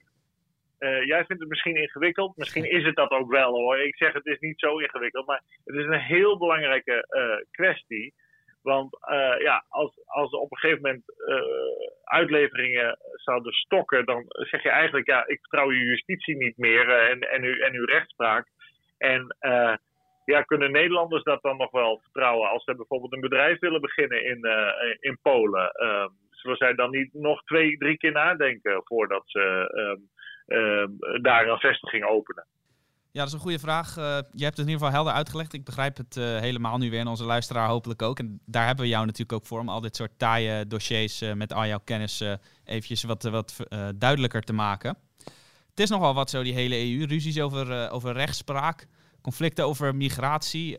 Uh, 0.86 1.06
jij 1.06 1.26
vindt 1.26 1.42
het 1.42 1.50
misschien 1.50 1.76
ingewikkeld. 1.76 2.38
Misschien 2.38 2.70
is 2.72 2.84
het 2.84 2.96
dat 2.96 3.10
ook 3.10 3.32
wel 3.32 3.52
hoor. 3.52 3.80
Ik 3.80 3.96
zeg 3.96 4.14
het 4.14 4.26
is 4.26 4.40
niet 4.40 4.60
zo 4.60 4.78
ingewikkeld. 4.78 5.26
Maar 5.26 5.42
het 5.64 5.76
is 5.76 5.86
een 5.86 6.00
heel 6.00 6.38
belangrijke 6.38 7.06
uh, 7.10 7.46
kwestie. 7.52 8.14
Want 8.62 8.98
uh, 9.12 9.40
ja, 9.40 9.66
als, 9.70 10.00
als 10.06 10.32
op 10.32 10.52
een 10.52 10.58
gegeven 10.58 10.82
moment 10.82 11.04
uitleveringen 12.04 12.98
zouden 13.14 13.54
stokken, 13.54 14.06
dan 14.06 14.26
zeg 14.28 14.64
je 14.64 14.70
eigenlijk, 14.70 15.06
ja, 15.06 15.28
ik 15.28 15.40
vertrouw 15.40 15.72
je 15.72 15.86
justitie 15.86 16.36
niet 16.36 16.58
meer 16.58 16.90
en, 16.90 17.20
en, 17.20 17.44
uw, 17.44 17.56
en 17.62 17.74
uw 17.74 17.86
rechtspraak. 17.86 18.48
En 18.98 19.36
ja, 20.26 20.42
kunnen 20.42 20.72
Nederlanders 20.72 21.24
dat 21.24 21.42
dan 21.42 21.58
nog 21.58 21.72
wel 21.72 22.00
vertrouwen 22.02 22.50
als 22.50 22.64
ze 22.64 22.76
bijvoorbeeld 22.76 23.14
een 23.14 23.30
bedrijf 23.30 23.60
willen 23.60 23.82
beginnen 23.82 24.24
in, 24.24 24.48
in 25.00 25.20
Polen? 25.22 25.72
Ehm, 25.72 26.10
zullen 26.30 26.58
zij 26.58 26.74
dan 26.74 26.92
niet 26.92 27.14
nog 27.14 27.44
twee, 27.44 27.78
drie 27.78 27.98
keer 27.98 28.12
nadenken 28.12 28.82
voordat 28.84 29.24
ze 29.26 29.70
Ehm, 29.74 30.00
daar 31.22 31.48
een 31.48 31.60
vestiging 31.60 32.04
openen? 32.06 32.46
Ja, 33.16 33.22
dat 33.22 33.30
is 33.30 33.34
een 33.34 33.46
goede 33.46 33.60
vraag. 33.60 33.98
Uh, 33.98 34.04
je 34.32 34.44
hebt 34.44 34.58
het 34.58 34.68
in 34.68 34.72
ieder 34.72 34.74
geval 34.74 34.92
helder 34.92 35.14
uitgelegd. 35.14 35.54
Ik 35.54 35.64
begrijp 35.64 35.98
het 35.98 36.16
uh, 36.16 36.40
helemaal 36.40 36.78
nu 36.78 36.90
weer 36.90 37.00
en 37.00 37.08
onze 37.08 37.24
luisteraar 37.24 37.68
hopelijk 37.68 38.02
ook. 38.02 38.20
En 38.20 38.40
daar 38.46 38.66
hebben 38.66 38.84
we 38.84 38.92
jou 38.92 39.06
natuurlijk 39.06 39.32
ook 39.32 39.46
voor 39.46 39.60
om 39.60 39.70
al 39.70 39.82
dit 39.82 39.96
soort 39.96 40.12
taaie 40.18 40.68
dossiers 40.68 41.22
uh, 41.22 41.34
met 41.34 41.54
al 41.54 41.66
jouw 41.66 41.80
kennis 41.84 42.24
eventjes 42.66 43.04
wat, 43.04 43.24
wat 43.24 43.56
duidelijker 43.96 44.42
te 44.42 44.54
maken. 44.54 44.98
Het 45.70 45.80
is 45.80 45.90
nogal 45.90 46.14
wat 46.14 46.30
zo, 46.30 46.44
die 46.44 46.54
hele 46.54 46.76
EU. 46.76 47.06
Ruzies 47.06 47.40
over, 47.40 47.90
over 47.90 48.14
rechtspraak, 48.14 48.88
conflicten 49.22 49.66
over 49.66 49.96
migratie, 49.96 50.78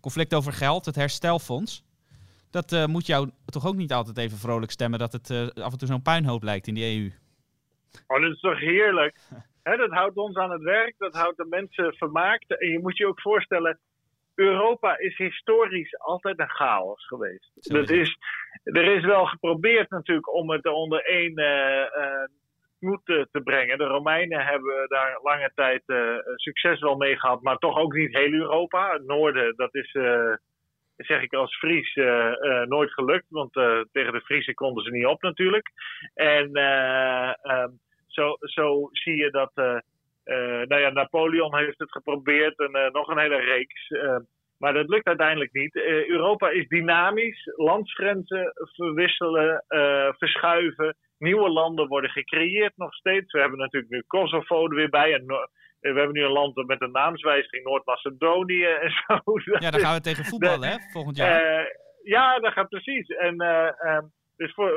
conflicten 0.00 0.38
over 0.38 0.52
geld, 0.52 0.84
het 0.84 0.94
herstelfonds. 0.94 1.84
Dat 2.50 2.86
moet 2.88 3.06
jou 3.06 3.30
toch 3.46 3.66
ook 3.66 3.76
niet 3.76 3.92
altijd 3.92 4.18
even 4.18 4.38
vrolijk 4.38 4.72
stemmen 4.72 4.98
dat 4.98 5.12
het 5.12 5.30
af 5.54 5.72
en 5.72 5.78
toe 5.78 5.88
zo'n 5.88 6.02
puinhoop 6.02 6.42
lijkt 6.42 6.66
in 6.66 6.74
die 6.74 6.98
EU. 6.98 7.12
Oh, 8.06 8.20
dat 8.20 8.32
is 8.32 8.40
toch 8.40 8.58
heerlijk? 8.58 9.16
dat 9.62 9.90
houdt 9.90 10.16
ons 10.16 10.36
aan 10.36 10.50
het 10.50 10.62
werk, 10.62 10.94
dat 10.98 11.14
houdt 11.14 11.36
de 11.36 11.46
mensen 11.48 11.94
vermaakt. 11.94 12.58
En 12.58 12.68
je 12.68 12.78
moet 12.78 12.96
je 12.96 13.06
ook 13.06 13.20
voorstellen, 13.20 13.78
Europa 14.34 14.98
is 14.98 15.16
historisch 15.16 15.98
altijd 15.98 16.38
een 16.38 16.50
chaos 16.50 17.06
geweest. 17.06 17.50
Dat 17.54 17.90
is, 17.90 18.18
er 18.62 18.96
is 18.96 19.04
wel 19.04 19.26
geprobeerd 19.26 19.90
natuurlijk 19.90 20.34
om 20.34 20.50
het 20.50 20.66
onder 20.66 21.04
één 21.04 21.40
uh, 21.40 21.46
uh, 22.78 23.24
te 23.30 23.40
brengen. 23.44 23.78
De 23.78 23.84
Romeinen 23.84 24.44
hebben 24.44 24.88
daar 24.88 25.18
lange 25.22 25.50
tijd 25.54 25.82
uh, 25.86 26.16
succes 26.34 26.80
wel 26.80 26.96
mee 26.96 27.18
gehad, 27.18 27.42
maar 27.42 27.56
toch 27.56 27.78
ook 27.78 27.92
niet 27.92 28.16
heel 28.16 28.32
Europa. 28.32 28.92
Het 28.92 29.06
noorden, 29.06 29.56
dat 29.56 29.74
is, 29.74 29.96
zeg 30.96 31.22
ik 31.22 31.32
als 31.32 31.56
Fries, 31.56 31.94
nooit 32.64 32.92
gelukt. 32.92 33.26
Want 33.28 33.52
tegen 33.92 34.12
de 34.12 34.20
Friese 34.24 34.54
konden 34.54 34.84
ze 34.84 34.90
niet 34.90 35.06
op 35.06 35.22
natuurlijk. 35.22 35.70
En 36.14 36.58
um, 37.42 37.78
zo, 38.06 38.36
zo 38.40 38.88
zie 38.92 39.16
je 39.16 39.30
dat. 39.30 39.50
Nou 40.68 40.80
ja, 40.80 40.90
Napoleon 40.90 41.56
heeft 41.56 41.78
het 41.78 41.92
geprobeerd 41.92 42.58
en 42.58 42.92
nog 42.92 43.08
een 43.08 43.18
hele 43.18 43.40
reeks. 43.40 43.88
maar 44.58 44.72
dat 44.72 44.88
lukt 44.88 45.06
uiteindelijk 45.06 45.52
niet. 45.52 45.76
Europa 46.06 46.50
is 46.50 46.68
dynamisch. 46.68 47.52
Landsgrenzen 47.56 48.52
verwisselen, 48.54 49.64
verschuiven. 50.18 50.96
Nieuwe 51.18 51.48
landen 51.48 51.88
worden 51.88 52.10
gecreëerd 52.10 52.76
nog 52.76 52.94
steeds. 52.94 53.32
We 53.32 53.40
hebben 53.40 53.58
natuurlijk 53.58 53.92
nu 53.92 54.02
Kosovo 54.06 54.64
er 54.64 54.74
weer 54.74 54.88
bij. 54.88 55.14
En 55.14 55.48
we 55.92 55.98
hebben 55.98 56.12
nu 56.12 56.24
een 56.24 56.32
land 56.32 56.66
met 56.66 56.80
een 56.80 56.90
naamswijziging, 56.90 57.64
Noord-Macedonië 57.64 58.64
en 58.64 58.90
zo. 59.06 59.20
Ja, 59.58 59.70
daar 59.70 59.80
gaan 59.80 59.94
we 59.94 60.00
tegen 60.00 60.24
voetballen, 60.24 60.68
hè, 60.68 60.76
volgend 60.92 61.16
jaar. 61.16 61.70
ja, 62.02 62.38
dat 62.38 62.52
gaat 62.52 62.68
precies. 62.68 63.08
En 63.08 63.36
Dus 64.36 64.52
voor, 64.54 64.68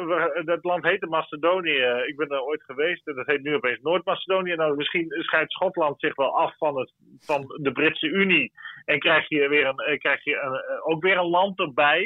dat 0.46 0.64
land 0.64 0.84
heette 0.84 1.08
Macedonië. 1.08 2.04
Ik 2.08 2.16
ben 2.16 2.28
daar 2.28 2.42
ooit 2.42 2.64
geweest 2.64 3.08
en 3.08 3.16
dat 3.16 3.26
heet 3.26 3.42
nu 3.42 3.56
opeens 3.56 3.82
Noord-Macedonië. 3.82 4.56
Nou, 4.56 4.76
misschien 4.76 5.08
scheidt 5.10 5.52
Schotland 5.52 6.00
zich 6.00 6.16
wel 6.16 6.38
af 6.38 6.58
van, 6.58 6.80
het, 6.80 6.94
van 7.20 7.42
de 7.62 7.72
Britse 7.72 8.08
Unie. 8.08 8.52
En 8.86 9.00
krijg 9.00 9.30
je, 9.30 9.48
weer 9.48 9.66
een, 9.66 10.00
krijg 10.00 10.24
je 10.24 10.36
een, 10.36 10.82
ook 10.84 11.04
weer 11.04 11.18
een 11.18 11.30
land 11.30 11.60
erbij 11.60 12.04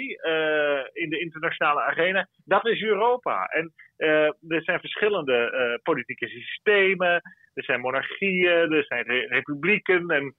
in 0.94 1.10
de 1.10 1.20
internationale 1.20 1.82
arena. 1.82 2.28
Dat 2.46 2.66
is 2.68 2.82
Europa. 2.82 3.46
En 3.46 3.74
er 4.48 4.64
zijn 4.64 4.80
verschillende 4.80 5.80
politieke 5.84 6.28
systemen. 6.28 7.22
Er 7.54 7.64
zijn 7.64 7.80
monarchieën, 7.80 8.72
er 8.72 8.86
zijn 8.86 9.04
republieken 9.28 10.10
en 10.10 10.36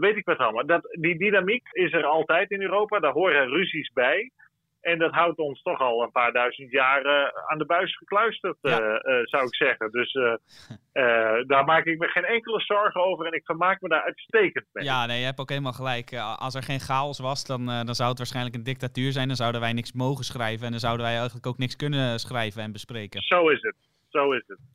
weet 0.00 0.16
ik 0.16 0.24
wat 0.24 0.38
allemaal. 0.38 0.66
Dat, 0.66 0.96
die 1.00 1.18
dynamiek 1.18 1.68
is 1.72 1.92
er 1.92 2.04
altijd 2.04 2.50
in 2.50 2.62
Europa. 2.62 2.98
Daar 2.98 3.12
horen 3.12 3.48
ruzies 3.48 3.90
bij. 3.92 4.30
En 4.86 4.98
dat 4.98 5.12
houdt 5.12 5.38
ons 5.38 5.62
toch 5.62 5.80
al 5.80 6.02
een 6.02 6.10
paar 6.10 6.32
duizend 6.32 6.70
jaar 6.70 7.32
aan 7.46 7.58
de 7.58 7.66
buis 7.66 7.96
gekluisterd, 7.96 8.56
eh, 8.60 8.72
eh, 8.72 9.24
zou 9.24 9.46
ik 9.46 9.54
zeggen. 9.54 9.90
Dus 9.90 10.12
daar 11.46 11.64
maak 11.64 11.84
ik 11.84 11.98
me 11.98 12.08
geen 12.08 12.24
enkele 12.24 12.60
zorgen 12.60 13.04
over 13.04 13.26
en 13.26 13.32
ik 13.32 13.44
vermaak 13.44 13.80
me 13.80 13.88
daar 13.88 14.02
uitstekend 14.02 14.66
mee. 14.72 14.84
Ja, 14.84 15.06
nee, 15.06 15.18
je 15.18 15.24
hebt 15.24 15.40
ook 15.40 15.48
helemaal 15.48 15.72
gelijk. 15.72 16.12
Als 16.36 16.54
er 16.54 16.62
geen 16.62 16.80
chaos 16.80 17.18
was, 17.18 17.44
dan, 17.44 17.66
dan 17.66 17.94
zou 17.94 18.08
het 18.08 18.18
waarschijnlijk 18.18 18.56
een 18.56 18.62
dictatuur 18.62 19.12
zijn. 19.12 19.26
Dan 19.26 19.36
zouden 19.36 19.60
wij 19.60 19.72
niks 19.72 19.92
mogen 19.92 20.24
schrijven 20.24 20.64
en 20.64 20.70
dan 20.70 20.80
zouden 20.80 21.06
wij 21.06 21.14
eigenlijk 21.14 21.46
ook 21.46 21.58
niks 21.58 21.76
kunnen 21.76 22.18
schrijven 22.18 22.62
en 22.62 22.72
bespreken. 22.72 23.22
Zo 23.22 23.48
is 23.48 23.62
het. 23.62 23.76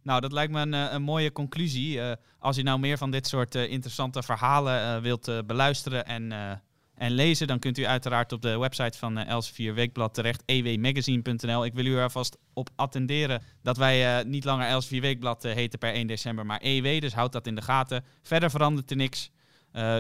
Nou, 0.04 0.22
dat 0.22 0.32
lijkt 0.32 0.52
me 0.54 0.62
een, 0.62 0.74
een 0.74 1.02
mooie 1.02 1.32
conclusie. 1.32 2.02
als 2.40 2.56
je 2.56 2.64
nou 2.64 2.80
meer 2.80 2.98
van 2.98 3.12
dit 3.12 3.28
soort 3.28 3.56
interessante 3.56 4.24
verhalen 4.24 5.02
wilt 5.02 5.32
beluisteren 5.46 6.06
en 6.06 6.32
en 7.02 7.12
lezen, 7.12 7.48
dan 7.48 7.60
kunt 7.60 7.78
u 7.78 7.86
uiteraard 7.86 8.32
op 8.32 8.42
de 8.42 8.60
website 8.60 8.98
van 8.98 9.18
Elsevier 9.18 9.74
Weekblad 9.74 10.14
terecht, 10.14 10.44
ewmagazine.nl. 10.46 11.66
Ik 11.66 11.74
wil 11.74 11.86
u 11.86 11.98
er 11.98 12.12
vast 12.12 12.38
op 12.54 12.70
attenderen 12.76 13.42
dat 13.62 13.78
wij 13.78 14.24
niet 14.24 14.44
langer 14.44 14.68
Elsevier 14.68 15.02
Weekblad 15.02 15.44
heten 15.44 15.80
per 15.80 15.94
1 15.94 16.08
december, 16.08 16.46
maar 16.46 16.62
EW, 16.62 17.02
dus 17.02 17.14
houd 17.14 17.32
dat 17.32 17.48
in 17.48 17.56
de 17.56 17.62
gaten. 17.62 18.04
Verder 18.22 18.50
verandert 18.50 18.92
er 18.92 18.96
niks. 18.96 19.32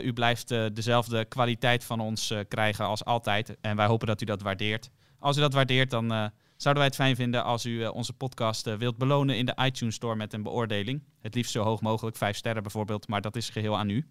u 0.03 0.13
blijft 0.13 0.47
dezelfde 0.73 1.25
kwaliteit 1.25 1.83
van 1.83 1.99
ons 1.99 2.33
krijgen 2.47 2.85
als 2.85 3.05
altijd 3.05 3.57
en 3.61 3.75
wij 3.75 3.85
hopen 3.85 4.07
dat 4.07 4.21
u 4.21 4.25
dat 4.25 4.41
waardeert. 4.41 4.89
Als 5.19 5.37
u 5.37 5.39
dat 5.39 5.53
waardeert, 5.53 5.89
dan 5.89 6.31
zouden 6.61 6.83
wij 6.83 6.91
het 6.91 7.01
fijn 7.01 7.15
vinden 7.15 7.43
als 7.43 7.65
u 7.65 7.85
onze 7.85 8.13
podcast 8.13 8.77
wilt 8.77 8.97
belonen 8.97 9.37
in 9.37 9.45
de 9.45 9.57
iTunes 9.63 9.95
Store 9.95 10.15
met 10.15 10.33
een 10.33 10.43
beoordeling. 10.43 11.03
Het 11.19 11.35
liefst 11.35 11.51
zo 11.51 11.63
hoog 11.63 11.81
mogelijk, 11.81 12.17
5 12.17 12.37
sterren 12.37 12.61
bijvoorbeeld, 12.61 13.07
maar 13.07 13.21
dat 13.21 13.35
is 13.35 13.49
geheel 13.49 13.77
aan 13.77 13.89
u. 13.89 14.07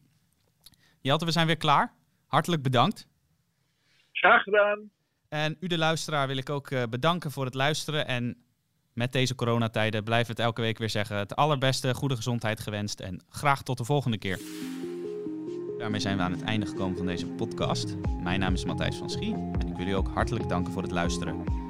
Jelte, 1.01 1.25
we 1.25 1.31
zijn 1.31 1.47
weer 1.47 1.57
klaar. 1.57 1.93
Hartelijk 2.27 2.63
bedankt. 2.63 3.07
Graag 4.13 4.43
gedaan. 4.43 4.91
En 5.29 5.57
u 5.61 5.67
de 5.67 5.79
luisteraar 5.79 6.27
wil 6.27 6.37
ik 6.37 6.51
ook 6.51 6.71
uh, 6.71 6.83
bedanken 6.91 7.31
voor 7.31 7.45
het 7.45 7.55
luisteren. 7.55 8.07
En 8.07 8.37
met 8.93 9.13
deze 9.13 9.35
coronatijden 9.35 10.05
blijf 10.05 10.27
het 10.27 10.39
elke 10.39 10.61
week 10.61 10.79
weer 10.79 10.91
zeggen. 10.91 11.17
Het 11.17 11.37
allerbeste, 11.37 11.95
goede 11.95 12.17
gezondheid 12.17 12.61
gewenst 12.61 13.01
en 13.01 13.23
graag 13.29 13.63
tot 13.63 13.79
de 13.79 13.85
volgende 13.85 14.19
keer. 14.19 14.41
Daarmee 15.79 16.01
zijn 16.01 16.17
we 16.17 16.23
aan 16.23 16.33
het 16.33 16.45
einde 16.45 16.67
gekomen 16.67 16.97
van 16.97 17.07
deze 17.07 17.27
podcast. 17.27 17.97
Mijn 18.23 18.41
naam 18.41 18.55
is 18.55 18.65
Matthijs 18.65 18.97
van 18.97 19.11
Schie 19.11 19.35
en 19.35 19.69
ik 19.69 19.77
wil 19.77 19.87
u 19.87 19.93
ook 19.93 20.09
hartelijk 20.09 20.49
danken 20.49 20.73
voor 20.73 20.83
het 20.83 20.93
luisteren. 20.93 21.70